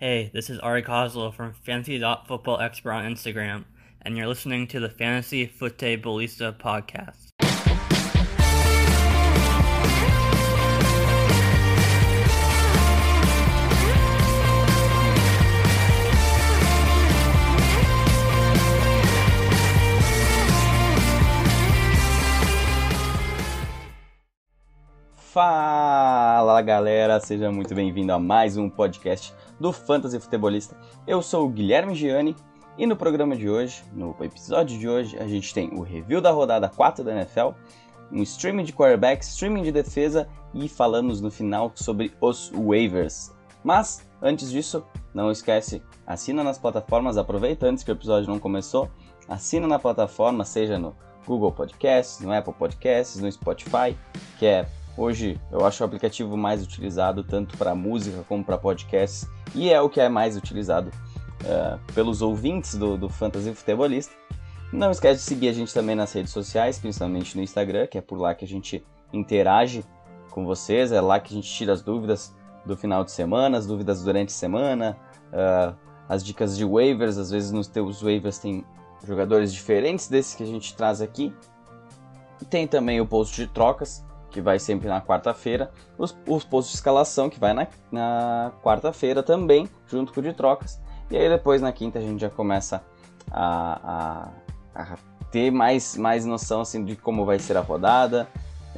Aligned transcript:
Hey, 0.00 0.30
this 0.32 0.48
is 0.48 0.60
Ari 0.60 0.84
Kozlo 0.84 1.34
from 1.34 1.54
Fantasy.Football 1.54 2.60
Expert 2.60 2.92
on 2.92 3.04
Instagram, 3.04 3.64
and 4.00 4.16
you're 4.16 4.28
listening 4.28 4.68
to 4.68 4.78
the 4.78 4.88
Fantasy 4.88 5.44
Futbolista 5.48 6.56
podcast. 6.56 7.30
Fala 25.16 26.62
galera, 26.62 27.18
seja 27.18 27.50
muito 27.50 27.74
bem-vindo 27.74 28.12
a 28.12 28.18
mais 28.20 28.56
um 28.56 28.70
podcast 28.70 29.34
do 29.58 29.72
Fantasy 29.72 30.18
Futebolista. 30.20 30.76
Eu 31.06 31.22
sou 31.22 31.46
o 31.46 31.48
Guilherme 31.48 31.94
Gianni 31.94 32.36
e 32.76 32.86
no 32.86 32.96
programa 32.96 33.36
de 33.36 33.50
hoje, 33.50 33.82
no 33.92 34.14
episódio 34.20 34.78
de 34.78 34.88
hoje, 34.88 35.18
a 35.18 35.26
gente 35.26 35.52
tem 35.52 35.70
o 35.74 35.82
review 35.82 36.20
da 36.20 36.30
rodada 36.30 36.68
4 36.68 37.02
da 37.02 37.12
NFL, 37.12 37.48
um 38.12 38.22
streaming 38.22 38.64
de 38.64 38.72
quarterback, 38.72 39.24
streaming 39.24 39.62
de 39.62 39.72
defesa 39.72 40.28
e 40.54 40.68
falamos 40.68 41.20
no 41.20 41.30
final 41.30 41.72
sobre 41.74 42.12
os 42.20 42.52
waivers. 42.54 43.32
Mas 43.64 44.06
antes 44.22 44.50
disso, 44.50 44.84
não 45.12 45.30
esquece, 45.30 45.82
assina 46.06 46.44
nas 46.44 46.58
plataformas, 46.58 47.18
aproveita 47.18 47.66
antes 47.66 47.82
que 47.82 47.90
o 47.90 47.92
episódio 47.92 48.30
não 48.30 48.38
começou, 48.38 48.88
assina 49.28 49.66
na 49.66 49.78
plataforma, 49.78 50.44
seja 50.44 50.78
no 50.78 50.94
Google 51.26 51.52
Podcasts, 51.52 52.20
no 52.20 52.32
Apple 52.32 52.54
Podcasts, 52.54 53.20
no 53.20 53.30
Spotify, 53.30 53.96
que 54.38 54.46
é 54.46 54.66
Hoje 54.98 55.40
eu 55.52 55.64
acho 55.64 55.80
o 55.84 55.86
aplicativo 55.86 56.36
mais 56.36 56.60
utilizado 56.60 57.22
tanto 57.22 57.56
para 57.56 57.72
música 57.72 58.24
como 58.28 58.44
para 58.44 58.58
podcasts 58.58 59.30
e 59.54 59.70
é 59.70 59.80
o 59.80 59.88
que 59.88 60.00
é 60.00 60.08
mais 60.08 60.36
utilizado 60.36 60.90
uh, 61.44 61.92
pelos 61.94 62.20
ouvintes 62.20 62.74
do, 62.74 62.98
do 62.98 63.08
Fantasy 63.08 63.54
Futebolista. 63.54 64.12
Não 64.72 64.90
esquece 64.90 65.20
de 65.20 65.24
seguir 65.24 65.48
a 65.50 65.52
gente 65.52 65.72
também 65.72 65.94
nas 65.94 66.12
redes 66.12 66.32
sociais, 66.32 66.80
principalmente 66.80 67.36
no 67.36 67.42
Instagram, 67.44 67.86
que 67.86 67.96
é 67.96 68.00
por 68.00 68.18
lá 68.18 68.34
que 68.34 68.44
a 68.44 68.48
gente 68.48 68.84
interage 69.12 69.84
com 70.32 70.44
vocês, 70.44 70.90
é 70.90 71.00
lá 71.00 71.20
que 71.20 71.32
a 71.32 71.36
gente 71.36 71.48
tira 71.48 71.72
as 71.72 71.80
dúvidas 71.80 72.34
do 72.66 72.76
final 72.76 73.04
de 73.04 73.12
semana, 73.12 73.56
as 73.56 73.66
dúvidas 73.66 74.02
durante 74.02 74.30
a 74.30 74.36
semana, 74.36 74.98
uh, 75.32 75.76
as 76.08 76.24
dicas 76.24 76.56
de 76.56 76.64
waivers, 76.64 77.18
às 77.18 77.30
vezes 77.30 77.52
nos 77.52 77.68
teus 77.68 78.02
waivers 78.02 78.38
tem 78.38 78.64
jogadores 79.06 79.52
diferentes 79.52 80.08
desses 80.08 80.34
que 80.34 80.42
a 80.42 80.46
gente 80.46 80.74
traz 80.74 81.00
aqui. 81.00 81.32
E 82.42 82.44
tem 82.44 82.66
também 82.66 83.00
o 83.00 83.06
post 83.06 83.36
de 83.36 83.46
trocas, 83.46 84.04
que 84.30 84.40
vai 84.40 84.58
sempre 84.58 84.88
na 84.88 85.00
quarta-feira, 85.00 85.70
os, 85.96 86.16
os 86.26 86.44
postos 86.44 86.72
de 86.72 86.76
escalação, 86.76 87.30
que 87.30 87.40
vai 87.40 87.52
na, 87.52 87.66
na 87.90 88.52
quarta-feira 88.62 89.22
também, 89.22 89.68
junto 89.86 90.12
com 90.12 90.20
o 90.20 90.22
de 90.22 90.32
trocas, 90.32 90.80
e 91.10 91.16
aí 91.16 91.28
depois 91.28 91.62
na 91.62 91.72
quinta 91.72 91.98
a 91.98 92.02
gente 92.02 92.20
já 92.20 92.30
começa 92.30 92.82
a, 93.30 94.30
a, 94.74 94.82
a 94.82 94.96
ter 95.30 95.50
mais, 95.50 95.96
mais 95.96 96.24
noção 96.24 96.60
assim, 96.60 96.84
de 96.84 96.96
como 96.96 97.24
vai 97.24 97.38
ser 97.38 97.56
a 97.56 97.60
rodada, 97.60 98.28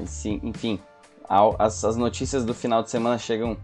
assim, 0.01 0.41
enfim, 0.43 0.81
as, 1.29 1.85
as 1.85 1.97
notícias 1.97 2.45
do 2.45 2.55
final 2.55 2.83
de 2.83 2.91
semana 2.91 3.19
chegam 3.19 3.57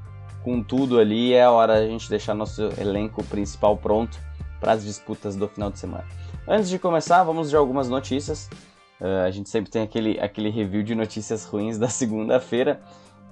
com 0.44 0.62
tudo 0.62 1.00
ali, 1.00 1.32
é 1.32 1.42
a 1.42 1.50
hora 1.50 1.74
a 1.74 1.86
gente 1.86 2.08
deixar 2.08 2.34
nosso 2.34 2.62
elenco 2.78 3.22
principal 3.24 3.76
pronto 3.76 4.18
para 4.60 4.72
as 4.72 4.84
disputas 4.84 5.34
do 5.34 5.48
final 5.48 5.70
de 5.70 5.78
semana. 5.78 6.04
Antes 6.46 6.68
de 6.68 6.78
começar, 6.78 7.24
vamos 7.24 7.50
de 7.50 7.56
algumas 7.56 7.88
notícias. 7.88 8.48
Uh, 9.00 9.26
a 9.26 9.30
gente 9.30 9.48
sempre 9.48 9.70
tem 9.70 9.82
aquele, 9.82 10.18
aquele 10.18 10.48
review 10.48 10.82
de 10.82 10.94
notícias 10.94 11.44
ruins 11.44 11.78
da 11.78 11.88
segunda-feira. 11.90 12.80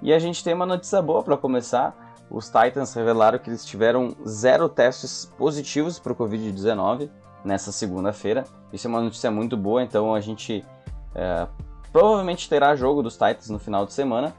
E 0.01 0.13
a 0.13 0.19
gente 0.19 0.43
tem 0.43 0.53
uma 0.53 0.65
notícia 0.65 1.01
boa 1.01 1.23
para 1.23 1.37
começar. 1.37 2.15
Os 2.29 2.45
Titans 2.45 2.93
revelaram 2.93 3.39
que 3.39 3.49
eles 3.49 3.65
tiveram 3.65 4.15
zero 4.27 4.67
testes 4.67 5.31
positivos 5.37 5.99
para 5.99 6.11
o 6.11 6.15
Covid-19 6.15 7.09
nessa 7.43 7.71
segunda-feira. 7.71 8.43
Isso 8.73 8.87
é 8.87 8.89
uma 8.89 9.01
notícia 9.01 9.29
muito 9.29 9.55
boa, 9.55 9.83
então 9.83 10.13
a 10.13 10.19
gente 10.19 10.65
uh, 11.11 11.47
provavelmente 11.93 12.49
terá 12.49 12.75
jogo 12.75 13.03
dos 13.03 13.13
Titans 13.13 13.49
no 13.49 13.59
final 13.59 13.85
de 13.85 13.93
semana. 13.93 14.33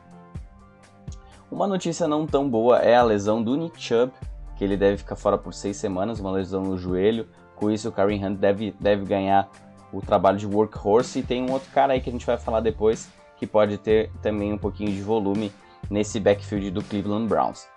Uma 1.51 1.67
notícia 1.67 2.09
não 2.09 2.27
tão 2.27 2.49
boa 2.49 2.79
é 2.79 2.97
a 2.97 3.03
lesão 3.03 3.43
do 3.43 3.57
Nick 3.57 3.81
Chubb, 3.81 4.13
que 4.57 4.65
ele 4.65 4.77
deve 4.77 4.99
ficar 4.99 5.15
fora 5.15 5.39
por 5.39 5.55
seis 5.55 5.77
semanas, 5.77 6.19
uma 6.19 6.33
lesão 6.33 6.63
no 6.63 6.77
joelho. 6.77 7.29
Com 7.55 7.71
isso, 7.71 7.89
o 7.89 7.93
Karen 7.93 8.27
Hunt 8.27 8.39
deve, 8.39 8.75
deve 8.81 9.05
ganhar 9.05 9.49
o 9.93 10.01
trabalho 10.01 10.39
de 10.39 10.47
workhorse 10.47 11.21
e 11.21 11.23
tem 11.23 11.43
um 11.43 11.53
outro 11.53 11.71
cara 11.73 11.93
aí 11.93 12.01
que 12.01 12.09
a 12.09 12.13
gente 12.13 12.27
vai 12.27 12.37
falar 12.37 12.61
depois 12.61 13.11
que 13.37 13.47
pode 13.47 13.79
ter 13.79 14.11
também 14.23 14.53
um 14.53 14.59
pouquinho 14.59 14.91
de 14.91 15.03
volume 15.03 15.53
nesse 15.91 16.19
backfield 16.19 16.71
do 16.71 16.83
Cleveland 16.83 17.29
Browns. 17.29 17.69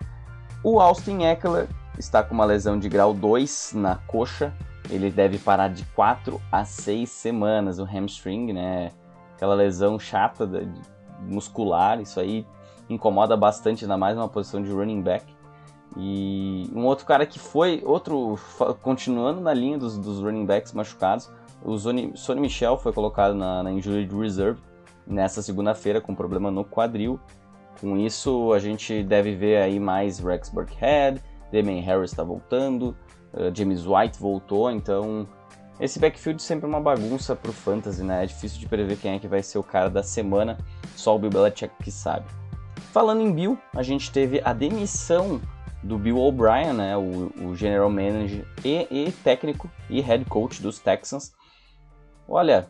O 0.62 0.80
Austin 0.80 1.22
Eckler 1.22 1.68
está 1.98 2.22
com 2.22 2.34
uma 2.34 2.44
lesão 2.44 2.78
de 2.78 2.88
grau 2.88 3.14
2 3.14 3.72
na 3.74 3.96
coxa, 3.96 4.52
ele 4.88 5.10
deve 5.10 5.38
parar 5.38 5.68
de 5.68 5.84
4 5.94 6.40
a 6.50 6.64
6 6.64 7.08
semanas, 7.08 7.78
o 7.78 7.84
hamstring, 7.84 8.52
né? 8.52 8.90
Aquela 9.34 9.54
lesão 9.54 9.98
chata 9.98 10.48
muscular, 11.20 12.00
isso 12.00 12.18
aí 12.18 12.46
incomoda 12.88 13.36
bastante, 13.36 13.84
ainda 13.84 13.96
mais 13.96 14.16
numa 14.16 14.28
posição 14.28 14.62
de 14.62 14.70
running 14.70 15.00
back. 15.00 15.24
E 15.96 16.70
um 16.74 16.84
outro 16.84 17.04
cara 17.04 17.26
que 17.26 17.38
foi, 17.38 17.82
outro, 17.84 18.38
continuando 18.82 19.40
na 19.40 19.52
linha 19.52 19.78
dos, 19.78 19.96
dos 19.96 20.20
running 20.20 20.46
backs 20.46 20.72
machucados, 20.72 21.30
o 21.64 21.76
Sony 21.78 22.40
Michel 22.40 22.76
foi 22.78 22.92
colocado 22.92 23.34
na, 23.34 23.62
na 23.62 23.70
Injured 23.70 24.14
Reserve 24.14 24.60
nessa 25.06 25.42
segunda-feira 25.42 26.00
com 26.00 26.14
problema 26.14 26.50
no 26.50 26.64
quadril. 26.64 27.18
Com 27.80 27.96
isso, 27.96 28.52
a 28.52 28.58
gente 28.58 29.02
deve 29.02 29.34
ver 29.34 29.56
aí 29.62 29.80
mais 29.80 30.18
Rex 30.18 30.48
Burkhead, 30.50 31.22
Damian 31.50 31.82
Harris 31.82 32.10
está 32.10 32.22
voltando, 32.22 32.96
uh, 33.32 33.54
James 33.54 33.86
White 33.86 34.18
voltou, 34.18 34.70
então 34.70 35.26
esse 35.80 35.98
backfield 35.98 36.42
sempre 36.42 36.66
é 36.66 36.68
uma 36.68 36.80
bagunça 36.80 37.34
pro 37.34 37.52
fantasy, 37.52 38.02
né? 38.02 38.22
É 38.22 38.26
difícil 38.26 38.60
de 38.60 38.68
prever 38.68 38.98
quem 38.98 39.14
é 39.14 39.18
que 39.18 39.26
vai 39.26 39.42
ser 39.42 39.58
o 39.58 39.62
cara 39.62 39.88
da 39.88 40.02
semana, 40.02 40.58
só 40.94 41.16
o 41.16 41.18
Bill 41.18 41.30
Belichick 41.30 41.74
que 41.82 41.90
sabe. 41.90 42.26
Falando 42.92 43.22
em 43.22 43.32
Bill, 43.32 43.58
a 43.74 43.82
gente 43.82 44.10
teve 44.12 44.42
a 44.44 44.52
demissão 44.52 45.40
do 45.82 45.96
Bill 45.96 46.18
O'Brien, 46.18 46.74
né? 46.74 46.96
O, 46.96 47.32
o 47.46 47.56
general 47.56 47.88
manager 47.88 48.46
e, 48.62 48.86
e 48.90 49.12
técnico 49.24 49.70
e 49.88 50.02
head 50.02 50.24
coach 50.26 50.60
dos 50.60 50.78
Texans. 50.78 51.32
Olha, 52.30 52.68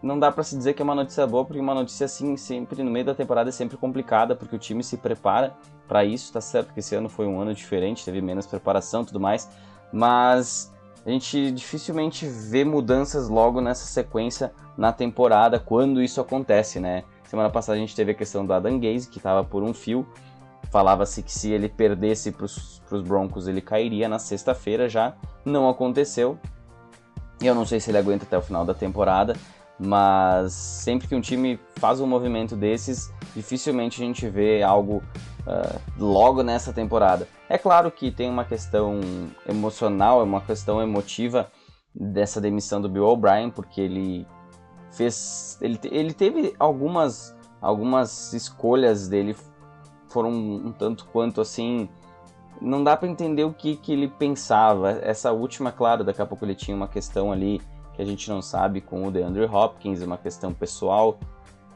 não 0.00 0.16
dá 0.16 0.30
para 0.30 0.44
se 0.44 0.56
dizer 0.56 0.74
que 0.74 0.80
é 0.80 0.84
uma 0.84 0.94
notícia 0.94 1.26
boa, 1.26 1.44
porque 1.44 1.60
uma 1.60 1.74
notícia 1.74 2.04
assim, 2.04 2.36
sempre 2.36 2.84
no 2.84 2.90
meio 2.90 3.04
da 3.04 3.14
temporada 3.14 3.48
é 3.48 3.52
sempre 3.52 3.76
complicada, 3.76 4.36
porque 4.36 4.54
o 4.54 4.58
time 4.58 4.84
se 4.84 4.96
prepara 4.96 5.56
para 5.88 6.04
isso, 6.04 6.32
tá 6.32 6.40
certo 6.40 6.72
que 6.72 6.78
esse 6.78 6.94
ano 6.94 7.08
foi 7.08 7.26
um 7.26 7.40
ano 7.40 7.52
diferente, 7.52 8.04
teve 8.04 8.22
menos 8.22 8.46
preparação 8.46 9.04
tudo 9.04 9.18
mais, 9.18 9.50
mas 9.92 10.72
a 11.04 11.10
gente 11.10 11.50
dificilmente 11.50 12.24
vê 12.26 12.64
mudanças 12.64 13.28
logo 13.28 13.60
nessa 13.60 13.86
sequência 13.86 14.52
na 14.78 14.92
temporada, 14.92 15.58
quando 15.58 16.00
isso 16.00 16.20
acontece, 16.20 16.78
né? 16.78 17.02
Semana 17.24 17.50
passada 17.50 17.76
a 17.76 17.80
gente 17.80 17.96
teve 17.96 18.12
a 18.12 18.14
questão 18.14 18.46
do 18.46 18.52
Adam 18.52 18.78
Gaze, 18.78 19.08
que 19.08 19.18
estava 19.18 19.42
por 19.42 19.64
um 19.64 19.74
fio, 19.74 20.06
falava-se 20.70 21.24
que 21.24 21.32
se 21.32 21.50
ele 21.50 21.68
perdesse 21.68 22.30
para 22.30 22.44
os 22.44 23.02
Broncos 23.02 23.48
ele 23.48 23.60
cairia 23.60 24.08
na 24.08 24.20
sexta-feira 24.20 24.88
já, 24.88 25.16
não 25.44 25.68
aconteceu, 25.68 26.38
eu 27.46 27.54
não 27.54 27.64
sei 27.64 27.80
se 27.80 27.90
ele 27.90 27.98
aguenta 27.98 28.24
até 28.24 28.36
o 28.36 28.42
final 28.42 28.64
da 28.64 28.74
temporada, 28.74 29.36
mas 29.78 30.52
sempre 30.52 31.08
que 31.08 31.14
um 31.14 31.20
time 31.20 31.58
faz 31.76 32.00
um 32.00 32.06
movimento 32.06 32.54
desses, 32.54 33.12
dificilmente 33.34 34.02
a 34.02 34.06
gente 34.06 34.28
vê 34.28 34.62
algo 34.62 35.02
uh, 35.46 35.80
logo 35.98 36.42
nessa 36.42 36.72
temporada. 36.72 37.26
É 37.48 37.58
claro 37.58 37.90
que 37.90 38.10
tem 38.10 38.30
uma 38.30 38.44
questão 38.44 39.00
emocional, 39.48 40.22
uma 40.22 40.40
questão 40.40 40.80
emotiva 40.80 41.50
dessa 41.94 42.40
demissão 42.40 42.80
do 42.80 42.88
Bill 42.88 43.04
O'Brien, 43.04 43.50
porque 43.50 43.80
ele 43.80 44.26
fez, 44.92 45.58
ele, 45.60 45.78
ele 45.84 46.12
teve 46.12 46.54
algumas 46.58 47.34
algumas 47.60 48.32
escolhas 48.32 49.08
dele 49.08 49.36
foram 50.08 50.30
um 50.30 50.72
tanto 50.72 51.06
quanto 51.06 51.40
assim 51.40 51.88
não 52.60 52.82
dá 52.82 52.96
para 52.96 53.08
entender 53.08 53.44
o 53.44 53.52
que, 53.52 53.76
que 53.76 53.92
ele 53.92 54.08
pensava. 54.08 54.90
Essa 55.02 55.32
última, 55.32 55.72
claro, 55.72 56.04
daqui 56.04 56.22
a 56.22 56.26
pouco 56.26 56.44
ele 56.44 56.54
tinha 56.54 56.76
uma 56.76 56.88
questão 56.88 57.32
ali 57.32 57.60
que 57.94 58.02
a 58.02 58.04
gente 58.04 58.28
não 58.30 58.40
sabe 58.40 58.80
com 58.80 59.06
o 59.06 59.10
DeAndre 59.10 59.44
Hopkins, 59.44 60.02
uma 60.02 60.16
questão 60.16 60.52
pessoal 60.52 61.18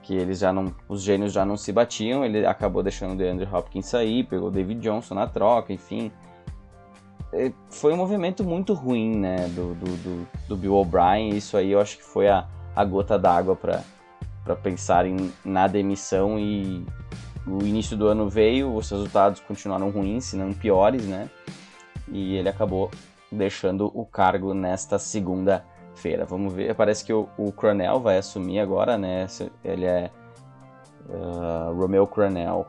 que 0.02 0.14
eles 0.14 0.38
já 0.38 0.52
não, 0.52 0.72
os 0.88 1.02
gênios 1.02 1.32
já 1.32 1.44
não 1.44 1.56
se 1.56 1.72
batiam. 1.72 2.24
Ele 2.24 2.46
acabou 2.46 2.82
deixando 2.82 3.14
o 3.14 3.16
DeAndre 3.16 3.48
Hopkins 3.52 3.86
sair, 3.86 4.24
pegou 4.24 4.48
o 4.48 4.50
David 4.50 4.80
Johnson 4.80 5.14
na 5.14 5.26
troca, 5.26 5.72
enfim. 5.72 6.12
É, 7.32 7.52
foi 7.68 7.92
um 7.92 7.96
movimento 7.96 8.44
muito 8.44 8.72
ruim, 8.72 9.16
né, 9.16 9.48
do, 9.48 9.74
do, 9.74 9.96
do, 9.96 10.28
do 10.48 10.56
Bill 10.56 10.74
O'Brien. 10.74 11.30
Isso 11.30 11.56
aí 11.56 11.72
eu 11.72 11.80
acho 11.80 11.96
que 11.96 12.04
foi 12.04 12.28
a, 12.28 12.46
a 12.74 12.84
gota 12.84 13.18
d'água 13.18 13.56
para 13.56 14.56
pensar 14.62 15.06
em, 15.06 15.32
na 15.44 15.66
demissão 15.66 16.38
e 16.38 16.86
o 17.46 17.62
início 17.64 17.96
do 17.96 18.06
ano 18.06 18.28
veio, 18.28 18.74
os 18.74 18.90
resultados 18.90 19.40
continuaram 19.40 19.90
ruins, 19.90 20.24
se 20.24 20.36
não 20.36 20.52
piores, 20.52 21.04
né? 21.06 21.30
E 22.08 22.36
ele 22.36 22.48
acabou 22.48 22.90
deixando 23.30 23.90
o 23.94 24.04
cargo 24.04 24.52
nesta 24.54 24.98
segunda-feira. 24.98 26.24
Vamos 26.24 26.52
ver, 26.52 26.74
parece 26.74 27.04
que 27.04 27.12
o, 27.12 27.28
o 27.36 27.52
Cronel 27.52 28.00
vai 28.00 28.18
assumir 28.18 28.60
agora, 28.60 28.98
né? 28.98 29.26
Ele 29.64 29.84
é 29.84 30.10
uh, 31.08 31.74
Romeo 31.74 32.06
Cronel. 32.06 32.66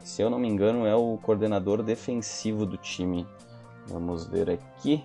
Se 0.00 0.22
eu 0.22 0.30
não 0.30 0.38
me 0.38 0.48
engano, 0.48 0.86
é 0.86 0.94
o 0.94 1.18
coordenador 1.18 1.82
defensivo 1.82 2.64
do 2.64 2.76
time. 2.76 3.26
Vamos 3.86 4.26
ver 4.26 4.50
aqui. 4.50 5.04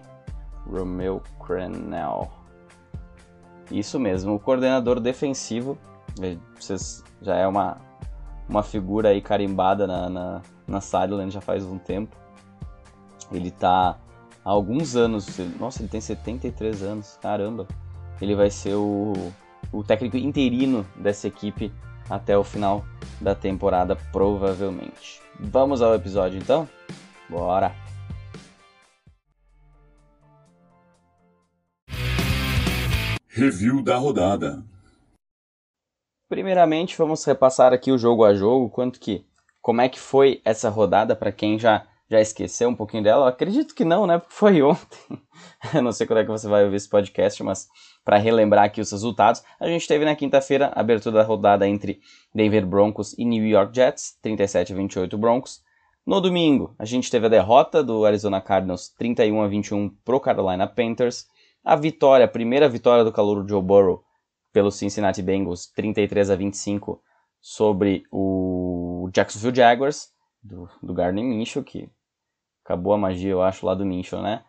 Romeo 0.70 1.22
Crenel. 1.46 2.32
Isso 3.72 4.00
mesmo, 4.00 4.36
o 4.36 4.40
coordenador 4.40 5.00
defensivo. 5.00 5.78
Vocês, 6.60 7.04
já 7.22 7.36
é 7.36 7.48
uma, 7.48 7.78
uma 8.48 8.64
figura 8.64 9.10
aí 9.10 9.22
carimbada 9.22 9.88
na, 9.88 10.10
na, 10.10 10.42
na 10.68 10.82
sideline 10.82 11.32
já 11.32 11.42
faz 11.42 11.64
um 11.66 11.78
tempo. 11.78 12.16
Ele 13.32 13.52
tá 13.52 13.98
há 14.44 14.50
alguns 14.50 14.96
anos. 14.96 15.28
Nossa, 15.60 15.82
ele 15.82 15.90
tem 15.90 16.02
73 16.02 16.84
anos, 16.84 17.18
caramba. 17.22 17.68
Ele 18.22 18.36
vai 18.36 18.50
ser 18.50 18.76
o, 18.76 19.14
o 19.72 19.84
técnico 19.84 20.18
interino 20.18 20.86
dessa 20.96 21.28
equipe 21.28 21.72
até 22.10 22.38
o 22.38 22.44
final 22.44 22.86
da 23.20 23.34
temporada, 23.34 23.96
provavelmente. 24.12 25.22
Vamos 25.40 25.82
ao 25.82 25.94
episódio 25.96 26.40
então? 26.40 26.68
Bora! 27.30 27.74
Review 33.28 33.84
da 33.84 33.98
rodada. 33.98 34.64
Primeiramente, 36.36 36.98
vamos 36.98 37.24
repassar 37.24 37.72
aqui 37.72 37.94
o 37.94 37.98
jogo 37.98 38.26
a 38.26 38.34
jogo, 38.34 38.70
quanto 38.70 39.00
que 39.00 39.26
como 39.62 39.80
é 39.80 39.88
que 39.88 39.98
foi 39.98 40.42
essa 40.44 40.68
rodada 40.68 41.16
para 41.16 41.32
quem 41.32 41.58
já 41.58 41.88
já 42.10 42.20
esqueceu 42.20 42.68
um 42.68 42.76
pouquinho 42.76 43.02
dela. 43.04 43.24
Eu 43.24 43.30
acredito 43.30 43.74
que 43.74 43.86
não, 43.86 44.06
né? 44.06 44.18
Porque 44.18 44.36
foi 44.36 44.60
ontem. 44.62 45.00
Eu 45.74 45.82
não 45.82 45.94
sei 45.94 46.06
quando 46.06 46.20
é 46.20 46.26
que 46.26 46.30
você 46.30 46.46
vai 46.50 46.66
ouvir 46.66 46.76
esse 46.76 46.90
podcast, 46.90 47.42
mas 47.42 47.70
para 48.04 48.18
relembrar 48.18 48.66
aqui 48.66 48.82
os 48.82 48.92
resultados, 48.92 49.46
a 49.58 49.66
gente 49.70 49.88
teve 49.88 50.04
na 50.04 50.14
quinta-feira 50.14 50.74
a 50.76 50.82
abertura 50.82 51.20
da 51.20 51.24
rodada 51.24 51.66
entre 51.66 52.02
Denver 52.34 52.68
Broncos 52.68 53.18
e 53.18 53.24
New 53.24 53.46
York 53.46 53.74
Jets, 53.74 54.20
37 54.22 54.74
a 54.74 54.76
28 54.76 55.18
Broncos. 55.18 55.62
No 56.06 56.20
domingo, 56.20 56.76
a 56.78 56.84
gente 56.84 57.10
teve 57.10 57.28
a 57.28 57.30
derrota 57.30 57.82
do 57.82 58.04
Arizona 58.04 58.42
Cardinals, 58.42 58.90
31 58.90 59.42
a 59.42 59.48
21 59.48 59.90
pro 60.04 60.20
Carolina 60.20 60.68
Panthers. 60.68 61.28
A 61.64 61.78
vitória, 61.78 62.26
a 62.26 62.28
primeira 62.30 62.68
vitória 62.68 63.06
do 63.06 63.12
calor 63.14 63.48
Joe 63.48 63.64
Burrow 63.64 64.04
pelo 64.56 64.72
Cincinnati 64.72 65.22
Bengals, 65.22 65.68
33 65.68 66.30
a 66.30 66.36
25 66.38 67.04
sobre 67.42 68.06
o 68.10 69.10
Jacksonville 69.14 69.54
Jaguars, 69.54 70.08
do, 70.42 70.70
do 70.82 70.94
Gardner 70.94 71.26
Minshew, 71.26 71.62
que 71.62 71.90
acabou 72.64 72.94
a 72.94 72.98
magia, 72.98 73.32
eu 73.32 73.42
acho, 73.42 73.66
lá 73.66 73.76
do 73.76 73.86
Minshew, 73.86 74.22
né? 74.22 74.46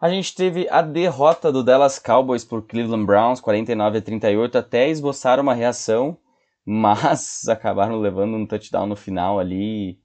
A 0.00 0.08
gente 0.08 0.36
teve 0.36 0.68
a 0.70 0.80
derrota 0.80 1.50
do 1.50 1.64
Dallas 1.64 1.98
Cowboys 1.98 2.44
por 2.44 2.64
Cleveland 2.64 3.06
Browns, 3.06 3.40
49 3.40 3.98
a 3.98 4.02
38, 4.02 4.56
até 4.56 4.88
esboçar 4.88 5.40
uma 5.40 5.52
reação, 5.52 6.16
mas 6.64 7.48
acabaram 7.48 7.98
levando 7.98 8.36
um 8.36 8.46
touchdown 8.46 8.86
no 8.86 8.94
final 8.94 9.40
ali 9.40 9.98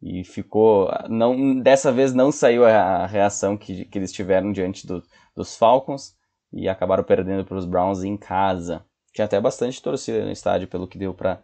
e 0.00 0.22
ficou. 0.22 0.88
não 1.08 1.58
Dessa 1.58 1.90
vez 1.90 2.14
não 2.14 2.30
saiu 2.30 2.64
a 2.64 3.06
reação 3.06 3.56
que, 3.56 3.86
que 3.86 3.98
eles 3.98 4.12
tiveram 4.12 4.52
diante 4.52 4.86
do, 4.86 5.02
dos 5.34 5.56
Falcons 5.56 6.16
e 6.52 6.68
acabaram 6.68 7.04
perdendo 7.04 7.44
para 7.44 7.56
os 7.56 7.64
Browns 7.64 8.02
em 8.02 8.16
casa. 8.16 8.84
Tinha 9.12 9.24
até 9.24 9.40
bastante 9.40 9.82
torcida 9.82 10.24
no 10.24 10.30
estádio, 10.30 10.68
pelo 10.68 10.86
que 10.86 10.98
deu 10.98 11.14
para 11.14 11.42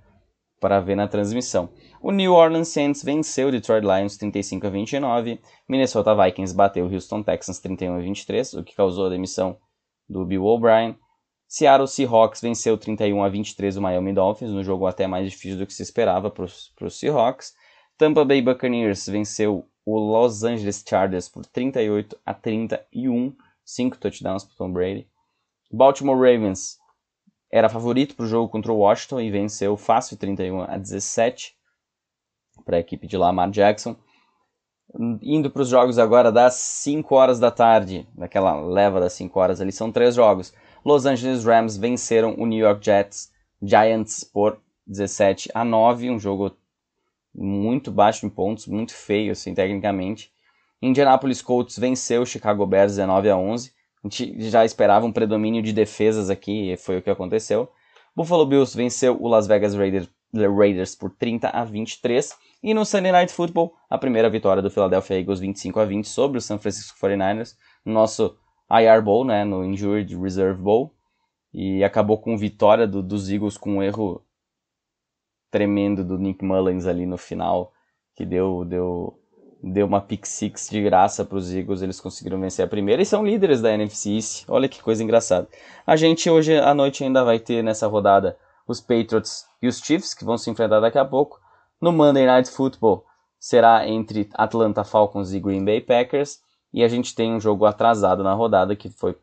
para 0.60 0.80
ver 0.80 0.96
na 0.96 1.06
transmissão. 1.06 1.68
O 2.00 2.10
New 2.10 2.32
Orleans 2.32 2.68
Saints 2.68 3.02
venceu 3.02 3.48
o 3.48 3.50
Detroit 3.50 3.82
Lions 3.82 4.16
35 4.16 4.66
a 4.66 4.70
29, 4.70 5.38
Minnesota 5.68 6.14
Vikings 6.14 6.54
bateu 6.54 6.86
o 6.86 6.90
Houston 6.90 7.22
Texans 7.22 7.58
31 7.58 7.96
a 7.96 7.98
23, 7.98 8.54
o 8.54 8.64
que 8.64 8.74
causou 8.74 9.04
a 9.04 9.10
demissão 9.10 9.58
do 10.08 10.24
Bill 10.24 10.42
O'Brien. 10.42 10.96
Seattle 11.46 11.86
Seahawks 11.86 12.40
venceu 12.40 12.78
31 12.78 13.22
a 13.22 13.28
23 13.28 13.76
o 13.76 13.82
Miami 13.82 14.14
Dolphins, 14.14 14.52
no 14.52 14.64
jogo 14.64 14.86
até 14.86 15.06
mais 15.06 15.30
difícil 15.30 15.58
do 15.58 15.66
que 15.66 15.74
se 15.74 15.82
esperava 15.82 16.30
para 16.30 16.44
os 16.44 16.98
Seahawks. 16.98 17.52
Tampa 17.98 18.24
Bay 18.24 18.40
Buccaneers 18.40 19.06
venceu 19.06 19.68
o 19.84 19.98
Los 19.98 20.44
Angeles 20.44 20.82
Chargers 20.88 21.28
por 21.28 21.44
38 21.44 22.18
a 22.24 22.32
31, 22.32 23.36
5 23.64 23.99
touchdowns 23.99 24.44
para 24.44 24.56
Tom 24.56 24.72
Brady. 24.72 25.08
Baltimore 25.70 26.16
Ravens 26.16 26.78
era 27.50 27.69
favorito 27.69 28.14
para 28.14 28.25
o 28.25 28.28
jogo 28.28 28.49
contra 28.49 28.72
o 28.72 28.78
Washington 28.78 29.20
e 29.20 29.31
venceu 29.31 29.76
fácil 29.76 30.16
31 30.16 30.62
a 30.62 30.76
17 30.76 31.56
para 32.64 32.76
a 32.76 32.81
equipe 32.81 33.06
de 33.06 33.16
Lamar 33.16 33.50
Jackson. 33.50 33.96
Indo 35.22 35.50
para 35.50 35.62
os 35.62 35.69
jogos 35.69 35.99
agora 35.99 36.31
das 36.31 36.55
5 36.55 37.14
horas 37.14 37.40
da 37.40 37.50
tarde, 37.50 38.06
daquela 38.14 38.61
leva 38.61 39.00
das 39.00 39.12
5 39.14 39.38
horas 39.38 39.61
ali, 39.61 39.72
são 39.72 39.90
três 39.90 40.14
jogos. 40.14 40.52
Los 40.84 41.06
Angeles 41.06 41.44
Rams 41.44 41.76
venceram 41.76 42.34
o 42.38 42.44
New 42.44 42.58
York 42.58 42.84
Jets 42.84 43.32
Giants 43.62 44.25
por 44.25 44.61
17 44.87 45.49
a 45.55 45.64
9, 45.64 46.11
um 46.11 46.19
jogo 46.19 46.56
muito 47.34 47.90
baixo 47.90 48.26
em 48.26 48.28
pontos, 48.28 48.66
muito 48.66 48.94
feio 48.94 49.32
assim 49.32 49.55
tecnicamente. 49.55 50.33
Indianapolis 50.86 51.40
Colts 51.40 51.78
venceu 51.78 52.22
o 52.22 52.26
Chicago 52.26 52.66
Bears 52.66 52.92
19 52.92 53.31
a 53.31 53.36
11. 53.36 53.72
A 54.02 54.06
gente 54.06 54.50
já 54.50 54.66
esperava 54.66 55.06
um 55.06 55.12
predomínio 55.12 55.62
de 55.62 55.72
defesas 55.72 56.28
aqui, 56.28 56.72
e 56.72 56.76
foi 56.76 56.98
o 56.98 57.02
que 57.02 57.08
aconteceu. 57.08 57.70
Buffalo 58.14 58.44
Bills 58.44 58.76
venceu 58.76 59.16
o 59.19 59.26
Las 59.26 59.46
Vegas 59.46 59.75
Raiders, 59.75 60.08
Raiders 60.34 60.94
por 60.94 61.10
30 61.10 61.48
a 61.48 61.64
23. 61.64 62.36
E 62.62 62.75
no 62.75 62.84
Sunday 62.84 63.12
Night 63.12 63.32
Football, 63.32 63.75
a 63.88 63.96
primeira 63.96 64.28
vitória 64.28 64.62
do 64.62 64.70
Philadelphia 64.70 65.19
Eagles 65.19 65.40
25 65.40 65.81
a 65.81 65.86
20 65.86 66.06
sobre 66.06 66.36
o 66.36 66.40
San 66.40 66.58
Francisco 66.58 66.98
49ers, 66.98 67.56
no 67.82 67.94
nosso 67.94 68.37
IR 68.70 69.02
Bowl, 69.02 69.25
né, 69.25 69.42
no 69.42 69.64
Injured 69.64 70.14
Reserve 70.16 70.60
Bowl. 70.60 70.94
E 71.52 71.82
acabou 71.82 72.19
com 72.19 72.37
vitória 72.37 72.87
do, 72.87 73.02
dos 73.02 73.30
Eagles 73.30 73.56
com 73.56 73.76
um 73.76 73.82
erro 73.82 74.22
tremendo 75.50 76.04
do 76.04 76.19
Nick 76.19 76.44
Mullins 76.44 76.84
ali 76.84 77.06
no 77.06 77.16
final, 77.16 77.72
que 78.14 78.26
deu, 78.26 78.64
deu 78.64 79.24
deu 79.72 79.87
uma 79.87 80.00
pick 80.00 80.26
six 80.26 80.69
de 80.69 80.82
graça 80.82 81.25
para 81.25 81.38
os 81.38 81.52
Eagles, 81.52 81.82
eles 81.82 82.00
conseguiram 82.00 82.40
vencer 82.40 82.64
a 82.64 82.69
primeira 82.69 83.02
e 83.02 83.06
são 83.06 83.25
líderes 83.25 83.61
da 83.62 83.72
NFC 83.72 84.11
East. 84.11 84.44
Olha 84.49 84.69
que 84.69 84.82
coisa 84.82 85.02
engraçada. 85.02 85.49
A 85.87 85.96
gente 85.96 86.28
hoje 86.28 86.56
à 86.58 86.75
noite 86.75 87.02
ainda 87.02 87.25
vai 87.25 87.38
ter 87.38 87.62
nessa 87.62 87.87
rodada 87.87 88.37
os 88.66 88.81
Patriots 88.81 89.46
e 89.62 89.69
os 89.69 89.78
Chiefs, 89.78 90.14
que 90.14 90.25
vão 90.25 90.37
se 90.37 90.50
enfrentar 90.50 90.81
daqui 90.81 90.99
a 90.99 91.05
pouco. 91.05 91.40
No 91.81 91.93
Monday 91.93 92.26
Night 92.26 92.50
Football 92.50 93.05
será 93.38 93.87
entre 93.88 94.28
Atlanta 94.34 94.84
Falcons 94.84 95.32
e 95.32 95.40
Green 95.40 95.64
Bay 95.64 95.81
Packers. 95.81 96.40
E 96.72 96.82
a 96.82 96.88
gente 96.88 97.14
tem 97.14 97.32
um 97.32 97.40
jogo 97.40 97.64
atrasado 97.66 98.22
na 98.22 98.34
rodada, 98.34 98.75
que 98.75 98.88
foi 98.88 99.16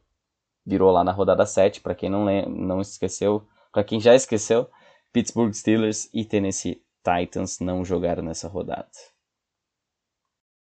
virou 0.65 0.91
lá 0.91 1.03
na 1.03 1.11
rodada 1.11 1.45
7, 1.45 1.81
para 1.81 1.95
quem 1.95 2.09
não, 2.09 2.25
não 2.47 2.81
esqueceu, 2.81 3.43
para 3.71 3.83
quem 3.83 3.99
já 3.99 4.13
esqueceu, 4.13 4.69
Pittsburgh 5.11 5.53
Steelers 5.53 6.09
e 6.13 6.23
Tennessee 6.23 6.81
Titans 7.03 7.59
não 7.59 7.83
jogaram 7.83 8.23
nessa 8.23 8.47
rodada. 8.47 8.87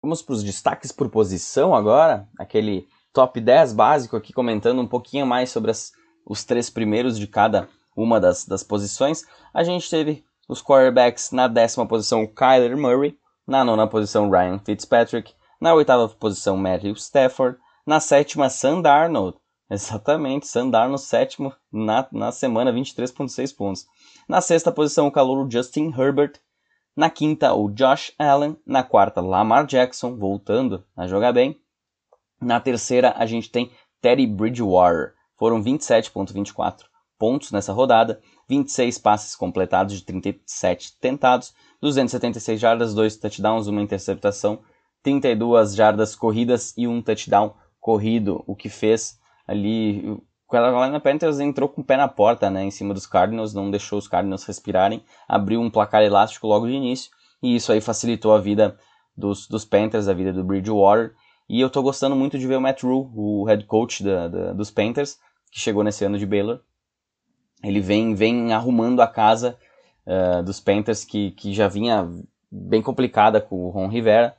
Vamos 0.01 0.23
para 0.23 0.35
os 0.35 0.45
destaques 0.45 0.93
por 0.93 1.09
posição 1.11 1.75
agora, 1.75 2.29
aquele 2.39 2.87
top 3.13 3.41
10 3.41 3.73
básico 3.73 4.17
aqui 4.17 4.33
comentando 4.33 4.81
um 4.81 4.87
pouquinho 4.87 5.27
mais 5.27 5.51
sobre 5.51 5.73
as, 5.73 5.91
os 6.25 6.45
três 6.45 6.71
primeiros 6.71 7.19
de 7.19 7.27
cada 7.27 7.69
uma 7.97 8.21
das, 8.21 8.45
das 8.45 8.63
posições. 8.63 9.25
A 9.53 9.65
gente 9.65 9.91
teve 9.91 10.25
os 10.49 10.63
quarterbacks 10.63 11.33
na 11.33 11.49
décima 11.49 11.85
posição 11.85 12.27
Kyler 12.27 12.77
Murray, 12.77 13.19
na 13.45 13.65
nona 13.65 13.89
posição 13.89 14.31
Ryan 14.31 14.61
Fitzpatrick, 14.61 15.35
na 15.61 15.75
oitava 15.75 16.09
posição 16.09 16.57
Matthew 16.57 16.93
Stafford, 16.93 17.59
na 17.85 17.99
sétima 17.99 18.49
Sam 18.49 18.81
Darnold, 18.81 19.37
exatamente, 19.69 20.47
Sam 20.47 20.71
Darnold 20.71 21.03
sétimo 21.03 21.53
na, 21.73 22.07
na 22.13 22.31
semana, 22.31 22.73
23.6 22.73 23.57
pontos. 23.57 23.87
Na 24.29 24.41
sexta 24.41 24.71
posição 24.71 25.09
o 25.09 25.13
calouro 25.13 25.51
Justin 25.51 25.93
Herbert, 25.99 26.35
na 26.99 27.09
quinta, 27.09 27.55
o 27.55 27.71
Josh 27.71 28.13
Allen. 28.19 28.57
Na 28.67 28.83
quarta, 28.83 29.21
Lamar 29.21 29.65
Jackson, 29.65 30.17
voltando 30.17 30.85
a 30.97 31.07
jogar 31.07 31.33
bem. 31.33 31.57
Na 32.41 32.59
terceira, 32.59 33.15
a 33.17 33.25
gente 33.25 33.49
tem 33.53 33.71
Teddy 34.01 34.27
Bridgewater. 34.27 35.15
Foram 35.37 35.63
27,24 35.63 36.81
pontos 37.17 37.53
nessa 37.53 37.73
rodada, 37.73 38.21
26 38.49 38.99
passes 38.99 39.37
completados 39.37 39.95
de 39.95 40.05
37 40.05 40.99
tentados, 40.99 41.55
276 41.81 42.59
jardas, 42.59 42.93
2 42.93 43.17
touchdowns, 43.17 43.69
uma 43.69 43.81
interceptação, 43.81 44.59
32 45.01 45.77
jardas 45.77 46.17
corridas 46.17 46.75
e 46.77 46.89
um 46.89 47.01
touchdown 47.01 47.55
corrido, 47.79 48.43
o 48.45 48.57
que 48.57 48.69
fez 48.69 49.21
ali 49.47 50.21
Carolina 50.49 50.99
Panthers 50.99 51.41
entrou 51.41 51.69
com 51.69 51.81
o 51.81 51.85
pé 51.85 51.97
na 51.97 52.09
porta, 52.09 52.51
né, 52.51 52.65
em 52.65 52.71
cima 52.71 52.95
dos 52.95 53.07
Cardinals, 53.07 53.53
não 53.53 53.71
deixou 53.71 53.99
os 53.99 54.09
Cardinals 54.09 54.45
respirarem, 54.45 55.05
abriu 55.29 55.61
um 55.61 55.71
placar 55.71 56.03
elástico 56.03 56.47
logo 56.47 56.67
de 56.67 56.73
início, 56.73 57.11
e 57.43 57.55
isso 57.55 57.71
aí 57.71 57.81
facilitou 57.81 58.35
a 58.35 58.41
vida 58.41 58.79
dos, 59.17 59.47
dos 59.47 59.65
Panthers, 59.65 60.09
a 60.09 60.15
vida 60.15 60.33
do 60.33 60.45
Bridgewater, 60.45 61.15
e 61.49 61.61
eu 61.61 61.71
tô 61.71 61.83
gostando 61.83 62.15
muito 62.15 62.39
de 62.39 62.47
ver 62.47 62.57
o 62.57 62.61
Matt 62.61 62.83
Rule, 62.83 63.11
o 63.15 63.45
head 63.45 63.65
coach 63.65 64.03
da, 64.05 64.29
da, 64.29 64.53
dos 64.53 64.71
Panthers, 64.71 65.19
que 65.51 65.59
chegou 65.59 65.83
nesse 65.83 66.05
ano 66.05 66.19
de 66.19 66.27
Baylor. 66.27 66.61
Ele 67.65 67.81
vem, 67.81 68.15
vem 68.15 68.53
arrumando 68.53 69.01
a 69.01 69.07
casa 69.07 69.59
uh, 70.07 70.43
dos 70.43 70.61
Panthers, 70.61 71.05
que, 71.05 71.31
que 71.33 71.55
já 71.55 71.67
vinha 71.67 72.07
bem 72.51 72.83
complicada 72.83 73.41
com 73.41 73.65
o 73.65 73.71
Ron 73.71 73.89
Rivera, 73.89 74.37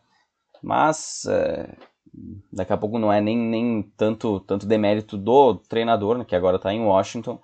mas 0.62 1.24
uh, 1.26 1.89
daqui 2.52 2.74
a 2.74 2.78
pouco 2.78 2.98
não 2.98 3.12
é 3.12 3.22
nem, 3.22 3.38
nem 3.38 3.82
tanto, 3.96 4.40
tanto 4.42 4.66
demérito 4.66 5.18
do 5.18 5.56
treinador, 5.56 6.18
né, 6.18 6.26
que 6.26 6.36
agora 6.36 6.58
está 6.58 6.74
em 6.74 6.84
Washington, 6.84 7.40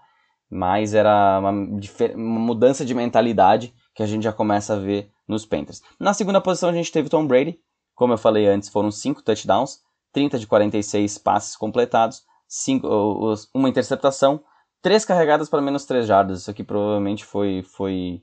mas 0.50 0.94
era 0.94 1.40
uma, 1.40 1.52
uma, 1.52 2.40
mudança 2.40 2.86
de 2.86 2.94
mentalidade 2.94 3.74
que 3.94 4.04
a 4.04 4.06
gente 4.06 4.24
já 4.24 4.34
começa 4.34 4.74
a 4.74 4.80
ver 4.80 5.12
nos 5.28 5.46
Panthers. 5.46 5.82
Na 6.00 6.14
segunda 6.14 6.42
posição 6.42 6.70
a 6.70 6.74
gente 6.74 6.92
teve 6.92 7.10
Tom 7.10 7.26
Brady, 7.26 7.60
Como 7.94 8.14
eu 8.14 8.18
falei 8.18 8.48
antes, 8.48 8.70
foram 8.70 8.92
5 8.92 9.22
touchdowns, 9.24 9.80
30 10.12 10.40
de 10.40 10.48
46 10.48 11.18
passes 11.18 11.56
completados, 11.56 12.24
cinco, 12.48 12.88
uma 13.54 13.70
interceptação, 13.70 14.44
3 14.82 15.04
carregadas 15.06 15.50
para 15.50 15.62
menos 15.62 15.86
3 15.86 16.06
jardas. 16.06 16.42
Isso 16.42 16.52
aqui 16.52 16.64
provavelmente 16.64 17.26
foi, 17.26 17.64
foi, 17.64 18.22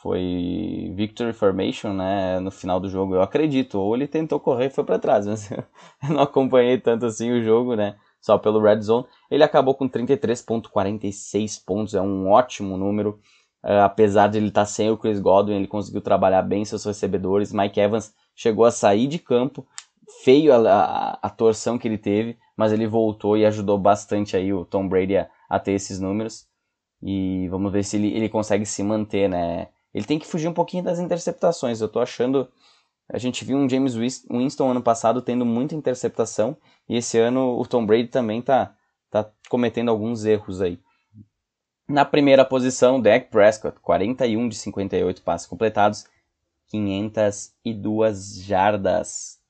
foi 0.00 0.92
victory 0.94 1.32
formation 1.32 1.92
né, 1.92 2.38
no 2.38 2.52
final 2.52 2.78
do 2.78 2.88
jogo, 2.88 3.16
eu 3.16 3.22
acredito. 3.22 3.80
Ou 3.80 3.96
ele 3.96 4.06
tentou 4.06 4.38
correr 4.38 4.66
e 4.66 4.70
foi 4.70 4.84
para 4.84 4.98
trás, 4.98 5.26
mas 5.28 5.50
eu 5.50 5.64
não 6.08 6.20
acompanhei 6.20 6.78
tanto 6.78 7.06
assim 7.06 7.32
o 7.32 7.42
jogo, 7.42 7.74
né? 7.74 7.96
Só 8.20 8.38
pelo 8.38 8.60
red 8.60 8.80
zone. 8.80 9.06
Ele 9.30 9.42
acabou 9.42 9.74
com 9.74 9.88
33,46 9.88 11.64
pontos, 11.64 11.94
é 11.94 12.00
um 12.00 12.28
ótimo 12.28 12.76
número. 12.76 13.18
Uh, 13.62 13.82
apesar 13.82 14.28
de 14.28 14.38
ele 14.38 14.48
estar 14.48 14.62
tá 14.62 14.66
sem 14.66 14.88
o 14.88 14.96
Chris 14.96 15.18
Godwin, 15.18 15.56
ele 15.56 15.66
conseguiu 15.66 16.00
trabalhar 16.00 16.42
bem 16.42 16.64
seus 16.64 16.84
recebedores. 16.84 17.52
Mike 17.52 17.80
Evans 17.80 18.14
chegou 18.36 18.64
a 18.64 18.70
sair 18.70 19.08
de 19.08 19.18
campo, 19.18 19.66
feio 20.22 20.52
a, 20.52 20.58
a, 20.58 21.18
a, 21.22 21.30
torção 21.30 21.76
que 21.76 21.88
ele 21.88 21.98
teve, 21.98 22.38
mas 22.56 22.72
ele 22.72 22.86
voltou 22.86 23.36
e 23.36 23.44
ajudou 23.44 23.76
bastante 23.76 24.36
aí 24.36 24.52
o 24.52 24.64
Tom 24.64 24.88
Brady 24.88 25.16
a, 25.16 25.28
a 25.48 25.58
ter 25.58 25.72
esses 25.72 25.98
números. 25.98 26.46
E 27.02 27.48
vamos 27.48 27.72
ver 27.72 27.84
se 27.84 27.96
ele, 27.96 28.14
ele 28.14 28.28
consegue 28.28 28.64
se 28.64 28.82
manter, 28.82 29.28
né? 29.28 29.68
Ele 29.92 30.04
tem 30.04 30.18
que 30.18 30.26
fugir 30.26 30.48
um 30.48 30.54
pouquinho 30.54 30.84
das 30.84 30.98
interceptações. 30.98 31.80
Eu 31.80 31.88
tô 31.88 32.00
achando. 32.00 32.48
A 33.08 33.18
gente 33.18 33.44
viu 33.44 33.56
um 33.56 33.68
James 33.68 33.94
Winston 33.94 34.70
ano 34.70 34.82
passado 34.82 35.22
tendo 35.22 35.44
muita 35.44 35.74
interceptação. 35.74 36.56
E 36.88 36.96
esse 36.96 37.18
ano 37.18 37.58
o 37.58 37.66
Tom 37.66 37.86
Brady 37.86 38.08
também 38.08 38.42
tá, 38.42 38.74
tá 39.10 39.30
cometendo 39.48 39.90
alguns 39.90 40.24
erros 40.24 40.60
aí. 40.60 40.78
Na 41.88 42.04
primeira 42.04 42.44
posição, 42.44 43.00
Dak 43.00 43.30
Prescott, 43.30 43.80
41 43.80 44.50
de 44.50 44.56
58 44.56 45.22
passes 45.22 45.46
completados, 45.46 46.04
502 46.66 48.42
jardas. 48.42 49.40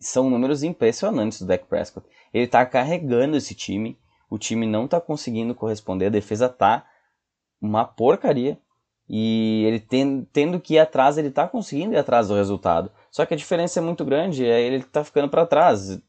São 0.00 0.28
números 0.28 0.64
impressionantes 0.64 1.40
do 1.40 1.46
Dak 1.46 1.64
Prescott. 1.66 2.08
Ele 2.34 2.44
está 2.44 2.66
carregando 2.66 3.36
esse 3.36 3.54
time, 3.54 3.96
o 4.28 4.36
time 4.36 4.66
não 4.66 4.86
está 4.86 5.00
conseguindo 5.00 5.54
corresponder, 5.54 6.06
a 6.06 6.10
defesa 6.10 6.48
tá 6.48 6.84
uma 7.60 7.84
porcaria. 7.84 8.58
E 9.08 9.64
ele 9.64 9.78
tem, 9.78 10.26
tendo 10.32 10.60
que 10.60 10.74
ir 10.74 10.78
atrás, 10.78 11.16
ele 11.16 11.28
está 11.28 11.46
conseguindo 11.46 11.94
ir 11.94 11.98
atrás 11.98 12.28
do 12.28 12.34
resultado. 12.34 12.90
Só 13.10 13.24
que 13.24 13.34
a 13.34 13.36
diferença 13.36 13.78
é 13.78 13.82
muito 13.82 14.04
grande, 14.04 14.44
é 14.44 14.60
ele 14.60 14.78
está 14.78 15.04
ficando 15.04 15.28
para 15.28 15.46
trás. 15.46 16.00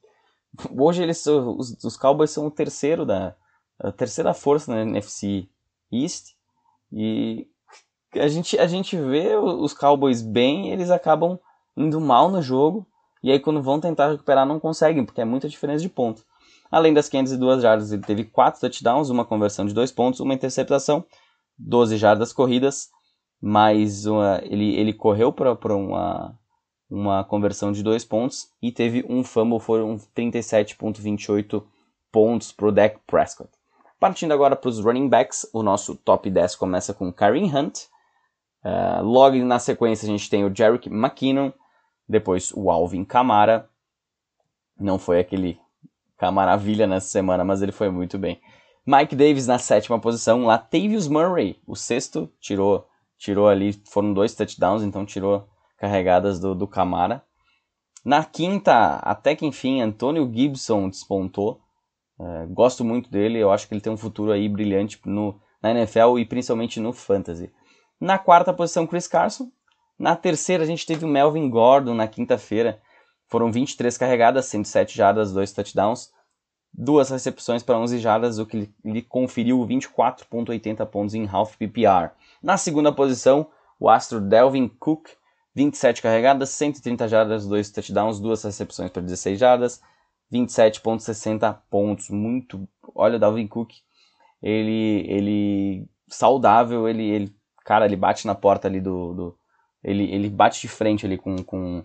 Hoje 0.76 1.04
eles, 1.04 1.26
os, 1.28 1.84
os 1.84 1.96
Cowboys 1.96 2.32
são 2.32 2.48
o 2.48 2.52
terceiro 2.52 3.06
da, 3.06 3.36
a 3.80 3.92
terceira 3.92 4.34
força 4.34 4.74
na 4.74 4.82
NFC 4.82 5.48
East. 5.92 6.36
E 6.92 7.48
a 8.14 8.28
gente, 8.28 8.58
a 8.58 8.66
gente 8.66 8.98
vê 8.98 9.36
os 9.36 9.74
Cowboys 9.74 10.22
bem, 10.22 10.72
eles 10.72 10.90
acabam 10.90 11.40
indo 11.76 12.02
mal 12.02 12.30
no 12.30 12.42
jogo. 12.42 12.88
E 13.22 13.32
aí 13.32 13.40
quando 13.40 13.62
vão 13.62 13.80
tentar 13.80 14.12
recuperar 14.12 14.46
não 14.46 14.60
conseguem, 14.60 15.06
porque 15.06 15.22
é 15.22 15.26
muita 15.26 15.48
diferença 15.48 15.82
de 15.82 15.90
ponto. 15.90 16.24
Além 16.72 16.94
das 16.94 17.08
502 17.08 17.62
jardas, 17.62 17.92
ele 17.92 18.02
teve 18.02 18.26
4 18.26 18.60
touchdowns, 18.60 19.10
uma 19.10 19.24
conversão 19.24 19.66
de 19.66 19.74
2 19.74 19.92
pontos, 19.92 20.20
uma 20.20 20.34
interceptação, 20.34 21.06
12 21.58 21.98
jardas 21.98 22.32
corridas, 22.32 22.90
mas 23.42 24.06
uma, 24.06 24.42
ele, 24.44 24.76
ele 24.76 24.94
correu 24.94 25.32
para 25.32 25.76
uma, 25.76 26.38
uma 26.90 27.24
conversão 27.24 27.72
de 27.72 27.84
2 27.84 28.06
pontos 28.06 28.50
e 28.62 28.72
teve 28.72 29.06
um 29.10 29.24
fumble, 29.24 29.60
foram 29.60 29.96
37.28 30.16 31.64
pontos 32.12 32.52
para 32.52 32.68
o 32.68 32.72
Dak 32.72 33.00
Prescott. 33.06 33.50
Partindo 34.00 34.32
agora 34.32 34.56
para 34.56 34.70
os 34.70 34.80
running 34.80 35.10
backs, 35.10 35.50
o 35.52 35.64
nosso 35.64 35.96
top 35.96 36.30
10 36.30 36.56
começa 36.56 36.94
com 36.94 37.12
Kareem 37.12 37.56
Hunt. 37.56 37.86
Uh, 38.64 39.02
logo 39.04 39.36
na 39.38 39.60
sequência 39.60 40.06
a 40.06 40.10
gente 40.10 40.30
tem 40.30 40.46
o 40.46 40.56
Jerick 40.56 40.88
McKinnon, 40.90 41.52
depois 42.08 42.52
o 42.56 42.70
Alvin 42.70 43.04
Kamara. 43.04 43.68
Não 44.80 45.00
foi 45.00 45.20
aquele 45.20 45.60
maravilha 46.32 46.86
nessa 46.86 47.08
semana, 47.08 47.44
mas 47.44 47.62
ele 47.62 47.72
foi 47.72 47.90
muito 47.90 48.18
bem. 48.18 48.40
Mike 48.88 49.16
Davis 49.16 49.46
na 49.46 49.60
sétima 49.60 50.00
posição, 50.00 50.46
Latavius 50.46 51.08
Murray, 51.08 51.60
o 51.68 51.76
sexto, 51.76 52.32
tirou, 52.40 52.88
tirou 53.18 53.48
ali, 53.48 53.74
foram 53.86 54.14
dois 54.14 54.34
touchdowns, 54.34 54.82
então 54.82 55.06
tirou 55.06 55.48
carregadas 55.78 56.40
do, 56.40 56.56
do 56.56 56.66
Camara. 56.66 57.22
Na 58.04 58.24
quinta, 58.24 58.96
até 59.04 59.36
que 59.36 59.46
enfim, 59.46 59.82
Antônio 59.82 60.32
Gibson 60.34 60.90
despontou, 60.90 61.62
Uh, 62.20 62.48
gosto 62.52 62.84
muito 62.84 63.12
dele, 63.12 63.38
eu 63.38 63.52
acho 63.52 63.68
que 63.68 63.76
ele 63.76 63.82
tem 63.82 63.94
um 63.94 63.98
futuro 63.98 64.32
aí 64.32 64.50
brilhante 64.50 65.00
no, 65.06 65.40
na 65.62 65.70
NFL 65.70 66.18
e 66.18 66.26
principalmente 66.26 66.80
no 66.80 66.92
Fantasy. 66.92 67.52
Na 68.00 68.18
quarta 68.18 68.52
posição, 68.52 68.88
Chris 68.88 69.08
Carson. 69.08 69.52
Na 70.00 70.16
terceira, 70.16 70.64
a 70.64 70.66
gente 70.66 70.86
teve 70.86 71.06
o 71.06 71.08
Melvin 71.08 71.50
Gordon 71.50 71.94
na 71.94 72.08
quinta-feira. 72.08 72.82
Foram 73.28 73.52
23 73.52 73.98
carregadas, 73.98 74.46
107 74.46 74.98
jardas, 74.98 75.32
2 75.32 75.52
touchdowns, 75.52 76.12
duas 76.74 77.10
recepções 77.10 77.64
para 77.64 77.78
11 77.78 78.00
jardas, 78.00 78.40
o 78.40 78.46
que 78.46 78.70
lhe 78.84 79.02
conferiu 79.02 79.60
24,80 79.66 80.86
pontos 80.86 81.16
em 81.16 81.28
half 81.28 81.56
PPR. 81.56 82.12
Na 82.42 82.58
segunda 82.58 82.92
posição, 82.92 83.48
o 83.80 83.90
astro 83.90 84.20
Delvin 84.20 84.68
Cook, 84.68 85.10
27 85.56 86.02
carregadas, 86.02 86.50
130 86.50 87.08
jardas, 87.08 87.48
2 87.48 87.72
touchdowns, 87.72 88.20
duas 88.20 88.44
recepções 88.44 88.92
para 88.92 89.02
16 89.02 89.40
jardas, 89.40 89.82
27,60 90.32 91.58
pontos. 91.70 92.10
Muito. 92.10 92.68
Olha, 92.94 93.18
o 93.18 93.20
Dalvin 93.20 93.48
Cook, 93.48 93.72
ele, 94.42 95.06
ele 95.08 95.90
saudável, 96.08 96.88
ele, 96.88 97.04
ele, 97.10 97.36
cara, 97.66 97.86
ele 97.86 97.96
bate 97.96 98.28
na 98.28 98.36
porta 98.36 98.68
ali 98.68 98.80
do, 98.80 99.14
do 99.14 99.38
ele, 99.84 100.12
ele 100.12 100.30
bate 100.30 100.62
de 100.62 100.68
frente 100.68 101.06
ali 101.06 101.18
com, 101.18 101.38
com 101.44 101.84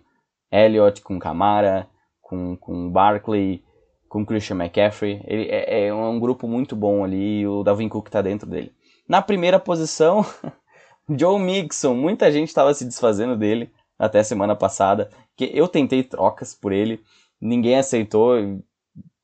Elliott, 0.50 1.00
com 1.02 1.18
Camara, 1.18 1.88
com, 2.20 2.56
com 2.56 2.90
Barkley, 2.90 3.64
com 4.12 4.26
Christian 4.26 4.56
McCaffrey. 4.56 5.22
Ele 5.26 5.48
é, 5.48 5.86
é 5.86 5.94
um 5.94 6.20
grupo 6.20 6.46
muito 6.46 6.76
bom 6.76 7.02
ali 7.02 7.46
o 7.46 7.62
Dalvin 7.62 7.88
Cook 7.88 8.08
está 8.08 8.20
dentro 8.20 8.46
dele. 8.46 8.70
Na 9.08 9.22
primeira 9.22 9.58
posição, 9.58 10.22
Joe 11.08 11.40
Mixon. 11.40 11.94
Muita 11.94 12.30
gente 12.30 12.48
estava 12.48 12.74
se 12.74 12.84
desfazendo 12.84 13.36
dele 13.36 13.72
até 13.98 14.22
semana 14.22 14.54
passada, 14.54 15.08
que 15.34 15.50
eu 15.54 15.66
tentei 15.66 16.02
trocas 16.02 16.54
por 16.54 16.72
ele 16.72 17.00
ninguém 17.42 17.76
aceitou. 17.76 18.62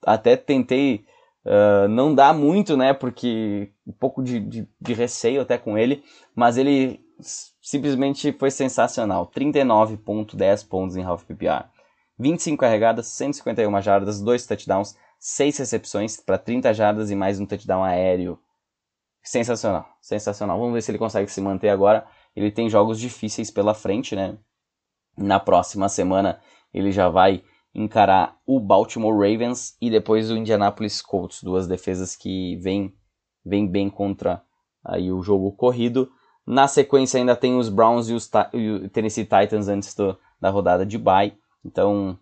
Até 0.05 0.37
tentei 0.37 1.05
uh, 1.45 1.89
não 1.89 2.15
dar 2.15 2.35
muito, 2.35 2.77
né? 2.77 2.93
Porque 2.93 3.71
um 3.87 3.93
pouco 3.93 4.23
de, 4.23 4.41
de, 4.41 4.69
de, 4.81 4.95
receio 4.95 5.41
até 5.41 5.57
com 5.57 5.79
ele, 5.79 6.03
mas 6.35 6.57
ele 6.57 7.01
simplesmente 7.63 8.33
foi 8.33 8.51
sensacional. 8.51 9.31
39.10 9.35 10.69
pontos 10.69 10.97
em 10.97 11.05
half 11.05 11.25
PPR. 11.25 11.67
25 12.19 12.61
carregadas, 12.61 13.07
151 13.09 13.81
jardas, 13.81 14.21
2 14.21 14.47
touchdowns, 14.47 14.97
6 15.19 15.59
recepções 15.59 16.17
para 16.17 16.37
30 16.37 16.75
jardas 16.75 17.11
e 17.11 17.15
mais 17.15 17.39
um 17.39 17.47
touchdown 17.47 17.85
aéreo. 17.85 18.39
Sensacional, 19.23 19.87
sensacional. 20.01 20.59
Vamos 20.59 20.75
ver 20.75 20.83
se 20.83 20.91
ele 20.91 20.99
consegue 20.99 21.31
se 21.31 21.41
manter 21.41 21.69
agora. 21.69 22.07
Ele 22.35 22.51
tem 22.51 22.69
jogos 22.69 22.99
difíceis 22.99 23.51
pela 23.51 23.75
frente, 23.75 24.17
né? 24.17 24.39
Na 25.17 25.39
próxima 25.39 25.89
semana 25.89 26.41
ele 26.73 26.91
já 26.91 27.09
vai 27.09 27.43
encarar 27.75 28.37
o 28.47 28.59
Baltimore 28.59 29.13
Ravens 29.15 29.77
e 29.81 29.91
depois 29.91 30.31
o 30.31 30.37
Indianapolis 30.37 31.03
Colts, 31.03 31.43
duas 31.43 31.67
defesas 31.67 32.17
que 32.17 32.57
vêm 32.57 32.95
vem 33.45 33.67
bem 33.67 33.89
contra 33.89 34.43
aí 34.85 35.13
o 35.13 35.23
jogo 35.23 35.53
corrido. 35.53 36.11
Na 36.47 36.67
sequência 36.67 37.19
ainda 37.19 37.37
tem 37.37 37.57
os 37.57 37.69
Browns 37.69 38.09
e 38.09 38.15
os 38.15 38.31
e 38.53 38.71
o 38.71 38.89
Tennessee 38.89 39.25
Titans 39.25 39.69
antes 39.69 39.95
do, 39.95 40.19
da 40.41 40.51
rodada 40.51 40.85
de 40.85 40.99
bye. 40.99 41.37
Então 41.65 42.19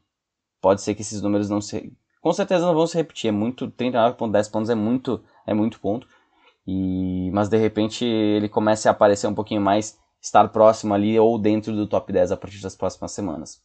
pode 0.60 0.82
ser 0.82 0.94
que 0.94 1.02
esses 1.02 1.22
números 1.22 1.48
não 1.48 1.60
se 1.60 1.92
com 2.20 2.32
certeza 2.32 2.66
não 2.66 2.74
vão 2.74 2.86
se 2.86 2.96
repetir. 2.96 3.28
É 3.28 3.32
muito 3.32 3.70
39.10 3.70 4.50
pontos 4.50 4.70
é 4.70 4.74
muito 4.74 5.22
é 5.46 5.54
muito 5.54 5.80
ponto. 5.80 6.08
E 6.66 7.30
mas 7.32 7.48
de 7.48 7.56
repente 7.56 8.04
ele 8.04 8.48
começa 8.48 8.88
a 8.88 8.92
aparecer 8.92 9.26
um 9.26 9.34
pouquinho 9.34 9.60
mais, 9.60 9.98
estar 10.20 10.48
próximo 10.48 10.94
ali 10.94 11.18
ou 11.18 11.38
dentro 11.38 11.74
do 11.74 11.86
top 11.86 12.12
10 12.12 12.32
a 12.32 12.36
partir 12.36 12.60
das 12.60 12.74
próximas 12.74 13.12
semanas 13.12 13.64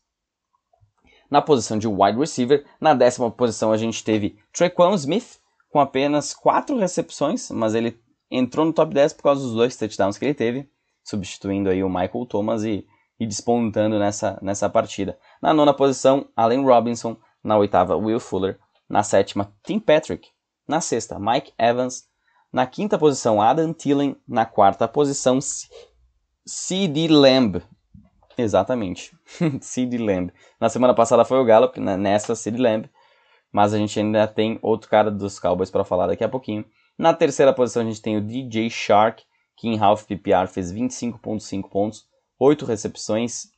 na 1.32 1.42
posição 1.42 1.80
de 1.80 1.88
wide 1.88 2.20
receiver. 2.20 2.66
Na 2.80 2.94
décima 2.94 3.32
posição 3.32 3.72
a 3.72 3.78
gente 3.78 4.04
teve 4.04 4.38
Trequan 4.52 4.94
Smith, 4.96 5.40
com 5.70 5.80
apenas 5.80 6.34
4 6.34 6.78
recepções, 6.78 7.50
mas 7.50 7.74
ele 7.74 7.98
entrou 8.30 8.66
no 8.66 8.74
top 8.74 8.94
10 8.94 9.14
por 9.14 9.24
causa 9.24 9.42
dos 9.42 9.54
dois 9.54 9.78
touchdowns 9.78 10.18
que 10.18 10.26
ele 10.26 10.34
teve, 10.34 10.70
substituindo 11.02 11.70
aí 11.70 11.82
o 11.82 11.90
Michael 11.90 12.26
Thomas 12.28 12.66
e, 12.66 12.86
e 13.22 13.28
despontando 13.28 14.00
nessa, 14.00 14.40
nessa 14.42 14.68
partida. 14.68 15.16
Na 15.40 15.54
nona 15.54 15.76
posição, 15.76 16.28
Allen 16.36 16.66
Robinson. 16.66 17.16
Na 17.44 17.56
oitava, 17.56 17.96
Will 17.96 18.20
Fuller. 18.20 18.58
Na 18.90 19.04
sétima, 19.04 19.54
Tim 19.64 19.78
Patrick. 19.78 20.30
Na 20.68 20.82
sexta, 20.82 21.20
Mike 21.20 21.54
Evans. 21.56 22.08
Na 22.52 22.66
quinta 22.66 22.98
posição, 22.98 23.40
Adam 23.40 23.74
Thielen. 23.74 24.16
Na 24.28 24.44
quarta 24.44 24.88
posição, 24.88 25.38
C.D. 26.44 27.08
Lamb. 27.10 27.62
Exatamente. 28.36 29.16
Sid 29.62 29.96
Lamb. 30.00 30.34
Na 30.60 30.68
semana 30.68 30.96
passada 30.96 31.24
foi 31.24 31.38
o 31.38 31.46
Gallup, 31.46 31.80
né? 31.80 31.96
nessa 31.96 32.34
Sid 32.34 32.58
Lamb. 32.58 32.90
Mas 33.52 33.72
a 33.72 33.78
gente 33.78 34.00
ainda 34.00 34.26
tem 34.26 34.58
outro 34.64 34.90
cara 34.90 35.12
dos 35.12 35.40
Cowboys 35.40 35.70
para 35.70 35.86
falar 35.86 36.08
daqui 36.08 36.24
a 36.24 36.30
pouquinho. 36.30 36.66
Na 36.98 37.14
terceira 37.14 37.54
posição 37.54 37.84
a 37.84 37.86
gente 37.86 38.02
tem 38.02 38.18
o 38.18 38.22
DJ 38.22 38.68
Shark, 38.72 39.24
que 39.56 39.68
em 39.68 39.80
half 39.80 40.06
PPR 40.06 40.48
fez 40.48 40.74
25.5 40.74 41.70
pontos, 41.70 42.10
8 42.44 42.66
recepções, 42.66 43.52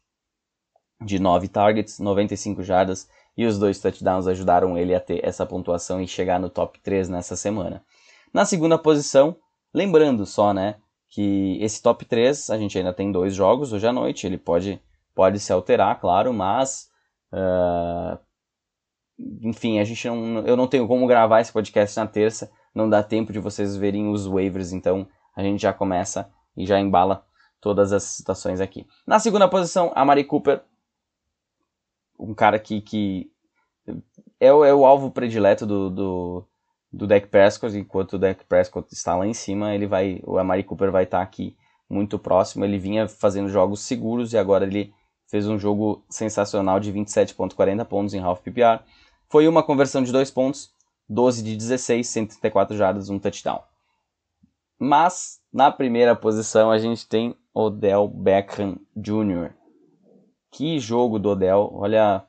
de 1.00 1.18
9 1.18 1.48
targets, 1.48 2.00
95 2.00 2.64
jardas 2.64 3.08
e 3.38 3.46
os 3.46 3.58
dois 3.58 3.80
touchdowns 3.80 4.28
ajudaram 4.28 4.78
ele 4.78 4.94
a 4.94 5.00
ter 5.00 5.26
essa 5.26 5.46
pontuação 5.46 6.02
e 6.02 6.08
chegar 6.08 6.38
no 6.38 6.50
top 6.50 6.78
3 6.82 7.08
nessa 7.08 7.38
semana. 7.38 7.82
Na 8.34 8.44
segunda 8.44 8.78
posição, 8.78 9.38
lembrando 9.74 10.26
só, 10.26 10.54
né, 10.54 10.76
que 11.10 11.58
esse 11.62 11.82
top 11.82 12.04
3 12.04 12.50
a 12.50 12.58
gente 12.58 12.78
ainda 12.78 12.92
tem 12.92 13.10
dois 13.10 13.34
jogos 13.34 13.72
hoje 13.72 13.88
à 13.88 13.94
noite, 13.94 14.28
ele 14.28 14.38
pode, 14.38 14.82
pode 15.16 15.40
se 15.40 15.54
alterar, 15.54 15.98
claro, 16.02 16.34
mas 16.34 16.90
uh, 17.32 18.20
enfim, 19.42 19.80
a 19.80 19.86
gente 19.86 20.06
não, 20.10 20.46
eu 20.46 20.58
não 20.58 20.68
tenho 20.68 20.86
como 20.90 21.08
gravar 21.08 21.40
esse 21.40 21.54
podcast 21.54 21.98
na 21.98 22.06
terça, 22.06 22.52
não 22.76 22.90
dá 22.90 23.02
tempo 23.02 23.32
de 23.32 23.40
vocês 23.40 23.78
verem 23.78 24.10
os 24.10 24.26
waivers, 24.26 24.74
então 24.74 25.08
a 25.34 25.42
gente 25.42 25.62
já 25.62 25.72
começa 25.72 26.30
e 26.58 26.66
já 26.66 26.78
embala 26.82 27.26
todas 27.64 27.94
as 27.94 28.04
situações 28.04 28.60
aqui. 28.60 28.86
Na 29.08 29.20
segunda 29.20 29.48
posição, 29.48 29.90
a 29.96 30.04
Mari 30.04 30.26
Cooper, 30.26 30.62
um 32.20 32.34
cara 32.34 32.60
que, 32.60 32.82
que 32.82 33.32
é, 34.38 34.52
o, 34.54 34.66
é 34.66 34.74
o 34.74 34.86
alvo 34.86 35.10
predileto 35.10 35.66
do, 35.66 35.90
do, 35.90 36.48
do 36.92 37.08
Dak 37.08 37.28
Prescott, 37.28 37.76
enquanto 37.78 38.14
o 38.14 38.20
Dak 38.20 38.44
Prescott 38.44 38.94
está 38.94 39.16
lá 39.16 39.26
em 39.26 39.34
cima, 39.34 39.74
ele 39.74 39.88
vai, 39.88 40.22
o 40.26 40.38
Amari 40.38 40.62
Cooper 40.62 40.92
vai 40.92 41.06
estar 41.06 41.22
aqui 41.22 41.56
muito 41.90 42.20
próximo, 42.20 42.66
ele 42.66 42.78
vinha 42.78 43.08
fazendo 43.08 43.48
jogos 43.48 43.80
seguros 43.80 44.34
e 44.34 44.38
agora 44.38 44.66
ele 44.66 44.94
fez 45.30 45.48
um 45.48 45.58
jogo 45.58 46.04
sensacional 46.10 46.82
de 46.82 46.92
27.40 46.92 47.86
pontos 47.86 48.14
em 48.14 48.20
half 48.20 48.42
PPR, 48.42 48.84
foi 49.30 49.48
uma 49.48 49.64
conversão 49.64 50.04
de 50.04 50.12
2 50.12 50.32
pontos, 50.32 50.70
12 51.08 51.42
de 51.42 51.56
16, 51.56 52.06
134 52.06 52.76
jardas, 52.76 53.10
um 53.10 53.18
touchdown. 53.18 53.62
Mas 54.86 55.40
na 55.54 55.72
primeira 55.72 56.14
posição 56.14 56.70
a 56.70 56.78
gente 56.78 57.08
tem 57.08 57.38
Odell 57.54 58.06
Beckham 58.06 58.78
Jr. 58.94 59.54
Que 60.52 60.78
jogo 60.78 61.18
do 61.18 61.30
Odell, 61.30 61.70
olha, 61.74 62.28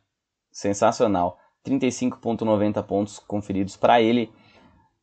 sensacional. 0.52 1.36
35.90 1.66 2.80
pontos 2.84 3.18
conferidos 3.18 3.76
para 3.76 4.00
ele. 4.00 4.30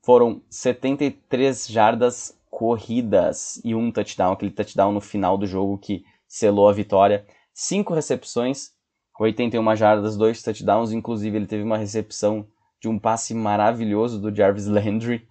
Foram 0.02 0.42
73 0.50 1.68
jardas 1.68 2.42
corridas 2.50 3.60
e 3.66 3.76
um 3.76 3.92
touchdown, 3.92 4.32
aquele 4.32 4.52
touchdown 4.52 4.94
no 4.94 5.02
final 5.02 5.38
do 5.38 5.46
jogo 5.46 5.78
que 5.78 6.06
selou 6.26 6.70
a 6.70 6.74
vitória. 6.74 7.28
Cinco 7.54 7.94
recepções, 7.94 8.70
81 9.20 9.76
jardas, 9.76 10.16
dois 10.16 10.42
touchdowns, 10.42 10.94
inclusive 10.94 11.36
ele 11.36 11.48
teve 11.48 11.64
uma 11.64 11.78
recepção 11.78 12.48
de 12.80 12.88
um 12.88 12.98
passe 12.98 13.34
maravilhoso 13.34 14.22
do 14.22 14.34
Jarvis 14.34 14.68
Landry. 14.68 15.28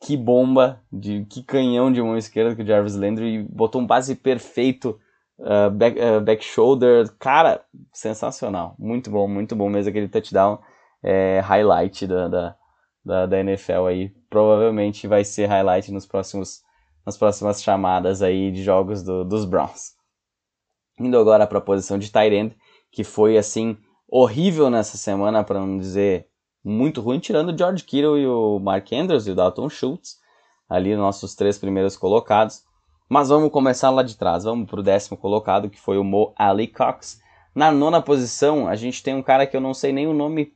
Que 0.00 0.16
bomba, 0.16 0.82
de 0.92 1.24
que 1.24 1.42
canhão 1.42 1.90
de 1.90 2.02
mão 2.02 2.16
esquerda 2.16 2.54
que 2.54 2.62
o 2.62 2.66
Jarvis 2.66 2.94
Landry 2.94 3.42
botou 3.42 3.80
um 3.80 3.86
passe 3.86 4.14
perfeito, 4.14 5.00
uh, 5.38 5.70
back, 5.70 5.98
uh, 5.98 6.20
back 6.20 6.44
shoulder. 6.44 7.10
Cara, 7.18 7.64
sensacional. 7.92 8.74
Muito 8.78 9.10
bom, 9.10 9.26
muito 9.26 9.56
bom 9.56 9.68
mesmo 9.68 9.90
aquele 9.90 10.08
touchdown. 10.08 10.58
É, 11.02 11.40
highlight 11.40 12.06
da, 12.06 12.28
da, 12.28 12.56
da, 13.04 13.26
da 13.26 13.40
NFL 13.40 13.86
aí. 13.86 14.08
Provavelmente 14.28 15.06
vai 15.06 15.24
ser 15.24 15.46
highlight 15.46 15.90
nos 15.92 16.04
próximos, 16.04 16.62
nas 17.04 17.16
próximas 17.16 17.62
chamadas 17.62 18.22
aí 18.22 18.50
de 18.50 18.62
jogos 18.62 19.02
do, 19.02 19.24
dos 19.24 19.44
Browns. 19.44 19.94
Indo 20.98 21.18
agora 21.18 21.46
para 21.46 21.58
a 21.58 21.62
posição 21.62 21.98
de 21.98 22.10
tight 22.10 22.34
end 22.34 22.56
que 22.90 23.04
foi 23.04 23.36
assim 23.36 23.76
horrível 24.08 24.70
nessa 24.70 24.96
semana, 24.96 25.44
para 25.44 25.60
não 25.60 25.76
dizer 25.76 26.28
muito 26.68 27.00
ruim, 27.00 27.18
tirando 27.18 27.52
o 27.52 27.56
George 27.56 27.84
Kittle 27.84 28.18
e 28.18 28.26
o 28.26 28.58
Mark 28.58 28.92
Andrews 28.92 29.26
e 29.26 29.30
o 29.30 29.34
Dalton 29.34 29.68
Schultz, 29.68 30.18
ali 30.68 30.96
nossos 30.96 31.34
três 31.34 31.58
primeiros 31.58 31.96
colocados. 31.96 32.64
Mas 33.08 33.28
vamos 33.28 33.50
começar 33.50 33.90
lá 33.90 34.02
de 34.02 34.16
trás, 34.16 34.44
vamos 34.44 34.68
para 34.68 34.80
o 34.80 34.82
décimo 34.82 35.16
colocado, 35.16 35.70
que 35.70 35.80
foi 35.80 35.96
o 35.96 36.04
Mo 36.04 36.32
Ali 36.36 36.66
Cox. 36.66 37.20
Na 37.54 37.70
nona 37.70 38.02
posição, 38.02 38.66
a 38.66 38.74
gente 38.74 39.02
tem 39.02 39.14
um 39.14 39.22
cara 39.22 39.46
que 39.46 39.56
eu 39.56 39.60
não 39.60 39.72
sei 39.72 39.92
nem 39.92 40.06
o 40.06 40.12
nome 40.12 40.52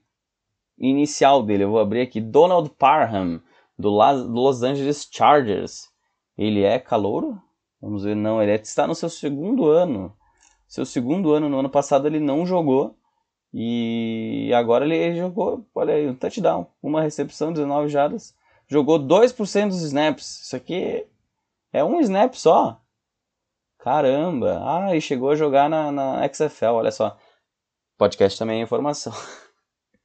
inicial 0.77 1.43
dele, 1.43 1.65
eu 1.65 1.71
vou 1.71 1.79
abrir 1.79 2.01
aqui, 2.01 2.21
Donald 2.21 2.71
Parham, 2.71 3.41
do 3.79 3.91
Los 3.91 4.63
Angeles 4.63 5.09
Chargers. 5.11 5.89
Ele 6.37 6.63
é 6.63 6.79
calouro? 6.79 7.41
Vamos 7.81 8.03
ver, 8.03 8.17
não, 8.17 8.43
ele 8.43 8.53
é, 8.53 8.57
está 8.57 8.87
no 8.87 8.95
seu 8.95 9.09
segundo 9.09 9.67
ano 9.69 10.13
seu 10.71 10.87
segundo 10.87 11.33
ano. 11.33 11.49
No 11.49 11.59
ano 11.59 11.69
passado 11.69 12.07
ele 12.07 12.21
não 12.21 12.47
jogou. 12.47 12.97
E 13.53 14.53
agora 14.55 14.85
ele 14.85 15.17
jogou, 15.19 15.67
olha 15.75 15.95
aí, 15.95 16.09
um 16.09 16.15
touchdown, 16.15 16.67
uma 16.83 17.03
recepção, 17.03 17.53
19 17.53 17.89
jardas. 17.89 18.35
Jogou 18.69 18.99
2% 18.99 19.69
dos 19.69 19.83
snaps. 19.83 20.43
Isso 20.43 20.55
aqui 20.55 21.05
é 21.73 21.83
um 21.83 22.01
snap 22.01 22.35
só. 22.35 22.81
Caramba! 23.79 24.61
Ah, 24.63 24.95
e 24.95 25.01
chegou 25.01 25.31
a 25.31 25.35
jogar 25.35 25.69
na, 25.69 25.91
na 25.91 26.29
XFL, 26.29 26.75
olha 26.75 26.93
só. 26.93 27.17
Podcast 27.99 28.39
também 28.39 28.61
é 28.61 28.63
informação. 28.63 29.13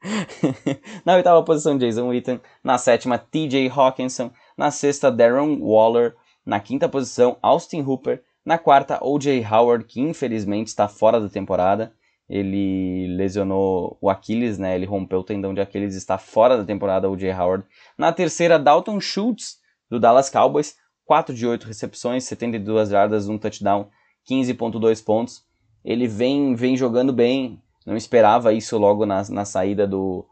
na 1.06 1.16
oitava 1.16 1.44
posição, 1.44 1.78
Jason 1.78 2.08
Witten. 2.08 2.42
Na 2.64 2.78
sétima, 2.78 3.18
TJ 3.18 3.70
Hawkinson. 3.70 4.32
Na 4.58 4.72
sexta, 4.72 5.12
Darren 5.12 5.60
Waller. 5.62 6.16
Na 6.46 6.60
quinta 6.60 6.90
posição, 6.90 7.38
Austin 7.42 7.82
Hooper. 7.82 8.24
Na 8.46 8.58
quarta, 8.58 9.00
O.J. 9.04 9.46
Howard, 9.46 9.86
que 9.86 10.00
infelizmente 10.00 10.68
está 10.68 10.88
fora 10.88 11.20
da 11.20 11.28
temporada. 11.30 11.94
Ele 12.28 13.08
lesionou 13.16 13.98
o 14.02 14.10
Aquiles, 14.10 14.58
né? 14.58 14.76
Ele 14.76 14.86
rompeu 14.86 15.20
o 15.20 15.24
tendão 15.24 15.54
de 15.54 15.62
Aquiles, 15.62 15.96
está 15.96 16.18
fora 16.18 16.58
da 16.58 16.66
temporada, 16.66 17.10
O.J. 17.10 17.32
Howard. 17.34 17.66
Na 17.98 18.12
terceira, 18.12 18.58
Dalton 18.58 19.00
Schultz, 19.00 19.60
do 19.90 20.00
Dallas 20.00 20.30
Cowboys. 20.30 20.76
4 21.06 21.36
de 21.36 21.46
8 21.46 21.68
recepções, 21.68 22.24
72 22.24 22.90
jardas, 22.90 23.30
um 23.30 23.38
touchdown, 23.38 23.90
15.2 24.28 25.06
pontos. 25.06 25.46
Ele 25.84 26.08
vem, 26.08 26.56
vem 26.56 26.76
jogando 26.76 27.14
bem, 27.14 27.62
não 27.86 27.96
esperava 27.96 28.52
isso 28.52 28.76
logo 28.80 29.06
na, 29.06 29.22
na 29.30 29.46
saída 29.46 29.86
do, 29.86 30.26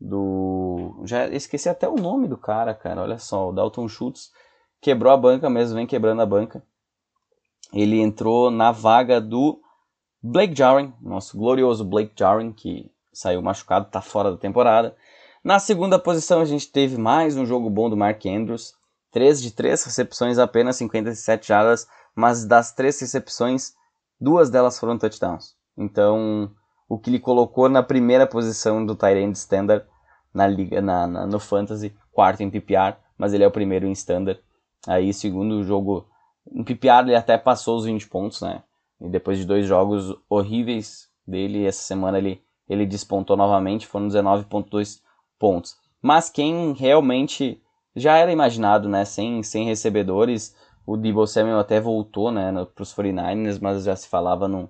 do. 0.00 1.02
Já 1.04 1.28
esqueci 1.28 1.68
até 1.68 1.86
o 1.86 1.96
nome 1.96 2.26
do 2.26 2.38
cara, 2.38 2.72
cara. 2.72 3.02
Olha 3.02 3.18
só, 3.18 3.50
o 3.50 3.52
Dalton 3.52 3.86
Schultz 3.86 4.32
quebrou 4.80 5.12
a 5.12 5.16
banca 5.16 5.50
mesmo, 5.50 5.76
vem 5.76 5.86
quebrando 5.86 6.22
a 6.22 6.26
banca 6.26 6.62
ele 7.74 8.00
entrou 8.00 8.50
na 8.50 8.70
vaga 8.70 9.20
do 9.20 9.60
Blake 10.26 10.56
Jarwin, 10.56 10.90
nosso 11.02 11.36
glorioso 11.36 11.84
Blake 11.84 12.12
Jarwin, 12.16 12.50
que 12.50 12.90
saiu 13.12 13.42
machucado, 13.42 13.88
está 13.88 14.00
fora 14.00 14.30
da 14.30 14.38
temporada. 14.38 14.96
Na 15.44 15.58
segunda 15.58 15.98
posição 15.98 16.40
a 16.40 16.46
gente 16.46 16.72
teve 16.72 16.96
mais 16.96 17.36
um 17.36 17.44
jogo 17.44 17.68
bom 17.68 17.90
do 17.90 17.96
Mark 17.96 18.24
Andrews, 18.24 18.72
3 19.12 19.42
de 19.42 19.50
3 19.50 19.84
recepções, 19.84 20.38
apenas 20.38 20.76
57 20.76 21.46
jardas, 21.46 21.86
mas 22.16 22.46
das 22.46 22.72
três 22.72 22.98
recepções, 22.98 23.74
duas 24.18 24.48
delas 24.48 24.78
foram 24.78 24.96
touchdowns. 24.96 25.54
Então, 25.76 26.50
o 26.88 26.98
que 26.98 27.10
ele 27.10 27.20
colocou 27.20 27.68
na 27.68 27.82
primeira 27.82 28.26
posição 28.26 28.82
do 28.82 28.96
end 29.06 29.36
standard 29.36 29.84
na 30.32 30.46
liga, 30.46 30.80
na, 30.80 31.06
na, 31.06 31.26
no 31.26 31.38
fantasy, 31.38 31.94
quarto 32.10 32.42
em 32.42 32.48
PPR, 32.48 32.96
mas 33.18 33.34
ele 33.34 33.44
é 33.44 33.46
o 33.46 33.50
primeiro 33.50 33.86
em 33.86 33.92
standard. 33.92 34.40
Aí, 34.88 35.12
segundo 35.12 35.62
jogo 35.64 36.08
no 36.50 36.64
PPR 36.64 37.02
ele 37.02 37.14
até 37.14 37.36
passou 37.36 37.76
os 37.76 37.84
20 37.84 38.08
pontos, 38.08 38.40
né? 38.40 38.62
E 39.00 39.08
depois 39.08 39.38
de 39.38 39.44
dois 39.44 39.66
jogos 39.66 40.14
horríveis 40.28 41.08
dele, 41.26 41.64
essa 41.64 41.82
semana 41.82 42.18
ele, 42.18 42.42
ele 42.68 42.86
despontou 42.86 43.36
novamente, 43.36 43.86
foram 43.86 44.08
19.2 44.08 45.00
pontos. 45.38 45.76
Mas 46.00 46.30
quem 46.30 46.72
realmente 46.72 47.60
já 47.96 48.16
era 48.16 48.32
imaginado, 48.32 48.88
né? 48.88 49.04
Sem, 49.04 49.42
sem 49.42 49.66
recebedores, 49.66 50.56
o 50.86 50.96
Debo 50.96 51.26
Samuel 51.26 51.58
até 51.58 51.80
voltou, 51.80 52.30
né? 52.30 52.52
Para 52.74 52.82
os 52.82 52.94
49ers, 52.94 53.58
mas 53.60 53.84
já 53.84 53.96
se 53.96 54.08
falava 54.08 54.46
num, 54.46 54.68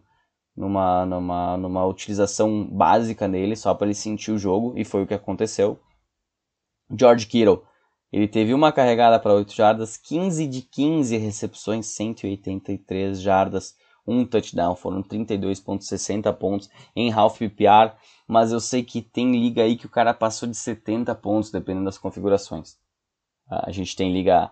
numa, 0.57 1.05
numa, 1.07 1.57
numa 1.57 1.87
utilização 1.87 2.67
básica 2.67 3.27
nele, 3.27 3.57
só 3.57 3.75
para 3.75 3.87
ele 3.87 3.95
sentir 3.95 4.31
o 4.31 4.39
jogo, 4.39 4.75
e 4.77 4.85
foi 4.85 5.03
o 5.03 5.07
que 5.07 5.15
aconteceu. 5.15 5.79
George 6.91 7.27
Kittle 7.27 7.63
ele 8.15 8.29
teve 8.29 8.55
uma 8.55 8.71
carregada 8.71 9.19
para 9.19 9.35
8 9.35 9.53
jardas, 9.53 9.97
15 9.97 10.47
de 10.47 10.63
15 10.63 11.17
recepções, 11.17 11.87
183 11.87 13.21
jardas, 13.21 13.75
um 14.07 14.25
touchdown, 14.25 14.77
foram 14.77 15.03
32.60 15.03 16.33
pontos 16.35 16.71
em 16.95 17.13
half 17.13 17.39
PPR, 17.39 17.93
mas 18.27 18.53
eu 18.53 18.61
sei 18.61 18.83
que 18.83 19.01
tem 19.01 19.33
liga 19.33 19.63
aí 19.63 19.77
que 19.77 19.87
o 19.87 19.91
cara 19.91 20.13
passou 20.13 20.49
de 20.49 20.57
70 20.57 21.15
pontos, 21.15 21.51
dependendo 21.51 21.87
das 21.87 21.99
configurações. 21.99 22.77
A 23.49 23.71
gente 23.71 23.95
tem 23.95 24.13
liga 24.13 24.51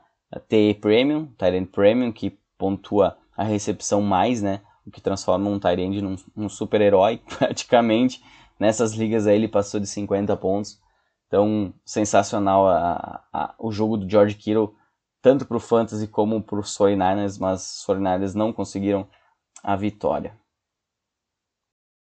TE 0.49 0.75
Premium, 0.81 1.27
Tyrant 1.39 1.67
Premium, 1.67 2.13
que 2.13 2.39
pontua 2.59 3.17
a 3.37 3.45
recepção 3.45 4.01
mais, 4.01 4.43
né? 4.43 4.61
O 4.87 4.91
que 4.91 5.01
transforma 5.01 5.49
um 5.49 5.59
Tyrant 5.59 6.01
num, 6.03 6.17
num 6.35 6.49
super-herói, 6.49 7.23
praticamente. 7.39 8.23
Nessas 8.59 8.93
ligas 8.93 9.27
aí 9.27 9.37
ele 9.37 9.49
passou 9.49 9.81
de 9.81 9.87
50 9.87 10.37
pontos. 10.37 10.81
Então, 11.27 11.73
sensacional 11.85 12.69
a, 12.69 13.25
a, 13.33 13.55
o 13.59 13.73
jogo 13.73 13.97
do 13.97 14.09
George 14.09 14.35
Kittle, 14.35 14.75
tanto 15.23 15.47
para 15.47 15.57
o 15.57 15.61
Fantasy 15.61 16.07
como 16.07 16.43
para 16.43 16.59
os 16.59 16.77
49ers, 16.77 17.39
mas 17.41 17.79
os 17.79 17.87
49ers 17.87 18.35
não 18.35 18.53
conseguiram 18.53 19.09
a 19.63 19.77
vitória. 19.77 20.37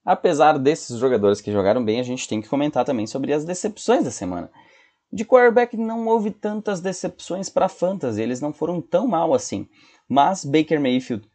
Apesar 0.05 0.57
desses 0.57 0.97
jogadores 0.97 1.39
que 1.39 1.51
jogaram 1.51 1.83
bem, 1.83 1.99
a 1.99 2.03
gente 2.03 2.27
tem 2.27 2.41
que 2.41 2.49
comentar 2.49 2.83
também 2.83 3.07
sobre 3.07 3.31
as 3.31 3.45
decepções 3.45 4.03
da 4.03 4.11
semana. 4.11 4.51
De 5.11 5.23
quarterback 5.23 5.77
não 5.77 6.07
houve 6.07 6.31
tantas 6.31 6.81
decepções 6.81 7.47
para 7.49 7.69
fantasy, 7.69 8.21
eles 8.21 8.41
não 8.41 8.51
foram 8.51 8.81
tão 8.81 9.07
mal 9.07 9.33
assim. 9.33 9.67
Mas 10.09 10.43
Baker 10.43 10.81
Mayfield 10.81 11.29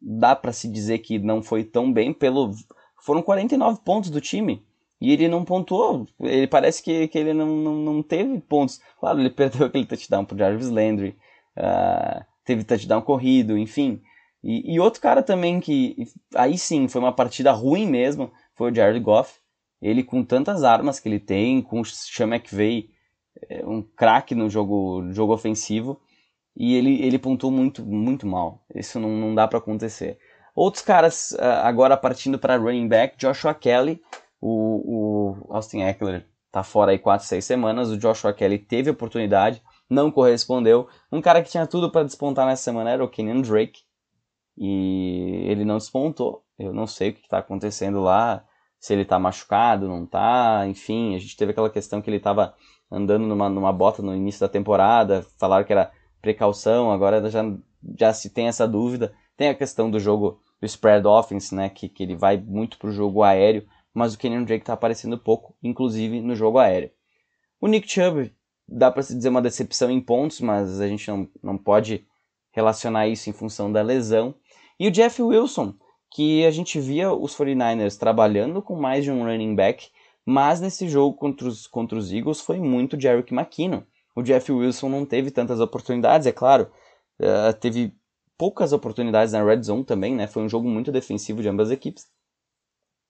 dá 0.00 0.34
para 0.36 0.52
se 0.52 0.68
dizer 0.68 0.98
que 0.98 1.18
não 1.18 1.42
foi 1.42 1.64
tão 1.64 1.92
bem 1.92 2.12
pelo 2.12 2.52
foram 3.06 3.22
49 3.22 3.80
pontos 3.84 4.10
do 4.10 4.20
time. 4.20 4.64
E 5.00 5.12
ele 5.12 5.28
não 5.28 5.44
pontuou. 5.44 6.06
Ele 6.20 6.46
parece 6.46 6.82
que, 6.82 7.06
que 7.08 7.18
ele 7.18 7.32
não, 7.32 7.46
não, 7.46 7.74
não 7.76 8.02
teve 8.02 8.40
pontos. 8.40 8.80
Claro, 8.98 9.20
ele 9.20 9.30
perdeu 9.30 9.66
aquele 9.66 9.86
touchdown 9.86 10.24
pro 10.24 10.36
Jarvis 10.36 10.70
Landry. 10.70 11.16
Uh, 11.56 12.24
teve 12.44 12.64
touchdown 12.64 13.02
corrido, 13.02 13.56
enfim. 13.56 14.00
E, 14.42 14.74
e, 14.74 14.80
outro 14.80 15.00
cara 15.00 15.22
também 15.22 15.60
que. 15.60 15.96
Aí 16.34 16.56
sim, 16.56 16.88
foi 16.88 17.00
uma 17.00 17.12
partida 17.12 17.52
ruim 17.52 17.86
mesmo. 17.86 18.30
Foi 18.54 18.70
o 18.70 18.74
Jared 18.74 19.00
Goff. 19.00 19.38
Ele 19.80 20.02
com 20.02 20.24
tantas 20.24 20.64
armas 20.64 21.00
que 21.00 21.08
ele 21.08 21.20
tem, 21.20 21.60
com 21.60 21.80
o 21.80 21.84
Sean 21.84 22.28
McVay, 22.28 22.90
é, 23.48 23.64
um 23.66 23.82
craque 23.82 24.34
no 24.34 24.48
jogo, 24.48 25.12
jogo 25.12 25.34
ofensivo. 25.34 26.00
E 26.56 26.74
ele, 26.74 27.02
ele 27.02 27.18
pontuou 27.18 27.52
muito, 27.52 27.84
muito 27.84 28.26
mal. 28.26 28.64
Isso 28.74 28.98
não, 28.98 29.10
não 29.10 29.34
dá 29.34 29.46
para 29.46 29.58
acontecer. 29.58 30.18
Outros 30.54 30.82
caras, 30.82 31.36
ah, 31.38 31.68
agora 31.68 31.96
partindo 31.98 32.38
para 32.38 32.56
running 32.56 32.88
back, 32.88 33.18
Joshua 33.18 33.52
Kelly 33.52 34.00
o, 34.40 35.46
o 35.48 35.54
Austin 35.54 35.82
Eckler 35.82 36.26
tá 36.50 36.62
fora 36.62 36.92
aí 36.92 36.98
4, 36.98 37.26
6 37.26 37.44
semanas. 37.44 37.90
O 37.90 37.98
Joshua 37.98 38.32
Kelly 38.32 38.58
teve 38.58 38.90
oportunidade, 38.90 39.62
não 39.88 40.10
correspondeu. 40.10 40.88
Um 41.10 41.20
cara 41.20 41.42
que 41.42 41.50
tinha 41.50 41.66
tudo 41.66 41.90
para 41.90 42.04
despontar 42.04 42.46
nessa 42.46 42.62
semana 42.62 42.90
era 42.90 43.04
o 43.04 43.08
Kenyon 43.08 43.40
Drake. 43.40 43.82
E 44.56 45.44
ele 45.48 45.64
não 45.64 45.78
despontou. 45.78 46.44
Eu 46.58 46.72
não 46.72 46.86
sei 46.86 47.10
o 47.10 47.14
que 47.14 47.20
está 47.20 47.38
acontecendo 47.38 48.00
lá. 48.00 48.44
Se 48.78 48.92
ele 48.92 49.02
está 49.02 49.18
machucado, 49.18 49.88
não 49.88 50.04
está. 50.04 50.66
Enfim, 50.66 51.14
a 51.14 51.18
gente 51.18 51.36
teve 51.36 51.52
aquela 51.52 51.70
questão 51.70 52.00
que 52.00 52.08
ele 52.08 52.16
estava 52.16 52.54
andando 52.90 53.26
numa, 53.26 53.48
numa 53.48 53.72
bota 53.72 54.02
no 54.02 54.14
início 54.14 54.40
da 54.40 54.48
temporada. 54.48 55.24
Falaram 55.38 55.64
que 55.64 55.72
era 55.72 55.90
precaução, 56.20 56.90
agora 56.90 57.28
já, 57.30 57.42
já 57.98 58.12
se 58.12 58.30
tem 58.30 58.48
essa 58.48 58.66
dúvida. 58.66 59.12
Tem 59.36 59.48
a 59.48 59.54
questão 59.54 59.90
do 59.90 60.00
jogo, 60.00 60.40
do 60.60 60.66
spread 60.66 61.06
offense, 61.06 61.54
né? 61.54 61.68
Que, 61.68 61.88
que 61.88 62.02
ele 62.02 62.16
vai 62.16 62.36
muito 62.36 62.78
pro 62.78 62.90
jogo 62.90 63.22
aéreo 63.22 63.66
mas 63.96 64.12
o 64.12 64.18
Kenyon 64.18 64.44
Drake 64.44 64.62
está 64.62 64.74
aparecendo 64.74 65.16
pouco, 65.16 65.56
inclusive 65.62 66.20
no 66.20 66.34
jogo 66.34 66.58
aéreo. 66.58 66.90
O 67.58 67.66
Nick 67.66 67.90
Chubb, 67.90 68.30
dá 68.68 68.90
para 68.90 69.02
se 69.02 69.16
dizer 69.16 69.30
uma 69.30 69.40
decepção 69.40 69.90
em 69.90 70.02
pontos, 70.02 70.38
mas 70.38 70.82
a 70.82 70.86
gente 70.86 71.08
não, 71.08 71.26
não 71.42 71.56
pode 71.56 72.06
relacionar 72.52 73.08
isso 73.08 73.30
em 73.30 73.32
função 73.32 73.72
da 73.72 73.80
lesão. 73.80 74.34
E 74.78 74.88
o 74.88 74.90
Jeff 74.90 75.22
Wilson, 75.22 75.74
que 76.10 76.44
a 76.44 76.50
gente 76.50 76.78
via 76.78 77.12
os 77.12 77.36
49ers 77.36 77.98
trabalhando 77.98 78.60
com 78.62 78.76
mais 78.76 79.04
de 79.04 79.10
um 79.10 79.24
running 79.24 79.54
back, 79.54 79.88
mas 80.24 80.60
nesse 80.60 80.88
jogo 80.88 81.16
contra 81.16 81.46
os, 81.46 81.66
contra 81.66 81.96
os 81.96 82.12
Eagles 82.12 82.40
foi 82.40 82.58
muito 82.58 83.00
Jerick 83.00 83.32
McKinnon. 83.32 83.82
O 84.14 84.22
Jeff 84.22 84.50
Wilson 84.50 84.88
não 84.88 85.04
teve 85.04 85.30
tantas 85.30 85.60
oportunidades, 85.60 86.26
é 86.26 86.32
claro, 86.32 86.70
uh, 87.20 87.52
teve 87.60 87.94
poucas 88.36 88.72
oportunidades 88.72 89.32
na 89.32 89.44
red 89.44 89.62
zone 89.62 89.84
também, 89.84 90.14
né? 90.14 90.26
Foi 90.26 90.42
um 90.42 90.48
jogo 90.48 90.68
muito 90.68 90.92
defensivo 90.92 91.42
de 91.42 91.48
ambas 91.48 91.68
as 91.68 91.74
equipes. 91.74 92.06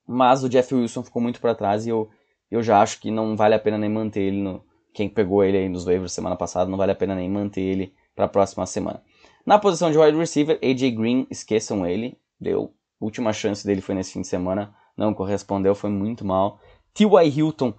Mas 0.07 0.44
o 0.44 0.48
Jeff 0.48 0.72
Wilson 0.74 1.02
ficou 1.02 1.20
muito 1.20 1.40
para 1.40 1.55
trás 1.55 1.87
e 1.87 1.90
eu, 1.90 2.09
eu 2.50 2.62
já 2.62 2.81
acho 2.81 3.00
que 3.00 3.11
não 3.11 3.37
vale 3.37 3.55
a 3.55 3.59
pena 3.59 3.79
nem 3.79 3.90
manter 3.90 4.20
ele 4.20 4.40
no. 4.40 4.64
Quem 4.92 5.09
pegou 5.09 5.44
ele 5.44 5.59
aí 5.59 5.68
nos 5.68 5.85
waivers 5.85 6.12
semana 6.12 6.37
passada, 6.37 6.70
não 6.70 6.79
vale 6.79 6.92
a 6.92 6.96
pena 6.96 7.14
nem 7.14 7.29
manter 7.29 7.61
ele 7.61 7.92
para 8.14 8.24
a 8.24 8.29
próxima 8.29 8.64
semana. 8.64 9.02
Na 9.46 9.61
posição 9.61 9.92
de 9.92 9.96
wide 9.98 10.18
receiver, 10.18 10.59
AJ 10.61 10.90
Green, 10.90 11.26
esqueçam 11.30 11.87
ele. 11.87 12.18
Deu. 12.40 12.74
Última 13.00 13.32
chance 13.32 13.64
dele 13.64 13.80
foi 13.80 13.94
nesse 13.94 14.12
fim 14.12 14.22
de 14.22 14.26
semana. 14.26 14.74
Não 14.96 15.14
correspondeu, 15.14 15.72
foi 15.72 15.88
muito 15.88 16.24
mal. 16.24 16.59
T.Y. 16.92 17.28
Hilton. 17.28 17.72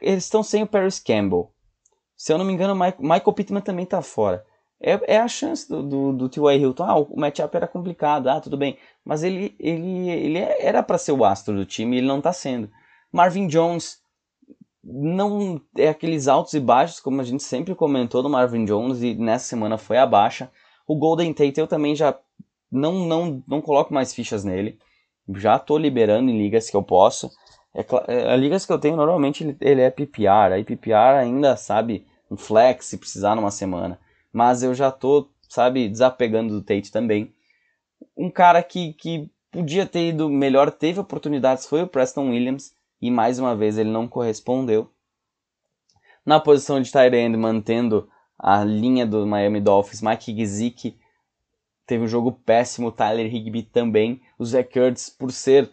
Eles 0.00 0.24
estão 0.24 0.42
sem 0.42 0.64
o 0.64 0.66
Paris 0.66 0.98
Campbell. 0.98 1.52
Se 2.16 2.32
eu 2.32 2.38
não 2.38 2.44
me 2.44 2.52
engano, 2.52 2.74
Michael 2.74 3.32
Pittman 3.32 3.62
também 3.62 3.84
está 3.84 4.02
fora. 4.02 4.44
É, 4.80 5.14
é 5.14 5.18
a 5.18 5.28
chance 5.28 5.68
do, 5.68 5.82
do, 5.82 6.12
do 6.12 6.28
T.Y. 6.28 6.58
Hilton. 6.58 6.84
Ah, 6.84 6.98
o 6.98 7.16
matchup 7.16 7.56
era 7.56 7.68
complicado, 7.68 8.28
ah, 8.28 8.40
tudo 8.40 8.56
bem. 8.56 8.76
Mas 9.04 9.22
ele, 9.22 9.54
ele, 9.60 10.08
ele 10.10 10.38
é, 10.38 10.66
era 10.66 10.82
para 10.82 10.98
ser 10.98 11.12
o 11.12 11.24
astro 11.24 11.54
do 11.54 11.64
time 11.64 11.98
ele 11.98 12.06
não 12.06 12.18
está 12.18 12.32
sendo. 12.32 12.68
Marvin 13.12 13.46
Jones 13.46 14.02
não 14.84 15.60
é 15.76 15.88
aqueles 15.88 16.28
altos 16.28 16.54
e 16.54 16.60
baixos, 16.60 17.00
como 17.00 17.20
a 17.20 17.24
gente 17.24 17.42
sempre 17.42 17.74
comentou 17.74 18.22
do 18.22 18.28
Marvin 18.28 18.64
Jones, 18.64 19.02
e 19.02 19.14
nessa 19.14 19.46
semana 19.46 19.78
foi 19.78 19.98
a 19.98 20.06
baixa. 20.06 20.50
O 20.86 20.96
Golden 20.96 21.32
Tate 21.32 21.58
eu 21.58 21.66
também 21.66 21.96
já 21.96 22.16
não, 22.70 23.06
não, 23.06 23.42
não 23.48 23.60
coloco 23.62 23.94
mais 23.94 24.14
fichas 24.14 24.44
nele. 24.44 24.78
Já 25.36 25.56
estou 25.56 25.78
liberando 25.78 26.30
em 26.30 26.36
ligas 26.36 26.68
que 26.68 26.76
eu 26.76 26.82
posso. 26.82 27.30
É, 27.74 27.84
é, 28.08 28.36
ligas 28.36 28.66
que 28.66 28.72
eu 28.72 28.78
tenho 28.78 28.96
normalmente 28.96 29.42
ele, 29.42 29.56
ele 29.60 29.80
é 29.80 29.90
PPR. 29.90 30.52
Aí 30.52 30.64
PPR 30.64 31.18
ainda 31.18 31.56
sabe 31.56 32.06
um 32.30 32.36
flex 32.36 32.86
se 32.86 32.98
precisar 32.98 33.34
numa 33.34 33.50
semana 33.50 33.98
mas 34.34 34.64
eu 34.64 34.74
já 34.74 34.90
tô, 34.90 35.30
sabe, 35.48 35.88
desapegando 35.88 36.54
do 36.54 36.60
Tate 36.60 36.90
também. 36.90 37.32
Um 38.16 38.28
cara 38.28 38.60
que, 38.64 38.92
que 38.94 39.30
podia 39.52 39.86
ter 39.86 40.08
ido 40.08 40.28
melhor, 40.28 40.72
teve 40.72 40.98
oportunidades, 40.98 41.66
foi 41.66 41.82
o 41.82 41.86
Preston 41.86 42.30
Williams, 42.30 42.74
e 43.04 43.10
mais 43.10 43.38
uma 43.38 43.54
vez 43.54 43.76
ele 43.76 43.90
não 43.90 44.08
correspondeu. 44.08 44.90
Na 46.24 46.40
posição 46.40 46.80
de 46.80 46.90
tight 46.90 47.14
end, 47.14 47.36
mantendo 47.36 48.08
a 48.38 48.64
linha 48.64 49.06
do 49.06 49.26
Miami 49.26 49.60
Dolphins, 49.60 50.00
Mike 50.00 50.34
Gesicki 50.34 50.98
teve 51.86 52.02
um 52.02 52.08
jogo 52.08 52.32
péssimo, 52.32 52.90
Tyler 52.90 53.26
Higby 53.26 53.62
também. 53.62 54.22
O 54.38 54.44
Zach 54.46 54.78
Ertz, 54.78 55.10
por 55.10 55.30
ser 55.32 55.70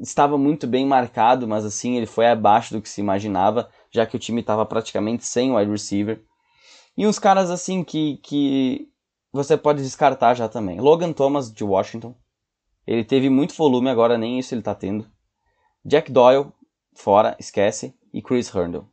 estava 0.00 0.36
muito 0.36 0.66
bem 0.66 0.84
marcado, 0.84 1.46
mas 1.46 1.64
assim 1.64 1.96
ele 1.96 2.04
foi 2.04 2.26
abaixo 2.26 2.74
do 2.74 2.82
que 2.82 2.88
se 2.88 3.00
imaginava, 3.00 3.70
já 3.88 4.04
que 4.04 4.16
o 4.16 4.18
time 4.18 4.40
estava 4.40 4.66
praticamente 4.66 5.24
sem 5.24 5.54
wide 5.54 5.70
receiver. 5.70 6.20
E 6.98 7.06
uns 7.06 7.20
caras 7.20 7.48
assim 7.48 7.84
que, 7.84 8.16
que 8.24 8.90
você 9.32 9.56
pode 9.56 9.84
descartar 9.84 10.34
já 10.34 10.48
também. 10.48 10.80
Logan 10.80 11.12
Thomas 11.12 11.48
de 11.52 11.62
Washington. 11.62 12.12
Ele 12.84 13.04
teve 13.04 13.30
muito 13.30 13.54
volume, 13.54 13.88
agora 13.88 14.18
nem 14.18 14.40
isso 14.40 14.52
ele 14.52 14.62
tá 14.62 14.74
tendo. 14.74 15.08
Jack 15.86 16.10
Doyle, 16.10 16.52
fora, 16.96 17.36
esquece. 17.38 17.94
E 18.12 18.22
Chris 18.22 18.52
Herndon. 18.54 18.86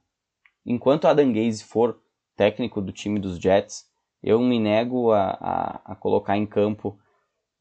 Enquanto 0.65 1.07
Adam 1.07 1.31
Gaze 1.31 1.63
for 1.63 1.99
técnico 2.35 2.81
do 2.81 2.91
time 2.91 3.19
dos 3.19 3.37
Jets, 3.37 3.85
eu 4.21 4.39
me 4.39 4.59
nego 4.59 5.11
a, 5.11 5.37
a, 5.39 5.81
a 5.93 5.95
colocar 5.95 6.37
em 6.37 6.45
campo. 6.45 6.97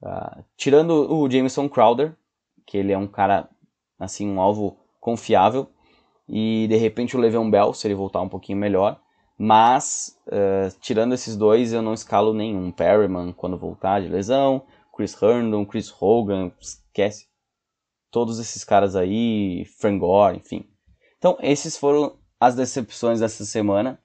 Uh, 0.03 0.45
tirando 0.57 1.13
o 1.13 1.31
Jameson 1.31 1.69
Crowder, 1.69 2.17
que 2.67 2.79
ele 2.79 2.93
é 2.93 2.99
um 2.99 3.07
cara, 3.07 3.49
assim, 3.99 4.29
um 4.29 4.41
alvo 4.41 4.79
confiável. 5.01 5.69
E 6.29 6.67
de 6.69 6.77
repente 6.77 7.17
o 7.17 7.21
Le'Veon 7.21 7.51
Bell, 7.51 7.75
se 7.75 7.87
ele 7.87 7.95
voltar 7.95 8.21
um 8.21 8.29
pouquinho 8.29 8.59
melhor. 8.59 9.01
Mas, 9.37 10.17
uh, 10.29 10.77
tirando 10.81 11.15
esses 11.15 11.37
dois, 11.37 11.73
eu 11.73 11.83
não 11.83 11.95
escalo 11.95 12.33
nenhum. 12.33 12.71
Perryman, 12.71 13.33
quando 13.33 13.59
voltar 13.59 14.01
de 14.01 14.09
lesão, 14.09 14.63
Chris 14.95 15.21
Herndon, 15.21 15.65
Chris 15.65 15.93
Hogan, 16.01 16.53
esquece. 16.61 17.32
Todos 18.13 18.39
esses 18.39 18.63
caras 18.63 18.95
aí, 18.95 19.65
Frank 19.79 19.99
Gore, 19.99 20.37
enfim. 20.37 20.69
Então, 21.17 21.39
esses 21.41 21.79
foram 21.79 22.19
as 22.39 22.55
decepções 22.55 23.21
dessa 23.21 23.43
semana. 23.47 23.99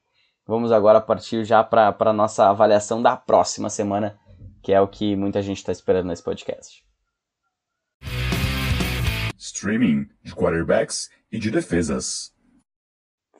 Vamos 0.47 0.71
agora 0.71 1.01
partir 1.01 1.43
já 1.43 1.61
para 1.61 1.93
a 1.99 2.13
nossa 2.13 2.49
avaliação 2.49 3.01
da 3.01 3.17
próxima 3.17 3.69
semana, 3.69 4.17
que 4.63 4.71
é 4.71 4.79
o 4.79 4.87
que 4.87 5.13
muita 5.17 5.41
gente 5.41 5.57
está 5.57 5.73
esperando 5.73 6.07
nesse 6.07 6.23
podcast. 6.23 6.85
Streaming 9.37 10.07
de 10.23 10.33
quarterbacks 10.33 11.09
e 11.29 11.37
de 11.37 11.51
defesas. 11.51 12.33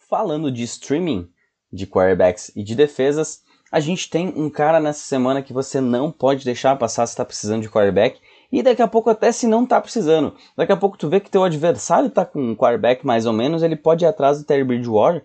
Falando 0.10 0.51
de 0.51 0.63
streaming, 0.63 1.32
de 1.71 1.88
quarterbacks 1.88 2.51
e 2.53 2.62
de 2.62 2.75
defesas, 2.75 3.41
a 3.71 3.80
gente 3.80 4.10
tem 4.10 4.34
um 4.36 4.49
cara 4.49 4.82
nessa 4.82 5.06
semana 5.06 5.41
que 5.41 5.53
você 5.53 5.80
não 5.80 6.12
pode 6.12 6.43
deixar 6.43 6.75
passar 6.77 7.08
se 7.08 7.13
está 7.13 7.23
precisando 7.23 7.62
de 7.62 7.69
quarterback. 7.69 8.19
E 8.52 8.64
daqui 8.64 8.82
a 8.82 8.88
pouco 8.88 9.10
até 9.10 9.32
se 9.32 9.48
não 9.48 9.64
está 9.64 9.82
precisando. 9.82 10.34
Daqui 10.56 10.72
a 10.72 10.78
pouco 10.78 10.98
tu 10.98 11.10
vê 11.10 11.20
que 11.20 11.30
teu 11.30 11.44
adversário 11.44 12.08
está 12.08 12.26
com 12.26 12.42
um 12.42 12.56
quarterback 12.56 13.06
mais 13.06 13.26
ou 13.26 13.34
menos, 13.34 13.62
ele 13.62 13.76
pode 13.76 14.06
ir 14.06 14.08
atrás 14.08 14.40
do 14.40 14.46
Terry 14.46 14.64
Bridgewater 14.64 15.24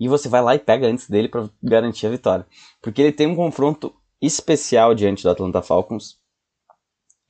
e 0.00 0.08
você 0.08 0.28
vai 0.28 0.42
lá 0.42 0.54
e 0.54 0.58
pega 0.58 0.86
antes 0.86 1.08
dele 1.08 1.28
para 1.28 1.48
garantir 1.62 2.06
a 2.06 2.10
vitória. 2.10 2.46
Porque 2.80 3.02
ele 3.02 3.12
tem 3.12 3.26
um 3.26 3.36
confronto 3.36 3.94
especial 4.20 4.94
diante 4.94 5.22
do 5.22 5.30
Atlanta 5.30 5.60
Falcons. 5.60 6.18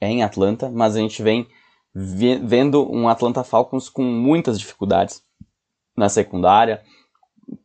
É 0.00 0.08
em 0.08 0.22
Atlanta, 0.22 0.70
mas 0.70 0.96
a 0.96 1.00
gente 1.00 1.22
vem 1.22 1.46
vendo 1.94 2.90
um 2.90 3.08
Atlanta 3.08 3.44
Falcons 3.44 3.88
com 3.88 4.02
muitas 4.02 4.58
dificuldades 4.58 5.22
na 5.96 6.08
secundária, 6.08 6.82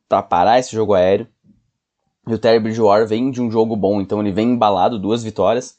para 0.08 0.22
parar 0.22 0.60
esse 0.60 0.72
jogo 0.72 0.94
aéreo. 0.94 1.28
E 2.28 2.34
o 2.34 2.40
Terry 2.40 2.60
Bridgewater 2.60 3.08
vem 3.08 3.32
de 3.32 3.42
um 3.42 3.50
jogo 3.50 3.76
bom, 3.76 4.02
então 4.02 4.20
ele 4.20 4.32
vem 4.32 4.52
embalado, 4.52 5.00
duas 5.00 5.24
vitórias. 5.24 5.78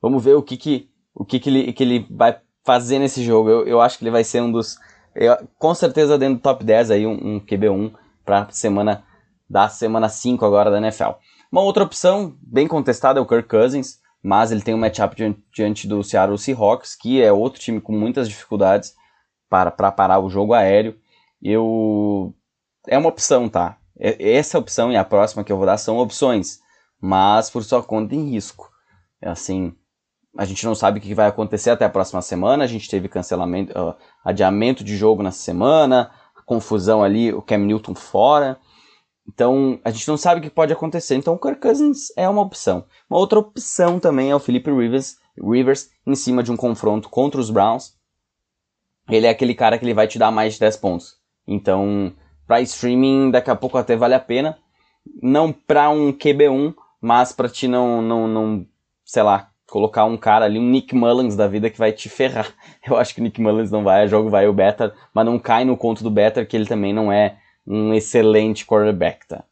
Vamos 0.00 0.22
ver 0.22 0.34
o 0.34 0.42
que, 0.42 0.56
que, 0.56 0.89
o 1.14 1.24
que, 1.24 1.38
que, 1.38 1.50
ele, 1.50 1.72
que 1.72 1.82
ele 1.82 2.06
vai 2.10 2.38
fazer 2.64 2.98
nesse 2.98 3.22
jogo. 3.24 3.48
Eu, 3.48 3.66
eu 3.66 3.80
acho 3.80 3.98
que 3.98 4.04
ele 4.04 4.10
vai 4.10 4.24
ser 4.24 4.40
um 4.40 4.50
dos. 4.50 4.78
Eu, 5.14 5.36
com 5.58 5.74
certeza 5.74 6.18
dentro 6.18 6.36
do 6.36 6.42
top 6.42 6.64
10 6.64 6.90
aí, 6.90 7.06
um, 7.06 7.36
um 7.36 7.40
QB1 7.40 7.92
para 8.24 8.48
semana 8.50 9.04
da 9.48 9.68
semana 9.68 10.08
5 10.08 10.44
agora 10.44 10.70
da 10.70 10.78
NFL. 10.78 11.10
Uma 11.50 11.62
outra 11.62 11.82
opção, 11.82 12.36
bem 12.40 12.68
contestada, 12.68 13.18
é 13.18 13.22
o 13.22 13.26
Kirk 13.26 13.48
Cousins, 13.48 13.98
mas 14.22 14.52
ele 14.52 14.62
tem 14.62 14.72
um 14.72 14.78
matchup 14.78 15.16
diante, 15.16 15.42
diante 15.52 15.88
do 15.88 16.04
Seattle 16.04 16.38
Seahawks, 16.38 16.94
que 16.94 17.20
é 17.20 17.32
outro 17.32 17.60
time 17.60 17.80
com 17.80 17.92
muitas 17.92 18.28
dificuldades 18.28 18.94
para, 19.48 19.72
para 19.72 19.90
parar 19.90 20.20
o 20.20 20.30
jogo 20.30 20.54
aéreo. 20.54 20.96
Eu 21.42 22.32
é 22.86 22.96
uma 22.96 23.08
opção, 23.08 23.48
tá? 23.48 23.78
Essa 23.98 24.58
opção 24.58 24.92
e 24.92 24.96
a 24.96 25.04
próxima 25.04 25.42
que 25.42 25.50
eu 25.50 25.56
vou 25.56 25.66
dar 25.66 25.76
são 25.76 25.98
opções, 25.98 26.60
mas 27.00 27.50
por 27.50 27.64
sua 27.64 27.82
conta 27.82 28.14
em 28.14 28.30
risco. 28.30 28.70
É 29.20 29.28
assim, 29.28 29.74
a 30.36 30.44
gente 30.44 30.64
não 30.64 30.74
sabe 30.74 30.98
o 30.98 31.02
que 31.02 31.14
vai 31.14 31.26
acontecer 31.26 31.70
até 31.70 31.84
a 31.84 31.90
próxima 31.90 32.22
semana. 32.22 32.64
A 32.64 32.66
gente 32.66 32.88
teve 32.88 33.08
cancelamento, 33.08 33.76
uh, 33.78 33.94
adiamento 34.24 34.84
de 34.84 34.96
jogo 34.96 35.22
nessa 35.22 35.38
semana, 35.38 36.10
confusão 36.50 37.02
ali, 37.02 37.32
o 37.32 37.40
Cam 37.40 37.58
Newton 37.58 37.94
fora. 37.94 38.58
Então, 39.28 39.80
a 39.84 39.90
gente 39.90 40.08
não 40.08 40.16
sabe 40.16 40.40
o 40.40 40.42
que 40.42 40.50
pode 40.50 40.72
acontecer. 40.72 41.14
Então, 41.14 41.34
o 41.34 41.38
Kirk 41.38 41.60
Cousins 41.60 42.08
é 42.16 42.28
uma 42.28 42.42
opção. 42.42 42.84
Uma 43.08 43.20
outra 43.20 43.38
opção 43.38 44.00
também 44.00 44.30
é 44.30 44.34
o 44.34 44.40
Felipe 44.40 44.68
Rivers, 44.68 45.18
Rivers 45.40 45.90
em 46.04 46.16
cima 46.16 46.42
de 46.42 46.50
um 46.50 46.56
confronto 46.56 47.08
contra 47.08 47.40
os 47.40 47.50
Browns. 47.50 47.96
Ele 49.08 49.28
é 49.28 49.30
aquele 49.30 49.54
cara 49.54 49.78
que 49.78 49.84
ele 49.84 49.94
vai 49.94 50.08
te 50.08 50.18
dar 50.18 50.32
mais 50.32 50.54
de 50.54 50.60
10 50.60 50.76
pontos. 50.78 51.20
Então, 51.46 52.12
para 52.46 52.60
streaming, 52.60 53.30
daqui 53.30 53.50
a 53.50 53.56
pouco 53.56 53.78
até 53.78 53.96
vale 53.96 54.14
a 54.14 54.20
pena. 54.20 54.58
Não 55.22 55.52
para 55.52 55.88
um 55.90 56.12
QB1, 56.12 56.74
mas 57.00 57.32
para 57.32 57.48
te 57.48 57.68
não, 57.68 58.02
não, 58.02 58.26
não, 58.26 58.66
sei 59.04 59.22
lá, 59.22 59.49
colocar 59.70 60.04
um 60.04 60.16
cara 60.16 60.44
ali, 60.44 60.58
um 60.58 60.68
Nick 60.68 60.94
Mullins 60.94 61.36
da 61.36 61.46
vida 61.46 61.70
que 61.70 61.78
vai 61.78 61.92
te 61.92 62.08
ferrar. 62.08 62.52
Eu 62.86 62.96
acho 62.96 63.14
que 63.14 63.20
o 63.20 63.24
Nick 63.24 63.40
Mullins 63.40 63.70
não 63.70 63.84
vai, 63.84 64.04
o 64.04 64.08
jogo 64.08 64.28
vai 64.28 64.46
o 64.46 64.52
Better, 64.52 64.92
mas 65.14 65.24
não 65.24 65.38
cai 65.38 65.64
no 65.64 65.76
conto 65.76 66.02
do 66.02 66.10
Better 66.10 66.46
que 66.46 66.56
ele 66.56 66.66
também 66.66 66.92
não 66.92 67.12
é 67.12 67.38
um 67.66 67.94
excelente 67.94 68.66
quarterback, 68.66 69.26
tá? 69.28 69.44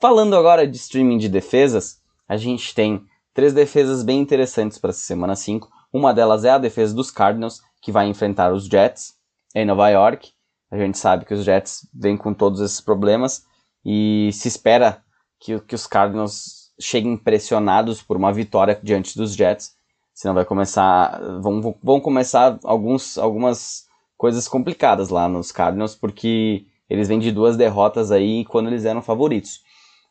Falando 0.00 0.34
agora 0.34 0.66
de 0.66 0.76
streaming 0.76 1.18
de 1.18 1.28
defesas, 1.28 2.00
a 2.28 2.36
gente 2.36 2.74
tem 2.74 3.04
três 3.34 3.52
defesas 3.52 4.02
bem 4.02 4.20
interessantes 4.20 4.78
para 4.78 4.90
essa 4.90 5.00
semana 5.00 5.36
5. 5.36 5.68
Uma 5.92 6.14
delas 6.14 6.44
é 6.44 6.50
a 6.50 6.58
defesa 6.58 6.94
dos 6.94 7.10
Cardinals, 7.10 7.60
que 7.80 7.92
vai 7.92 8.08
enfrentar 8.08 8.52
os 8.52 8.64
Jets 8.64 9.14
em 9.54 9.64
Nova 9.66 9.88
York. 9.90 10.32
A 10.70 10.78
gente 10.78 10.96
sabe 10.96 11.24
que 11.24 11.34
os 11.34 11.44
Jets 11.44 11.86
vêm 11.94 12.16
com 12.16 12.32
todos 12.32 12.60
esses 12.60 12.80
problemas 12.80 13.44
e 13.84 14.30
se 14.32 14.48
espera 14.48 15.04
que, 15.38 15.60
que 15.60 15.74
os 15.74 15.86
Cardinals 15.86 16.61
cheguem 16.82 17.16
pressionados 17.16 18.02
por 18.02 18.16
uma 18.16 18.32
vitória 18.32 18.78
diante 18.82 19.16
dos 19.16 19.34
Jets. 19.34 19.74
Senão 20.14 20.34
vai 20.34 20.44
começar. 20.44 21.20
Vão, 21.40 21.74
vão 21.82 22.00
começar 22.00 22.58
alguns, 22.64 23.16
algumas 23.16 23.86
coisas 24.16 24.46
complicadas 24.46 25.08
lá 25.08 25.28
nos 25.28 25.50
Cardinals, 25.50 25.94
porque 25.94 26.66
eles 26.88 27.08
vêm 27.08 27.18
de 27.18 27.32
duas 27.32 27.56
derrotas 27.56 28.12
aí 28.12 28.44
quando 28.44 28.68
eles 28.68 28.84
eram 28.84 29.02
favoritos. 29.02 29.62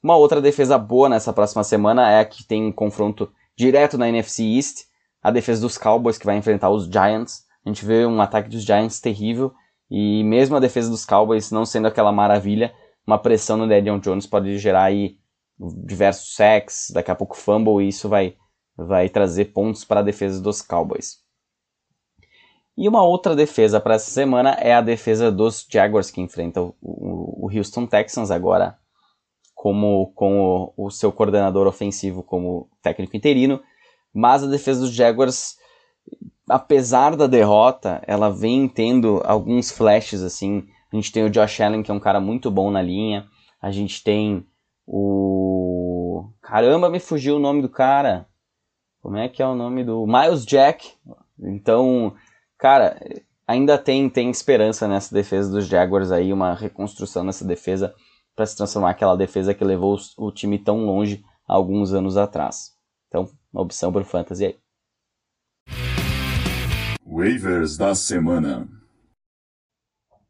Uma 0.01 0.15
outra 0.15 0.41
defesa 0.41 0.77
boa 0.77 1.07
nessa 1.07 1.31
próxima 1.31 1.63
semana 1.63 2.10
é 2.10 2.19
a 2.19 2.25
que 2.25 2.43
tem 2.43 2.65
um 2.65 2.71
confronto 2.71 3.31
direto 3.55 3.97
na 3.97 4.10
NFC 4.10 4.43
East, 4.43 4.86
a 5.21 5.29
defesa 5.29 5.62
dos 5.62 5.77
Cowboys 5.77 6.17
que 6.17 6.25
vai 6.25 6.36
enfrentar 6.36 6.71
os 6.71 6.86
Giants. 6.86 7.45
A 7.63 7.69
gente 7.69 7.86
vê 7.86 8.05
um 8.05 8.19
ataque 8.19 8.49
dos 8.49 8.63
Giants 8.63 8.99
terrível 8.99 9.53
e 9.89 10.23
mesmo 10.23 10.55
a 10.55 10.60
defesa 10.60 10.89
dos 10.89 11.05
Cowboys 11.05 11.51
não 11.51 11.65
sendo 11.65 11.88
aquela 11.88 12.12
maravilha, 12.12 12.73
uma 13.05 13.19
pressão 13.19 13.57
no 13.57 13.67
Daniel 13.67 13.99
Jones 13.99 14.25
pode 14.25 14.57
gerar 14.57 14.84
aí 14.84 15.17
diversos 15.86 16.36
sacks, 16.36 16.91
daqui 16.93 17.12
a 17.12 17.15
pouco 17.15 17.38
fumble 17.38 17.84
e 17.84 17.89
isso 17.89 18.10
vai 18.10 18.36
vai 18.76 19.10
trazer 19.10 19.45
pontos 19.45 19.84
para 19.84 20.00
a 20.00 20.04
defesa 20.04 20.41
dos 20.41 20.62
Cowboys. 20.62 21.19
E 22.78 22.88
uma 22.88 23.04
outra 23.04 23.36
defesa 23.36 23.80
para 23.80 23.95
essa 23.95 24.10
semana 24.10 24.52
é 24.54 24.74
a 24.74 24.82
defesa 24.82 25.32
dos 25.32 25.67
Jaguars, 25.69 26.10
que 26.10 26.21
enfrentam 26.21 26.74
o, 26.82 27.45
o 27.45 27.56
Houston 27.56 27.86
Texans 27.86 28.32
agora 28.32 28.78
como 29.54 30.12
com 30.15 30.41
o, 30.41 30.74
o, 30.88 30.89
seu 30.89 31.12
coordenador 31.12 31.67
ofensivo 31.67 32.24
como 32.24 32.67
técnico 32.82 33.15
interino. 33.15 33.62
Mas 34.12 34.43
a 34.43 34.47
defesa 34.47 34.80
dos 34.80 34.91
Jaguars, 34.91 35.56
apesar 36.50 37.15
da 37.15 37.28
derrota, 37.28 38.02
ela 38.08 38.32
vem 38.32 38.67
tendo 38.67 39.21
alguns 39.24 39.69
flashes 39.69 40.24
assim. 40.24 40.65
A 40.91 40.95
gente 40.95 41.12
tem 41.12 41.24
o 41.24 41.30
Josh 41.30 41.62
Allen, 41.62 41.84
que 41.84 41.91
é 41.91 41.93
um 41.93 42.00
cara 42.00 42.19
muito 42.19 42.50
bom 42.50 42.71
na 42.71 42.82
linha. 42.82 43.28
A 43.62 43.69
gente 43.69 44.04
tem 44.04 44.43
o. 44.86 46.32
Caramba, 46.41 46.89
me 46.89 47.00
fugiu 47.00 47.36
o 47.38 47.39
nome 47.39 47.62
do 47.62 47.70
cara. 47.70 48.28
Como 49.02 49.17
é 49.17 49.28
que 49.28 49.41
é 49.41 49.48
o 49.48 49.56
nome 49.56 49.84
do. 49.84 50.06
Miles 50.06 50.46
Jack. 50.46 50.94
Então, 51.39 52.15
cara, 52.58 53.00
ainda 53.48 53.78
tem, 53.78 54.10
tem 54.10 54.30
esperança 54.30 54.88
nessa 54.88 55.13
defesa 55.13 55.52
dos 55.52 55.65
Jaguars 55.65 56.12
aí, 56.12 56.32
uma 56.32 56.54
reconstrução 56.54 57.24
nessa 57.24 57.46
defesa 57.46 57.94
para 58.36 58.46
se 58.46 58.56
transformar 58.56 58.91
aquela 58.91 59.15
defesa 59.15 59.54
que 59.54 59.63
levou 59.63 59.98
o 60.17 60.32
time 60.32 60.58
tão 60.58 60.86
longe 60.86 61.24
há 61.48 61.54
alguns 61.54 61.94
anos 61.94 62.17
atrás. 62.17 62.78
Então, 63.08 63.30
uma 63.52 63.63
opção 63.63 63.91
para 63.91 64.02
o 64.02 64.06
Fantasy 64.06 64.46
aí. 64.46 64.60
Waivers 67.06 67.76
da 67.78 67.94
semana. 67.94 68.70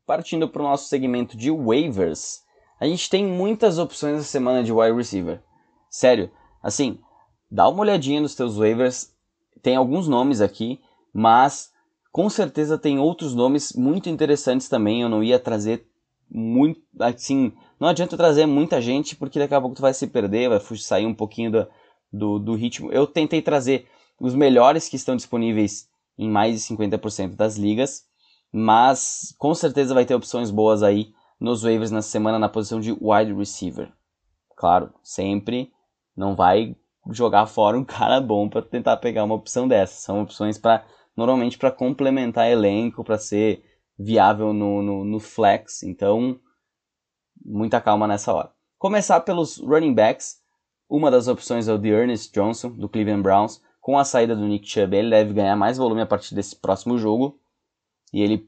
Partindo 0.06 0.50
para 0.50 0.62
o 0.62 0.66
nosso 0.66 0.90
segmento 0.90 1.38
de 1.38 1.52
waivers, 1.52 2.44
a 2.82 2.88
gente 2.88 3.12
tem 3.12 3.24
muitas 3.24 3.78
opções 3.78 4.18
na 4.18 4.24
semana 4.24 4.64
de 4.64 4.74
wide 4.74 4.98
receiver. 4.98 5.40
Sério, 5.88 6.32
assim, 6.64 6.98
dá 7.50 7.70
uma 7.70 7.82
olhadinha 7.82 8.20
nos 8.20 8.34
teus 8.34 8.56
waivers. 8.56 9.14
Tem 9.62 9.76
alguns 9.76 10.08
nomes 10.08 10.42
aqui, 10.42 10.80
mas 11.14 11.72
com 12.12 12.28
certeza 12.28 12.80
tem 12.80 12.98
outros 12.98 13.36
nomes 13.36 13.74
muito 13.74 14.10
interessantes 14.10 14.68
também. 14.68 15.04
Eu 15.04 15.10
não 15.10 15.24
ia 15.24 15.38
trazer 15.38 15.86
muito, 16.28 16.82
assim, 17.00 17.54
não 17.80 17.88
adianta 17.88 18.18
trazer 18.18 18.48
muita 18.48 18.82
gente 18.82 19.16
porque 19.16 19.38
daqui 19.38 19.54
a 19.54 19.62
pouco 19.62 19.76
tu 19.76 19.82
vai 19.84 19.94
se 19.94 20.08
perder, 20.08 20.50
vai 20.50 20.60
sair 20.78 21.06
um 21.06 21.14
pouquinho 21.14 21.52
do, 21.52 21.68
do, 22.12 22.40
do 22.40 22.56
ritmo. 22.56 22.92
Eu 22.92 23.06
tentei 23.06 23.44
trazer 23.44 23.88
os 24.20 24.34
melhores 24.34 24.90
que 24.90 24.96
estão 24.96 25.16
disponíveis 25.16 25.88
em 26.18 26.28
mais 26.28 26.56
de 26.56 26.76
50% 26.76 27.36
das 27.36 27.58
ligas, 27.58 28.06
mas 28.52 29.36
com 29.38 29.54
certeza 29.54 29.94
vai 29.94 30.04
ter 30.04 30.16
opções 30.16 30.50
boas 30.50 30.82
aí 30.82 31.14
nos 31.42 31.64
waivers 31.64 31.90
na 31.90 32.04
semana 32.04 32.38
na 32.38 32.48
posição 32.48 32.80
de 32.80 32.92
wide 32.92 33.34
receiver. 33.34 33.92
Claro, 34.56 34.94
sempre 35.02 35.74
não 36.16 36.36
vai 36.36 36.76
jogar 37.10 37.48
fora 37.48 37.80
um 37.80 37.84
cara 37.84 38.22
bom 38.22 38.48
para 38.48 38.62
tentar 38.62 38.98
pegar 38.98 39.24
uma 39.24 39.34
opção 39.34 39.68
dessa. 39.68 40.00
São 40.00 40.22
opções 40.22 40.60
para 40.60 40.86
normalmente 41.18 41.58
para 41.58 41.72
complementar 41.72 42.50
elenco, 42.50 43.04
para 43.04 43.18
ser 43.18 43.66
viável 43.98 44.54
no, 44.54 44.84
no, 44.84 45.04
no, 45.04 45.20
flex. 45.20 45.82
Então, 45.82 46.40
muita 47.44 47.82
calma 47.82 48.08
nessa 48.08 48.32
hora. 48.32 48.52
Começar 48.78 49.20
pelos 49.22 49.58
running 49.58 49.96
backs. 49.96 50.40
Uma 50.88 51.10
das 51.10 51.28
opções 51.28 51.68
é 51.68 51.74
o 51.74 51.86
Ernest 51.86 52.32
Johnson, 52.34 52.70
do 52.70 52.88
Cleveland 52.88 53.24
Browns. 53.24 53.62
Com 53.80 53.98
a 53.98 54.04
saída 54.04 54.36
do 54.36 54.46
Nick 54.46 54.68
Chubb, 54.68 54.96
ele 54.96 55.10
deve 55.10 55.34
ganhar 55.34 55.56
mais 55.56 55.78
volume 55.78 56.02
a 56.02 56.06
partir 56.06 56.36
desse 56.36 56.56
próximo 56.56 57.00
jogo. 57.00 57.40
E 58.14 58.22
ele 58.22 58.48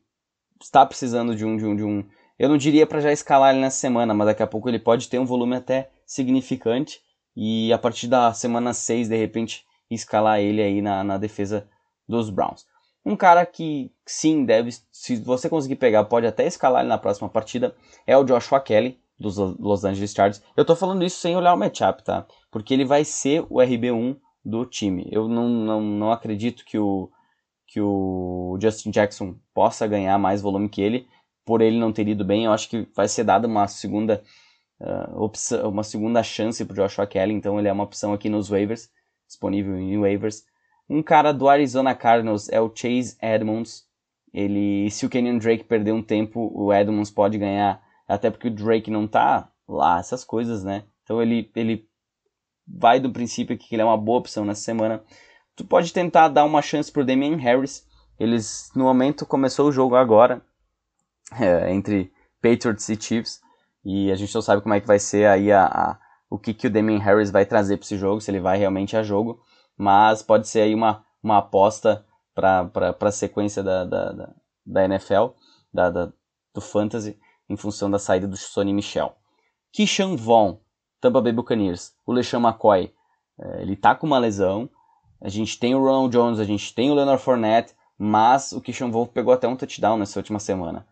está 0.61 0.85
precisando 0.85 1.35
de 1.35 1.43
um. 1.43 1.57
De 1.57 1.65
um, 1.65 1.75
de 1.75 1.83
um 1.83 2.03
eu 2.37 2.49
não 2.49 2.57
diria 2.57 2.85
para 2.85 3.01
já 3.01 3.11
escalar 3.11 3.53
ele 3.53 3.61
nessa 3.61 3.77
semana, 3.77 4.13
mas 4.13 4.27
daqui 4.27 4.43
a 4.43 4.47
pouco 4.47 4.69
ele 4.69 4.79
pode 4.79 5.07
ter 5.07 5.19
um 5.19 5.25
volume 5.25 5.55
até 5.55 5.89
significante. 6.05 7.01
E 7.35 7.71
a 7.73 7.77
partir 7.77 8.07
da 8.07 8.33
semana 8.33 8.73
6, 8.73 9.07
de 9.09 9.17
repente, 9.17 9.65
escalar 9.89 10.39
ele 10.39 10.61
aí 10.61 10.81
na, 10.81 11.03
na 11.03 11.17
defesa 11.17 11.67
dos 12.07 12.29
Browns. 12.29 12.65
Um 13.05 13.15
cara 13.15 13.45
que 13.45 13.91
sim 14.05 14.45
deve, 14.45 14.71
se 14.91 15.17
você 15.17 15.49
conseguir 15.49 15.75
pegar, 15.75 16.05
pode 16.05 16.25
até 16.25 16.45
escalar 16.45 16.81
ele 16.81 16.89
na 16.89 16.97
próxima 16.97 17.27
partida, 17.27 17.75
é 18.07 18.17
o 18.17 18.23
Joshua 18.23 18.59
Kelly, 18.59 18.99
dos 19.19 19.37
Los 19.37 19.83
Angeles 19.83 20.13
Chargers. 20.13 20.43
Eu 20.55 20.65
tô 20.65 20.75
falando 20.75 21.03
isso 21.03 21.17
sem 21.17 21.35
olhar 21.35 21.53
o 21.53 21.57
matchup, 21.57 22.03
tá? 22.03 22.25
Porque 22.51 22.73
ele 22.73 22.85
vai 22.85 23.03
ser 23.03 23.41
o 23.49 23.57
RB1 23.57 24.17
do 24.43 24.65
time. 24.65 25.07
Eu 25.11 25.27
não, 25.27 25.47
não, 25.47 25.81
não 25.81 26.11
acredito 26.11 26.65
que 26.65 26.77
o, 26.77 27.09
que 27.67 27.79
o 27.81 28.57
Justin 28.61 28.91
Jackson 28.91 29.35
possa 29.53 29.87
ganhar 29.87 30.17
mais 30.17 30.41
volume 30.41 30.69
que 30.69 30.81
ele, 30.81 31.07
por 31.45 31.61
ele 31.61 31.79
não 31.79 31.91
ter 31.91 32.07
ido 32.07 32.23
bem. 32.25 32.45
Eu 32.45 32.51
acho 32.51 32.69
que 32.69 32.87
vai 32.95 33.07
ser 33.07 33.23
dada 33.23 33.47
uma 33.47 33.67
segunda, 33.67 34.23
uh, 34.79 35.21
opção, 35.21 35.69
uma 35.69 35.83
segunda 35.83 36.23
chance 36.23 36.63
pro 36.65 36.75
Joshua 36.75 37.07
Kelly, 37.07 37.33
então 37.33 37.59
ele 37.59 37.67
é 37.67 37.73
uma 37.73 37.83
opção 37.83 38.13
aqui 38.13 38.29
nos 38.29 38.49
waivers, 38.49 38.89
disponível 39.27 39.77
em 39.77 39.99
waivers. 39.99 40.43
Um 40.89 41.01
cara 41.01 41.31
do 41.31 41.47
Arizona 41.47 41.95
Cardinals 41.95 42.49
é 42.49 42.59
o 42.59 42.71
Chase 42.73 43.17
Edmonds. 43.21 43.85
Ele, 44.33 44.89
se 44.89 45.05
o 45.05 45.09
Kenyon 45.09 45.37
Drake 45.37 45.63
perder 45.63 45.91
um 45.91 46.01
tempo, 46.01 46.51
o 46.53 46.73
Edmonds 46.73 47.11
pode 47.11 47.37
ganhar, 47.37 47.81
até 48.07 48.29
porque 48.29 48.47
o 48.47 48.53
Drake 48.53 48.89
não 48.89 49.07
tá 49.07 49.49
lá, 49.67 49.99
essas 49.99 50.23
coisas, 50.23 50.63
né? 50.63 50.83
Então 51.03 51.21
ele, 51.21 51.51
ele 51.55 51.87
vai 52.67 52.99
do 52.99 53.11
princípio 53.11 53.57
que 53.57 53.75
ele 53.75 53.81
é 53.81 53.85
uma 53.85 53.97
boa 53.97 54.19
opção 54.19 54.45
nessa 54.45 54.61
semana. 54.61 55.03
Tu 55.55 55.63
pode 55.65 55.93
tentar 55.93 56.29
dar 56.29 56.45
uma 56.45 56.61
chance 56.61 56.91
pro 56.91 57.05
Damian 57.05 57.37
Harris. 57.37 57.87
Eles, 58.19 58.71
no 58.75 58.85
momento, 58.85 59.25
começou 59.25 59.67
o 59.67 59.71
jogo 59.71 59.95
agora, 59.95 60.43
é, 61.41 61.71
entre 61.73 62.11
Patriots 62.41 62.87
e 62.89 62.99
Chiefs, 62.99 63.41
e 63.85 64.11
a 64.11 64.15
gente 64.15 64.33
não 64.33 64.41
sabe 64.41 64.61
como 64.61 64.73
é 64.73 64.79
que 64.79 64.87
vai 64.87 64.99
ser 64.99 65.27
aí 65.27 65.51
a, 65.51 65.65
a 65.65 65.99
o 66.29 66.39
que, 66.39 66.53
que 66.53 66.65
o 66.65 66.69
Damian 66.69 66.99
Harris 66.99 67.29
vai 67.29 67.45
trazer 67.45 67.77
para 67.77 67.85
esse 67.85 67.97
jogo, 67.97 68.19
se 68.19 68.31
ele 68.31 68.39
vai 68.39 68.57
realmente 68.57 68.97
a 68.97 69.03
jogo 69.03 69.39
mas 69.77 70.21
pode 70.21 70.47
ser 70.47 70.61
aí 70.61 70.73
uma, 70.73 71.05
uma 71.21 71.39
aposta 71.39 72.05
para 72.33 72.69
a 72.99 73.11
sequência 73.11 73.63
da, 73.63 73.83
da, 73.83 74.11
da, 74.11 74.35
da 74.65 74.85
NFL, 74.85 75.27
da, 75.73 75.89
da, 75.89 76.13
do 76.53 76.61
Fantasy, 76.61 77.19
em 77.49 77.57
função 77.57 77.89
da 77.89 77.99
saída 77.99 78.27
do 78.27 78.37
Sonny 78.37 78.73
Michel. 78.73 79.15
Kishan 79.71 80.15
Vaughn, 80.15 80.57
Tampa 81.01 81.21
Bay 81.21 81.33
Buccaneers, 81.33 81.93
o 82.05 82.13
LeSean 82.13 82.39
McCoy, 82.39 82.93
é, 83.39 83.61
ele 83.61 83.75
tá 83.75 83.95
com 83.95 84.07
uma 84.07 84.19
lesão, 84.19 84.69
a 85.21 85.29
gente 85.29 85.59
tem 85.59 85.73
o 85.75 85.79
Ronald 85.79 86.11
Jones, 86.11 86.39
a 86.39 86.43
gente 86.43 86.73
tem 86.73 86.91
o 86.91 86.93
Leonard 86.93 87.21
Fournette, 87.21 87.73
mas 87.97 88.51
o 88.51 88.61
Kishan 88.61 88.91
Vaughn 88.91 89.07
pegou 89.07 89.33
até 89.33 89.47
um 89.47 89.55
touchdown 89.55 89.97
nessa 89.97 90.19
última 90.19 90.39
semana. 90.39 90.85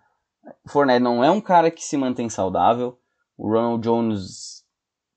Fournette 0.68 1.04
não 1.04 1.24
é 1.24 1.30
um 1.30 1.42
cara 1.42 1.70
que 1.70 1.84
se 1.84 1.98
mantém 1.98 2.30
saudável, 2.30 3.00
o 3.38 3.48
Ronald 3.48 3.84
Jones 3.84 4.64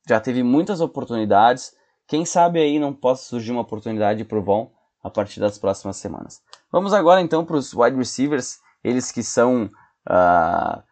já 0.09 0.21
teve 0.21 0.43
muitas 0.43 0.81
oportunidades, 0.81 1.73
quem 2.07 2.25
sabe 2.25 2.61
aí 2.61 2.79
não 2.79 2.93
possa 2.93 3.25
surgir 3.25 3.53
uma 3.53 3.63
oportunidade 3.63 4.25
pro 4.25 4.43
Von 4.43 4.71
a 5.03 5.11
partir 5.11 5.41
das 5.41 5.59
próximas 5.59 5.97
semanas. 5.97 6.43
Vamos 6.71 6.93
agora 6.93 7.21
então 7.21 7.45
para 7.45 7.57
os 7.57 7.75
wide 7.75 7.97
receivers, 7.97 8.59
eles 8.83 9.13
que 9.13 9.23
são 9.23 9.71
uh, 10.09 10.83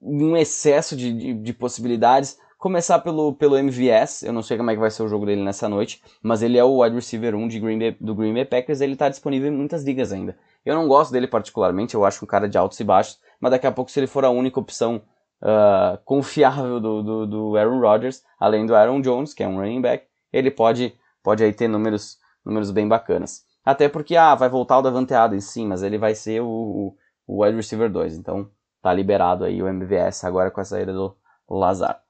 um 0.00 0.36
excesso 0.36 0.96
de, 0.96 1.12
de, 1.12 1.34
de, 1.34 1.52
possibilidades. 1.52 2.38
Começar 2.58 2.98
pelo, 3.00 3.34
pelo 3.34 3.58
MVS, 3.58 4.22
eu 4.22 4.32
não 4.32 4.42
sei 4.42 4.56
como 4.56 4.70
é 4.70 4.74
que 4.74 4.80
vai 4.80 4.90
ser 4.90 5.02
o 5.02 5.08
jogo 5.08 5.26
dele 5.26 5.42
nessa 5.42 5.68
noite, 5.68 6.02
mas 6.22 6.42
ele 6.42 6.56
é 6.56 6.64
o 6.64 6.82
wide 6.82 6.94
receiver 6.94 7.34
1 7.34 7.48
de 7.48 7.60
Green 7.60 7.78
Bay, 7.78 7.96
do 8.00 8.14
Green 8.14 8.32
Bay 8.32 8.44
Packers, 8.44 8.80
ele 8.80 8.94
está 8.94 9.08
disponível 9.08 9.52
em 9.52 9.56
muitas 9.56 9.84
ligas 9.84 10.12
ainda. 10.12 10.36
Eu 10.64 10.74
não 10.74 10.88
gosto 10.88 11.12
dele 11.12 11.26
particularmente, 11.26 11.94
eu 11.94 12.06
acho 12.06 12.24
um 12.24 12.28
cara 12.28 12.48
de 12.48 12.56
altos 12.56 12.80
e 12.80 12.84
baixos, 12.84 13.18
mas 13.44 13.50
daqui 13.50 13.66
a 13.66 13.72
pouco 13.72 13.90
se 13.90 14.00
ele 14.00 14.06
for 14.06 14.24
a 14.24 14.30
única 14.30 14.58
opção 14.58 15.02
uh, 15.42 15.98
confiável 16.02 16.80
do, 16.80 17.02
do, 17.02 17.26
do, 17.26 17.56
Aaron 17.58 17.78
Rodgers, 17.78 18.24
além 18.40 18.64
do 18.64 18.74
Aaron 18.74 19.02
Jones, 19.02 19.34
que 19.34 19.42
é 19.42 19.46
um 19.46 19.58
running 19.58 19.82
back, 19.82 20.06
ele 20.32 20.50
pode, 20.50 20.98
pode 21.22 21.44
aí 21.44 21.52
ter 21.52 21.68
números, 21.68 22.16
números 22.42 22.70
bem 22.70 22.88
bacanas. 22.88 23.44
Até 23.62 23.86
porque, 23.86 24.16
ah, 24.16 24.34
vai 24.34 24.48
voltar 24.48 24.78
o 24.78 24.82
Davante 24.82 25.12
Adams, 25.12 25.44
sim, 25.44 25.66
mas 25.66 25.82
ele 25.82 25.98
vai 25.98 26.14
ser 26.14 26.40
o, 26.40 26.46
o, 26.46 26.96
o 27.26 27.44
wide 27.44 27.54
receiver 27.54 27.92
2, 27.92 28.16
então 28.16 28.50
tá 28.80 28.94
liberado 28.94 29.44
aí 29.44 29.62
o 29.62 29.68
MVS 29.68 30.24
agora 30.24 30.50
com 30.50 30.62
a 30.62 30.64
saída 30.64 30.94
do 30.94 31.14
Lazar. 31.46 32.00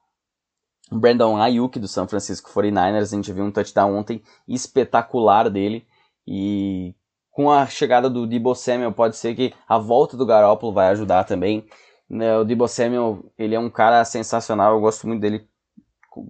Brandon 0.89 1.35
Ayuk 1.35 1.77
do 1.79 1.87
San 1.89 2.07
Francisco 2.07 2.49
49ers, 2.49 3.11
a 3.11 3.15
gente 3.17 3.33
viu 3.33 3.43
um 3.43 3.51
touchdown 3.51 3.93
ontem 3.93 4.23
espetacular 4.47 5.49
dele 5.49 5.85
e 6.25 6.95
com 7.35 7.51
a 7.51 7.67
chegada 7.67 8.09
do 8.09 8.25
Debo 8.25 8.55
Samuel 8.55 8.93
pode 8.93 9.17
ser 9.17 9.35
que 9.35 9.53
a 9.67 9.77
volta 9.77 10.15
do 10.15 10.25
Garoppolo 10.25 10.71
vai 10.71 10.87
ajudar 10.87 11.25
também. 11.25 11.65
Né, 12.09 12.37
o 12.37 12.45
Debo 12.45 12.65
Samuel, 12.65 13.25
ele 13.37 13.53
é 13.53 13.59
um 13.59 13.69
cara 13.69 14.05
sensacional, 14.05 14.73
eu 14.73 14.79
gosto 14.79 15.05
muito 15.05 15.19
dele 15.19 15.45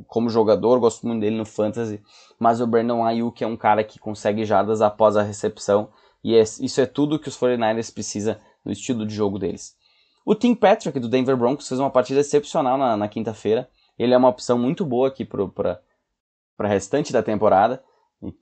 como 0.08 0.32
jogador, 0.32 0.80
gosto 0.80 1.06
muito 1.06 1.22
dele 1.22 1.38
no 1.38 1.46
fantasy, 1.46 2.02
mas 2.40 2.60
o 2.60 2.66
Brandon 2.66 3.06
Ayuk 3.06 3.44
é 3.44 3.46
um 3.46 3.56
cara 3.56 3.84
que 3.84 4.00
consegue 4.00 4.46
jardas 4.46 4.82
após 4.82 5.16
a 5.16 5.22
recepção 5.22 5.90
e 6.24 6.36
é, 6.36 6.42
isso 6.42 6.82
é 6.82 6.88
tudo 6.88 7.20
que 7.20 7.30
os 7.30 7.38
49ers 7.38 7.94
precisa 7.94 8.42
no 8.66 8.72
estilo 8.72 9.06
de 9.06 9.14
jogo 9.14 9.38
deles. 9.38 9.78
O 10.26 10.34
Tim 10.34 10.56
Patrick, 10.56 11.00
do 11.00 11.08
Denver 11.08 11.38
Broncos, 11.38 11.68
fez 11.68 11.80
uma 11.80 11.92
partida 11.92 12.22
excepcional 12.22 12.80
na, 12.80 12.98
na 12.98 13.08
quinta-feira. 13.08 13.70
Ele 13.96 14.12
é 14.12 14.18
uma 14.18 14.30
opção 14.30 14.58
muito 14.58 14.84
boa 14.84 15.10
aqui 15.10 15.24
para 15.24 15.44
o 15.44 16.64
restante 16.64 17.14
da 17.14 17.22
temporada, 17.22 17.84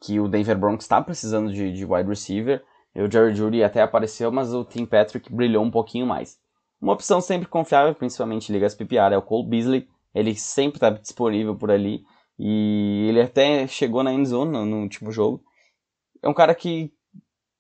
que 0.02 0.20
o 0.20 0.28
Denver 0.28 0.58
Broncos 0.58 0.86
está 0.86 1.02
precisando 1.02 1.52
de, 1.52 1.74
de, 1.74 1.86
wide 1.86 2.08
receiver. 2.08 2.64
O 2.96 3.10
Jerry 3.10 3.34
Judy 3.34 3.64
até 3.64 3.82
apareceu, 3.82 4.32
mas 4.32 4.54
o 4.54 4.64
Tim 4.64 4.86
Patrick 4.86 5.34
brilhou 5.34 5.64
um 5.64 5.72
pouquinho 5.72 6.06
mais. 6.06 6.38
Uma 6.80 6.94
opção 6.94 7.22
sempre 7.22 7.48
confiável, 7.48 7.96
principalmente 7.96 8.50
em 8.50 8.54
ligas 8.54 8.76
PPR, 8.76 9.14
é 9.14 9.18
o 9.18 9.22
Cole 9.22 9.48
Beasley. 9.48 9.88
Ele 10.14 10.36
sempre 10.36 10.78
está 10.78 10.90
disponível 10.90 11.56
por 11.56 11.72
ali. 11.72 12.04
E 12.38 13.08
ele 13.10 13.22
até 13.22 13.66
chegou 13.68 14.04
na 14.04 14.12
endzone 14.12 14.52
no, 14.52 14.66
no 14.66 14.82
último 14.82 15.12
jogo. 15.12 15.44
É 16.22 16.28
um 16.28 16.34
cara 16.34 16.54
que 16.54 16.92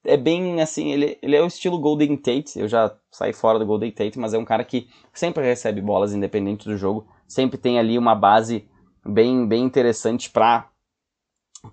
é 0.06 0.17
bem 0.17 0.62
assim, 0.62 0.91
ele, 0.91 1.17
ele 1.21 1.36
é 1.36 1.41
o 1.41 1.47
estilo 1.47 1.80
Golden 1.80 2.17
Tate. 2.17 2.60
Eu 2.60 2.67
já 2.67 2.95
saí 3.10 3.34
fora 3.34 3.58
do 3.58 3.65
Golden 3.65 3.91
Tate, 3.91 4.19
mas 4.19 4.34
é 4.34 4.38
um 4.38 4.45
cara 4.45 4.63
que 4.63 4.88
sempre 5.13 5.43
recebe 5.43 5.82
bolas 5.82 6.13
independente 6.13 6.65
do 6.65 6.78
jogo. 6.78 7.08
Sempre 7.28 7.58
tem 7.58 7.80
ali 7.80 7.97
uma 7.97 8.13
base 8.13 8.67
bem, 9.06 9.47
bem 9.47 9.63
interessante 9.63 10.30
para 10.30 10.69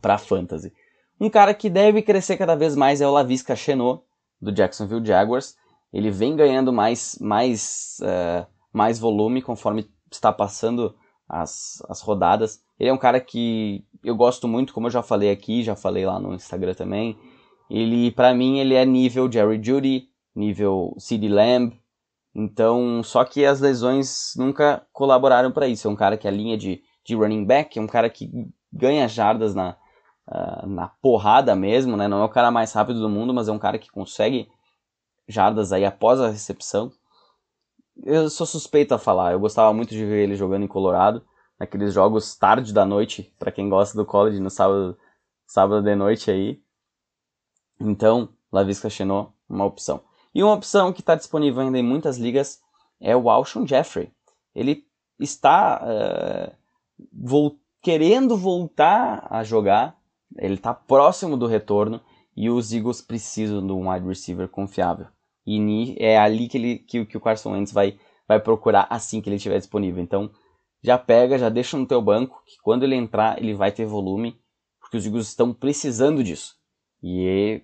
para 0.00 0.18
fantasy. 0.18 0.72
Um 1.20 1.28
cara 1.28 1.52
que 1.52 1.68
deve 1.68 2.02
crescer 2.02 2.36
cada 2.36 2.54
vez 2.54 2.74
mais 2.74 3.00
é 3.00 3.06
o 3.06 3.12
Lavisca 3.12 3.54
Chenot, 3.54 4.02
do 4.40 4.52
Jacksonville 4.52 5.04
Jaguars. 5.04 5.56
Ele 5.92 6.10
vem 6.10 6.36
ganhando 6.36 6.72
mais, 6.72 7.18
mais, 7.20 7.98
uh, 8.00 8.46
mais 8.72 8.98
volume 8.98 9.42
conforme 9.42 9.88
está 10.10 10.32
passando 10.32 10.94
as, 11.28 11.82
as 11.88 12.00
rodadas. 12.00 12.62
Ele 12.78 12.88
é 12.88 12.92
um 12.92 12.98
cara 12.98 13.20
que 13.20 13.84
eu 14.02 14.16
gosto 14.16 14.48
muito, 14.48 14.72
como 14.72 14.86
eu 14.86 14.90
já 14.90 15.02
falei 15.02 15.30
aqui, 15.30 15.62
já 15.62 15.76
falei 15.76 16.06
lá 16.06 16.18
no 16.18 16.34
Instagram 16.34 16.74
também. 16.74 17.18
Ele, 17.68 18.10
para 18.10 18.34
mim, 18.34 18.58
ele 18.58 18.74
é 18.74 18.84
nível 18.84 19.30
Jerry 19.30 19.62
Judy, 19.62 20.08
nível 20.34 20.94
CeeDee 20.98 21.28
Lamb. 21.28 21.78
Então, 22.34 23.02
só 23.02 23.24
que 23.24 23.44
as 23.44 23.60
lesões 23.60 24.32
nunca 24.36 24.86
colaboraram 24.92 25.52
para 25.52 25.68
isso. 25.68 25.86
É 25.86 25.90
um 25.90 25.96
cara 25.96 26.16
que 26.16 26.26
é 26.26 26.30
a 26.30 26.34
linha 26.34 26.56
de, 26.56 26.82
de 27.04 27.14
running 27.14 27.44
back, 27.44 27.78
é 27.78 27.82
um 27.82 27.86
cara 27.86 28.08
que 28.08 28.30
ganha 28.72 29.06
jardas 29.06 29.54
na, 29.54 29.76
uh, 30.30 30.66
na 30.66 30.88
porrada 30.88 31.54
mesmo, 31.56 31.96
né? 31.96 32.08
Não 32.08 32.22
é 32.22 32.24
o 32.24 32.28
cara 32.28 32.50
mais 32.50 32.72
rápido 32.72 33.00
do 33.00 33.08
mundo, 33.08 33.34
mas 33.34 33.48
é 33.48 33.52
um 33.52 33.58
cara 33.58 33.78
que 33.78 33.90
consegue 33.90 34.48
jardas 35.28 35.72
aí 35.72 35.84
após 35.84 36.20
a 36.20 36.28
recepção. 36.28 36.92
Eu 38.02 38.30
sou 38.30 38.46
suspeito 38.46 38.94
a 38.94 38.98
falar, 38.98 39.32
eu 39.32 39.40
gostava 39.40 39.72
muito 39.72 39.90
de 39.90 40.04
ver 40.04 40.24
ele 40.24 40.36
jogando 40.36 40.64
em 40.64 40.68
Colorado, 40.68 41.22
naqueles 41.58 41.92
jogos 41.92 42.34
tarde 42.34 42.72
da 42.72 42.86
noite, 42.86 43.34
para 43.38 43.52
quem 43.52 43.68
gosta 43.68 43.96
do 43.96 44.06
college 44.06 44.40
no 44.40 44.48
sábado, 44.48 44.96
sábado 45.46 45.82
de 45.82 45.94
noite 45.94 46.30
aí. 46.30 46.62
Então, 47.78 48.30
Lavisca 48.50 48.88
Chenot, 48.88 49.30
uma 49.48 49.66
opção. 49.66 50.02
E 50.34 50.42
uma 50.42 50.54
opção 50.54 50.92
que 50.92 51.00
está 51.00 51.14
disponível 51.14 51.60
ainda 51.60 51.78
em 51.78 51.82
muitas 51.82 52.16
ligas 52.16 52.60
é 53.00 53.16
o 53.16 53.28
Alshon 53.28 53.66
Jeffrey. 53.66 54.12
Ele 54.54 54.86
está 55.18 55.82
uh, 55.82 57.58
querendo 57.82 58.36
voltar 58.36 59.26
a 59.30 59.42
jogar, 59.42 59.99
ele 60.36 60.54
está 60.54 60.72
próximo 60.72 61.36
do 61.36 61.46
retorno 61.46 62.00
e 62.36 62.48
os 62.48 62.72
Eagles 62.72 63.00
precisam 63.00 63.66
de 63.66 63.72
um 63.72 63.90
wide 63.90 64.06
receiver 64.06 64.48
confiável. 64.48 65.06
E 65.46 65.96
é 65.98 66.18
ali 66.18 66.48
que, 66.48 66.58
ele, 66.58 66.78
que, 66.78 67.04
que 67.04 67.16
o 67.16 67.20
Carson 67.20 67.52
Wentz 67.52 67.72
vai, 67.72 67.98
vai 68.28 68.38
procurar 68.38 68.86
assim 68.88 69.20
que 69.20 69.28
ele 69.28 69.36
estiver 69.36 69.58
disponível. 69.58 70.02
Então, 70.02 70.30
já 70.82 70.96
pega, 70.96 71.38
já 71.38 71.48
deixa 71.48 71.76
no 71.76 71.86
teu 71.86 72.00
banco, 72.00 72.42
que 72.46 72.56
quando 72.62 72.84
ele 72.84 72.94
entrar, 72.94 73.40
ele 73.40 73.54
vai 73.54 73.72
ter 73.72 73.84
volume, 73.84 74.40
porque 74.80 74.96
os 74.96 75.04
Eagles 75.04 75.28
estão 75.28 75.52
precisando 75.52 76.22
disso. 76.22 76.54
E 77.02 77.62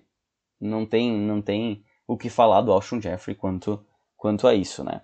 não 0.59 0.85
tem, 0.85 1.11
não 1.11 1.41
tem 1.41 1.83
o 2.07 2.17
que 2.17 2.29
falar 2.29 2.61
do 2.61 2.71
Alshon 2.71 3.01
Jeffrey 3.01 3.35
quanto, 3.35 3.83
quanto 4.15 4.47
a 4.47 4.53
isso, 4.53 4.83
né? 4.83 5.01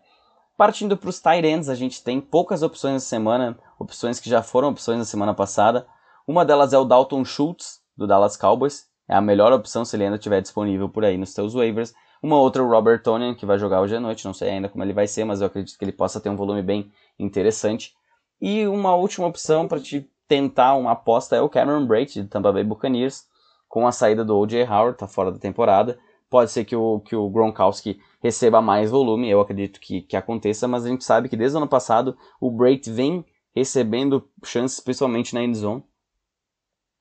Partindo 0.57 0.95
para 0.95 1.09
os 1.09 1.19
tight 1.19 1.45
ends, 1.45 1.67
a 1.67 1.75
gente 1.75 2.03
tem 2.03 2.21
poucas 2.21 2.61
opções 2.61 2.97
essa 2.97 3.07
semana, 3.07 3.57
opções 3.79 4.19
que 4.19 4.29
já 4.29 4.43
foram 4.43 4.69
opções 4.69 4.99
na 4.99 5.05
semana 5.05 5.33
passada. 5.33 5.87
Uma 6.27 6.45
delas 6.45 6.73
é 6.73 6.77
o 6.77 6.85
Dalton 6.85 7.25
Schultz, 7.25 7.81
do 7.97 8.07
Dallas 8.07 8.37
Cowboys. 8.37 8.87
É 9.07 9.15
a 9.15 9.21
melhor 9.21 9.51
opção 9.51 9.83
se 9.83 9.95
ele 9.95 10.05
ainda 10.05 10.15
estiver 10.15 10.41
disponível 10.41 10.87
por 10.87 11.03
aí 11.03 11.17
nos 11.17 11.33
teus 11.33 11.53
waivers. 11.53 11.93
Uma 12.21 12.39
outra, 12.39 12.63
o 12.63 12.69
Robert 12.69 13.03
Tonian, 13.03 13.35
que 13.35 13.45
vai 13.45 13.59
jogar 13.59 13.81
hoje 13.81 13.95
à 13.95 13.99
noite. 13.99 14.23
Não 14.25 14.33
sei 14.33 14.49
ainda 14.49 14.69
como 14.69 14.83
ele 14.83 14.93
vai 14.93 15.07
ser, 15.07 15.25
mas 15.25 15.41
eu 15.41 15.47
acredito 15.47 15.77
que 15.77 15.83
ele 15.83 15.91
possa 15.91 16.21
ter 16.21 16.29
um 16.29 16.37
volume 16.37 16.61
bem 16.61 16.91
interessante. 17.19 17.93
E 18.41 18.65
uma 18.67 18.95
última 18.95 19.27
opção 19.27 19.67
para 19.67 19.79
te 19.79 20.09
tentar 20.27 20.75
uma 20.75 20.91
aposta 20.91 21.35
é 21.35 21.41
o 21.41 21.49
Cameron 21.49 21.85
Brate, 21.85 22.21
de 22.21 22.27
Tampa 22.27 22.51
Bay 22.51 22.63
Buccaneers 22.63 23.25
com 23.73 23.87
a 23.87 23.91
saída 23.91 24.23
do 24.23 24.37
O.J. 24.37 24.65
Howard, 24.65 24.99
tá 24.99 25.07
fora 25.07 25.31
da 25.31 25.39
temporada. 25.39 25.97
Pode 26.29 26.51
ser 26.51 26.63
que 26.63 26.75
o, 26.75 26.99
que 26.99 27.15
o 27.15 27.27
Gronkowski 27.27 27.99
receba 28.21 28.61
mais 28.61 28.91
volume, 28.91 29.27
eu 29.27 29.41
acredito 29.41 29.79
que, 29.79 30.03
que 30.03 30.15
aconteça, 30.15 30.67
mas 30.67 30.85
a 30.85 30.89
gente 30.89 31.03
sabe 31.03 31.27
que 31.27 31.35
desde 31.35 31.55
o 31.55 31.57
ano 31.57 31.67
passado 31.67 32.15
o 32.39 32.51
Brate 32.51 32.91
vem 32.91 33.25
recebendo 33.55 34.29
chances, 34.43 34.79
principalmente 34.79 35.33
na 35.33 35.43
endzone. 35.43 35.83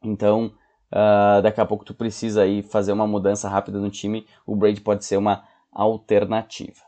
Então, 0.03 0.53
uh, 0.93 1.43
daqui 1.43 1.61
a 1.61 1.67
pouco 1.67 1.85
tu 1.85 1.95
precisa 1.95 2.43
aí 2.43 2.63
fazer 2.63 2.93
uma 2.93 3.07
mudança 3.07 3.49
rápida 3.49 3.79
no 3.79 3.91
time, 3.91 4.27
o 4.47 4.57
Brady 4.57 4.81
pode 4.81 5.05
ser 5.05 5.17
uma 5.17 5.45
alternativa. 5.73 6.81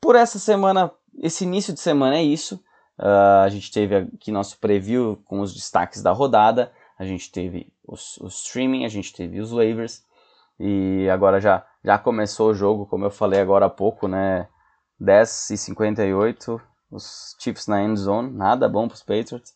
Por 0.00 0.16
essa 0.16 0.38
semana, 0.38 0.90
esse 1.22 1.44
início 1.44 1.72
de 1.72 1.80
semana 1.80 2.16
é 2.16 2.22
isso. 2.22 2.56
Uh, 2.98 3.44
a 3.44 3.48
gente 3.48 3.70
teve 3.70 3.96
aqui 3.96 4.32
nosso 4.32 4.58
preview 4.58 5.22
com 5.24 5.40
os 5.40 5.52
destaques 5.52 6.02
da 6.02 6.12
rodada 6.12 6.72
a 6.98 7.04
gente 7.04 7.30
teve 7.30 7.72
os, 7.86 8.16
o 8.18 8.26
streaming, 8.26 8.84
a 8.84 8.88
gente 8.88 9.12
teve 9.12 9.40
os 9.40 9.50
waivers 9.50 10.04
e 10.58 11.08
agora 11.10 11.40
já, 11.40 11.66
já 11.84 11.98
começou 11.98 12.50
o 12.50 12.54
jogo, 12.54 12.86
como 12.86 13.04
eu 13.04 13.10
falei 13.10 13.40
agora 13.40 13.66
há 13.66 13.70
pouco, 13.70 14.08
né? 14.08 14.48
10 14.98 15.50
e 15.50 15.58
58, 15.58 16.60
os 16.90 17.36
Chiefs 17.38 17.66
na 17.66 17.82
end 17.82 18.00
zone, 18.00 18.32
nada 18.32 18.66
bom 18.66 18.88
para 18.88 18.94
os 18.94 19.02
Patriots. 19.02 19.54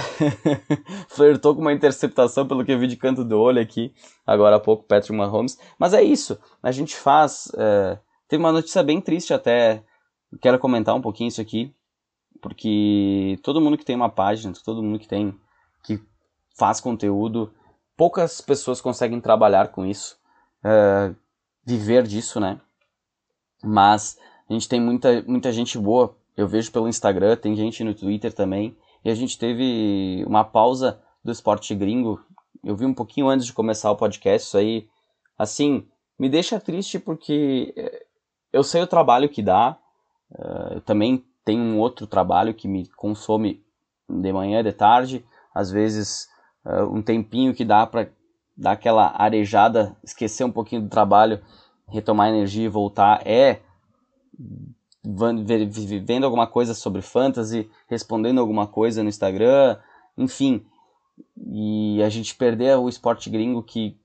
Flertou 1.08 1.54
com 1.54 1.60
uma 1.60 1.72
interceptação 1.72 2.46
pelo 2.46 2.64
que 2.64 2.72
eu 2.72 2.78
vi 2.78 2.86
de 2.86 2.96
canto 2.96 3.24
do 3.24 3.38
olho 3.38 3.60
aqui, 3.60 3.92
agora 4.26 4.56
há 4.56 4.60
pouco, 4.60 4.84
Patrick 4.84 5.14
Mahomes. 5.14 5.58
Mas 5.78 5.94
é 5.94 6.02
isso, 6.02 6.38
a 6.62 6.72
gente 6.72 6.96
faz. 6.96 7.50
É... 7.56 7.98
Teve 8.28 8.42
uma 8.42 8.52
notícia 8.52 8.82
bem 8.82 9.00
triste 9.00 9.34
até, 9.34 9.82
quero 10.40 10.58
comentar 10.58 10.94
um 10.94 11.00
pouquinho 11.00 11.28
isso 11.28 11.40
aqui, 11.40 11.74
porque 12.40 13.38
todo 13.42 13.60
mundo 13.60 13.76
que 13.76 13.84
tem 13.84 13.96
uma 13.96 14.08
página, 14.08 14.52
todo 14.64 14.82
mundo 14.82 14.98
que 14.98 15.08
tem. 15.08 15.34
que 15.82 16.00
faz 16.56 16.80
conteúdo, 16.80 17.52
poucas 17.96 18.40
pessoas 18.40 18.80
conseguem 18.80 19.20
trabalhar 19.20 19.68
com 19.68 19.84
isso, 19.84 20.18
uh, 20.64 21.14
viver 21.64 22.06
disso, 22.06 22.40
né? 22.40 22.60
Mas 23.62 24.18
a 24.48 24.52
gente 24.52 24.68
tem 24.68 24.80
muita, 24.80 25.22
muita 25.22 25.52
gente 25.52 25.78
boa, 25.78 26.16
eu 26.36 26.48
vejo 26.48 26.72
pelo 26.72 26.88
Instagram, 26.88 27.36
tem 27.36 27.54
gente 27.54 27.84
no 27.84 27.94
Twitter 27.94 28.32
também, 28.32 28.76
e 29.04 29.10
a 29.10 29.14
gente 29.14 29.38
teve 29.38 30.24
uma 30.26 30.44
pausa 30.44 31.00
do 31.24 31.32
esporte 31.32 31.74
gringo. 31.74 32.20
Eu 32.62 32.76
vi 32.76 32.84
um 32.84 32.94
pouquinho 32.94 33.28
antes 33.28 33.46
de 33.46 33.52
começar 33.52 33.90
o 33.90 33.96
podcast, 33.96 34.46
isso 34.46 34.58
aí, 34.58 34.88
assim, 35.38 35.86
me 36.18 36.28
deixa 36.28 36.60
triste 36.60 36.98
porque 36.98 37.72
eh, 37.76 38.06
eu 38.52 38.62
sei 38.62 38.82
o 38.82 38.86
trabalho 38.86 39.28
que 39.28 39.42
dá, 39.42 39.78
uh, 40.32 40.74
eu 40.74 40.80
também 40.82 41.24
tenho 41.44 41.62
um 41.62 41.78
outro 41.78 42.06
trabalho 42.06 42.52
que 42.52 42.68
me 42.68 42.86
consome 42.88 43.64
de 44.08 44.32
manhã, 44.32 44.62
de 44.62 44.72
tarde, 44.72 45.24
às 45.54 45.70
vezes 45.70 46.28
uh, 46.64 46.84
um 46.84 47.00
tempinho 47.00 47.54
que 47.54 47.64
dá 47.64 47.86
para 47.86 48.10
dar 48.56 48.72
aquela 48.72 49.14
arejada, 49.16 49.96
esquecer 50.04 50.44
um 50.44 50.52
pouquinho 50.52 50.82
do 50.82 50.90
trabalho, 50.90 51.40
retomar 51.88 52.28
energia 52.28 52.66
e 52.66 52.68
voltar 52.68 53.26
é 53.26 53.60
vendo 55.02 56.24
alguma 56.24 56.46
coisa 56.46 56.74
sobre 56.74 57.02
fantasy, 57.02 57.70
respondendo 57.88 58.40
alguma 58.40 58.66
coisa 58.66 59.02
no 59.02 59.08
Instagram, 59.08 59.78
enfim. 60.16 60.64
E 61.46 62.02
a 62.02 62.08
gente 62.08 62.34
perder 62.34 62.76
o 62.76 62.88
esporte 62.88 63.30
gringo 63.30 63.62
que 63.62 63.98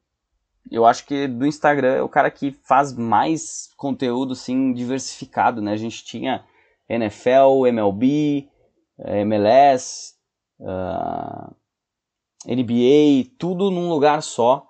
eu 0.72 0.86
acho 0.86 1.06
que 1.06 1.28
do 1.28 1.46
Instagram 1.46 1.94
é 1.94 2.02
o 2.02 2.10
cara 2.10 2.32
que 2.32 2.52
faz 2.52 2.96
mais 2.96 3.70
conteúdo 3.78 4.34
assim 4.34 4.74
diversificado, 4.74 5.62
né? 5.62 5.74
A 5.74 5.78
gente 5.78 6.04
tinha 6.04 6.44
NFL, 6.90 7.68
MLB, 7.68 8.50
MLS, 8.98 10.16
uh, 10.60 11.56
NBA, 12.48 13.30
tudo 13.38 13.70
num 13.70 13.90
lugar 13.90 14.24
só, 14.24 14.68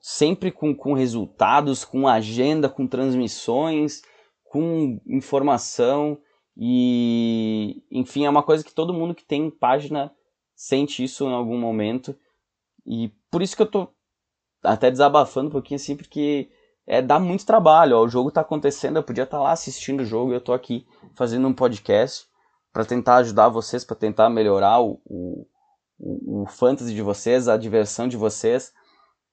sempre 0.00 0.50
com, 0.50 0.74
com 0.74 0.94
resultados, 0.94 1.84
com 1.84 2.08
agenda, 2.08 2.68
com 2.68 2.86
transmissões, 2.86 4.02
com 4.50 5.00
informação 5.06 6.18
e, 6.56 7.84
enfim, 7.88 8.26
é 8.26 8.30
uma 8.30 8.42
coisa 8.42 8.64
que 8.64 8.74
todo 8.74 8.92
mundo 8.92 9.14
que 9.14 9.24
tem 9.24 9.48
página 9.48 10.12
sente 10.56 11.04
isso 11.04 11.24
em 11.24 11.32
algum 11.32 11.56
momento 11.56 12.18
e 12.84 13.12
por 13.30 13.42
isso 13.42 13.54
que 13.54 13.62
eu 13.62 13.70
tô 13.70 13.88
até 14.60 14.90
desabafando 14.90 15.46
um 15.48 15.52
pouquinho 15.52 15.76
assim, 15.76 15.94
porque 15.94 16.50
é, 16.84 17.00
dá 17.00 17.20
muito 17.20 17.46
trabalho, 17.46 17.96
ó, 17.96 18.02
o 18.02 18.08
jogo 18.08 18.32
tá 18.32 18.40
acontecendo, 18.40 18.96
eu 18.96 19.04
podia 19.04 19.22
estar 19.22 19.36
tá 19.36 19.42
lá 19.44 19.52
assistindo 19.52 20.00
o 20.00 20.04
jogo, 20.04 20.32
eu 20.32 20.40
tô 20.40 20.52
aqui 20.52 20.84
fazendo 21.14 21.46
um 21.46 21.54
podcast 21.54 22.26
para 22.72 22.84
tentar 22.84 23.18
ajudar 23.18 23.50
vocês, 23.50 23.84
para 23.84 23.94
tentar 23.94 24.28
melhorar 24.28 24.80
o, 24.80 25.00
o, 25.04 25.46
o, 26.42 26.46
fantasy 26.46 26.92
de 26.92 27.02
vocês, 27.02 27.46
a 27.46 27.56
diversão 27.56 28.08
de 28.08 28.16
vocês, 28.16 28.72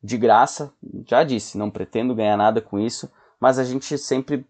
de 0.04 0.16
graça. 0.16 0.72
Já 1.10 1.24
disse, 1.24 1.58
não 1.58 1.72
pretendo 1.72 2.14
ganhar 2.14 2.38
nada 2.38 2.62
com 2.62 2.78
isso, 2.78 3.12
mas 3.40 3.58
a 3.58 3.64
gente 3.64 3.98
sempre 3.98 4.46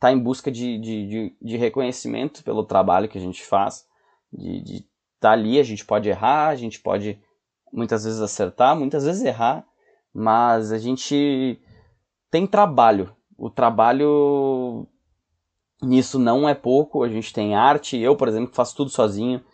está 0.00 0.10
em 0.10 0.18
busca 0.18 0.50
de, 0.50 0.78
de, 0.78 1.06
de, 1.06 1.36
de, 1.42 1.56
reconhecimento 1.58 2.42
pelo 2.42 2.64
trabalho 2.64 3.06
que 3.06 3.18
a 3.18 3.20
gente 3.20 3.44
faz, 3.44 3.86
de, 4.32 4.62
de 4.62 4.86
tá 5.20 5.32
ali, 5.32 5.60
a 5.60 5.62
gente 5.62 5.84
pode 5.84 6.08
errar, 6.08 6.48
a 6.48 6.56
gente 6.56 6.80
pode 6.80 7.20
muitas 7.70 8.04
vezes 8.04 8.18
acertar, 8.18 8.74
muitas 8.74 9.04
vezes 9.04 9.22
errar, 9.22 9.62
mas 10.12 10.72
a 10.72 10.78
gente 10.78 11.60
tem 12.30 12.46
trabalho. 12.46 13.14
O 13.36 13.50
trabalho 13.50 14.86
nisso 15.82 16.18
não 16.18 16.48
é 16.48 16.54
pouco, 16.54 17.02
a 17.02 17.08
gente 17.08 17.30
tem 17.30 17.54
arte, 17.54 17.98
eu, 17.98 18.16
por 18.16 18.26
exemplo, 18.26 18.54
faço 18.54 18.74
tudo 18.74 18.88
sozinho, 18.88 19.44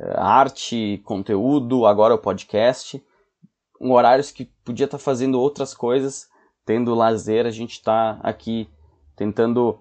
eh, 0.00 0.14
arte, 0.18 1.00
conteúdo, 1.04 1.86
agora 1.86 2.12
o 2.12 2.18
podcast, 2.18 3.00
em 3.80 3.90
horários 3.92 4.32
que 4.32 4.46
podia 4.64 4.86
estar 4.86 4.98
tá 4.98 5.04
fazendo 5.04 5.40
outras 5.40 5.72
coisas, 5.72 6.28
tendo 6.64 6.92
lazer, 6.92 7.46
a 7.46 7.50
gente 7.50 7.74
está 7.74 8.18
aqui 8.20 8.68
tentando 9.16 9.80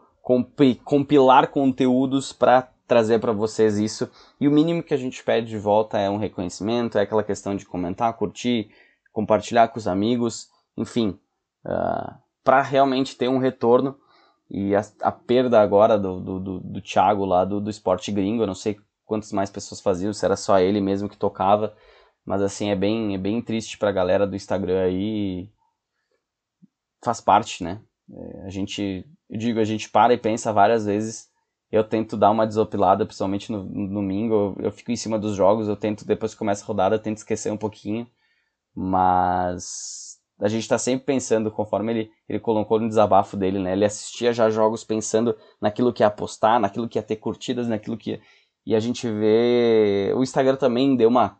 compilar 0.83 1.49
conteúdos 1.49 2.33
para 2.33 2.69
trazer 2.87 3.19
para 3.19 3.31
vocês 3.31 3.77
isso. 3.77 4.09
E 4.39 4.47
o 4.47 4.51
mínimo 4.51 4.81
que 4.81 4.93
a 4.93 4.97
gente 4.97 5.23
pede 5.23 5.47
de 5.47 5.57
volta 5.57 5.99
é 5.99 6.09
um 6.09 6.17
reconhecimento, 6.17 6.97
é 6.97 7.01
aquela 7.01 7.23
questão 7.23 7.55
de 7.55 7.65
comentar, 7.65 8.13
curtir, 8.13 8.69
compartilhar 9.11 9.67
com 9.67 9.77
os 9.77 9.87
amigos, 9.87 10.49
enfim, 10.77 11.09
uh, 11.65 11.69
ah, 11.71 12.19
para 12.43 12.61
realmente 12.61 13.15
ter 13.15 13.27
um 13.27 13.37
retorno. 13.37 13.99
E 14.49 14.75
a, 14.75 14.81
a 15.01 15.11
perda 15.11 15.59
agora 15.59 15.97
do, 15.97 16.19
do, 16.19 16.39
do, 16.39 16.59
do 16.59 16.81
Thiago 16.81 17.25
lá 17.25 17.43
do, 17.43 17.59
do 17.59 17.69
esporte 17.69 18.11
gringo, 18.11 18.43
eu 18.43 18.47
não 18.47 18.55
sei 18.55 18.77
quantas 19.05 19.31
mais 19.31 19.49
pessoas 19.49 19.81
faziam, 19.81 20.13
se 20.13 20.25
era 20.25 20.35
só 20.35 20.59
ele 20.59 20.81
mesmo 20.81 21.09
que 21.09 21.17
tocava, 21.17 21.75
mas 22.25 22.41
assim, 22.41 22.69
é 22.69 22.75
bem, 22.75 23.13
é 23.13 23.17
bem 23.17 23.41
triste 23.41 23.77
pra 23.77 23.91
galera 23.91 24.25
do 24.25 24.35
Instagram 24.35 24.81
aí. 24.83 25.49
Faz 27.03 27.21
parte, 27.21 27.63
né? 27.63 27.81
É, 28.11 28.45
a 28.45 28.49
gente, 28.49 29.05
eu 29.29 29.37
digo, 29.37 29.59
a 29.59 29.63
gente 29.63 29.89
para 29.89 30.13
e 30.13 30.17
pensa 30.17 30.53
várias 30.53 30.85
vezes. 30.85 31.29
Eu 31.71 31.83
tento 31.83 32.15
dar 32.15 32.31
uma 32.31 32.45
desopilada, 32.45 33.05
principalmente 33.05 33.51
no, 33.51 33.63
no 33.63 33.87
domingo. 33.87 34.33
Eu, 34.59 34.65
eu, 34.65 34.71
fico 34.71 34.91
em 34.91 34.95
cima 34.95 35.17
dos 35.19 35.35
jogos, 35.35 35.67
eu 35.67 35.75
tento, 35.75 36.05
depois 36.05 36.33
que 36.33 36.39
começa 36.39 36.63
a 36.63 36.67
rodada, 36.67 36.95
eu 36.95 36.99
tento 36.99 37.17
esquecer 37.17 37.51
um 37.51 37.57
pouquinho. 37.57 38.07
Mas 38.73 40.19
a 40.39 40.47
gente 40.47 40.63
está 40.63 40.77
sempre 40.77 41.05
pensando, 41.05 41.49
conforme 41.51 41.91
ele, 41.91 42.11
ele 42.29 42.39
colocou 42.39 42.79
no 42.79 42.87
desabafo 42.87 43.35
dele, 43.37 43.59
né? 43.59 43.73
Ele 43.73 43.85
assistia 43.85 44.33
já 44.33 44.49
jogos 44.49 44.83
pensando 44.83 45.35
naquilo 45.61 45.93
que 45.93 46.03
ia 46.03 46.07
apostar, 46.07 46.59
naquilo 46.59 46.87
que 46.87 46.99
ia 46.99 47.03
ter 47.03 47.15
curtidas, 47.15 47.67
naquilo 47.67 47.97
que. 47.97 48.21
E 48.65 48.75
a 48.75 48.79
gente 48.79 49.09
vê. 49.09 50.13
O 50.15 50.23
Instagram 50.23 50.57
também 50.57 50.95
deu 50.95 51.09
uma 51.09 51.39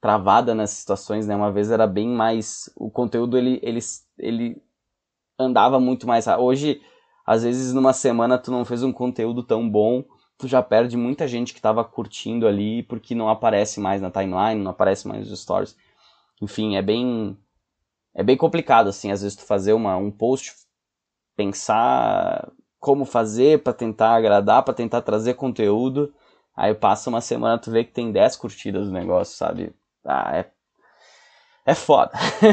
travada 0.00 0.54
nessas 0.54 0.78
situações, 0.78 1.26
né? 1.26 1.34
Uma 1.34 1.50
vez 1.50 1.70
era 1.70 1.86
bem 1.86 2.08
mais. 2.08 2.70
O 2.76 2.90
conteúdo 2.90 3.38
ele, 3.38 3.58
ele, 3.62 3.80
ele 4.18 4.62
andava 5.38 5.80
muito 5.80 6.06
mais. 6.06 6.26
Hoje, 6.26 6.80
às 7.26 7.42
vezes, 7.42 7.72
numa 7.72 7.92
semana, 7.92 8.38
tu 8.38 8.50
não 8.50 8.64
fez 8.64 8.82
um 8.82 8.92
conteúdo 8.92 9.42
tão 9.42 9.68
bom, 9.68 10.04
tu 10.38 10.46
já 10.46 10.62
perde 10.62 10.96
muita 10.96 11.26
gente 11.28 11.52
que 11.52 11.58
estava 11.58 11.84
curtindo 11.84 12.46
ali 12.46 12.82
porque 12.82 13.14
não 13.14 13.28
aparece 13.28 13.80
mais 13.80 14.00
na 14.00 14.10
timeline, 14.10 14.62
não 14.62 14.70
aparece 14.70 15.06
mais 15.08 15.28
nos 15.28 15.40
stories. 15.40 15.76
Enfim, 16.40 16.76
é 16.76 16.82
bem. 16.82 17.36
É 18.14 18.22
bem 18.22 18.36
complicado, 18.36 18.88
assim, 18.88 19.10
às 19.10 19.22
vezes 19.22 19.36
tu 19.36 19.44
fazer 19.44 19.72
uma, 19.72 19.96
um 19.96 20.10
post, 20.10 20.54
pensar 21.36 22.52
como 22.78 23.04
fazer 23.04 23.62
para 23.62 23.72
tentar 23.72 24.14
agradar, 24.14 24.62
para 24.62 24.74
tentar 24.74 25.02
trazer 25.02 25.34
conteúdo. 25.34 26.14
Aí 26.56 26.72
passa 26.74 27.10
uma 27.10 27.20
semana, 27.20 27.58
tu 27.58 27.70
vê 27.70 27.82
que 27.82 27.92
tem 27.92 28.12
10 28.12 28.36
curtidas 28.36 28.86
no 28.86 28.92
negócio, 28.92 29.36
sabe? 29.36 29.74
Ah, 30.04 30.36
é. 30.36 30.50
É 31.66 31.74
foda. 31.74 32.12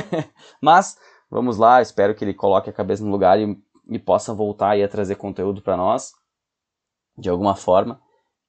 Mas 0.59 0.97
Vamos 1.31 1.55
lá, 1.57 1.81
espero 1.81 2.13
que 2.13 2.25
ele 2.25 2.33
coloque 2.33 2.69
a 2.69 2.73
cabeça 2.73 3.05
no 3.05 3.09
lugar 3.09 3.39
e, 3.39 3.57
e 3.89 3.99
possa 3.99 4.33
voltar 4.33 4.77
e 4.77 4.83
a 4.83 4.87
trazer 4.87 5.15
conteúdo 5.15 5.61
para 5.61 5.77
nós, 5.77 6.13
de 7.17 7.29
alguma 7.29 7.55
forma. 7.55 8.01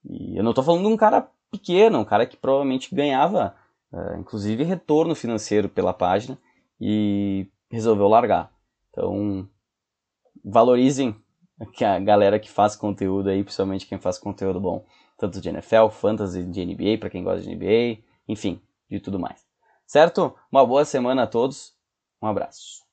E 0.05 0.37
eu 0.37 0.43
não 0.43 0.51
estou 0.51 0.65
falando 0.65 0.87
de 0.87 0.93
um 0.93 0.97
cara 0.97 1.29
pequeno, 1.51 1.99
um 1.99 2.05
cara 2.05 2.27
que 2.27 2.37
provavelmente 2.37 2.95
ganhava, 2.95 3.55
uh, 3.93 4.19
inclusive, 4.19 4.65
retorno 4.65 5.15
financeiro 5.15 5.69
pela 5.69 5.93
página 5.93 6.39
e 6.81 7.47
resolveu 7.71 8.09
largar. 8.09 8.53
Então, 8.91 9.49
valorizem 10.45 11.15
a 11.81 11.99
galera 11.99 12.39
que 12.39 12.51
faz 12.51 12.75
conteúdo 12.75 13.29
aí, 13.29 13.45
principalmente 13.45 13.87
quem 13.87 13.99
faz 13.99 14.19
conteúdo 14.19 14.61
bom, 14.61 14.85
tanto 15.17 15.41
de 15.41 15.49
NFL, 15.49 15.89
fantasy, 15.91 16.45
de 16.45 16.65
NBA, 16.65 16.99
para 16.99 17.11
quem 17.11 17.23
gosta 17.23 17.43
de 17.43 17.55
NBA, 17.55 18.03
enfim, 18.27 18.61
de 18.91 18.99
tudo 18.99 19.19
mais. 19.19 19.47
Certo? 19.87 20.35
Uma 20.51 20.67
boa 20.67 20.85
semana 20.85 21.23
a 21.23 21.27
todos. 21.27 21.75
Um 22.21 22.27
abraço. 22.27 22.92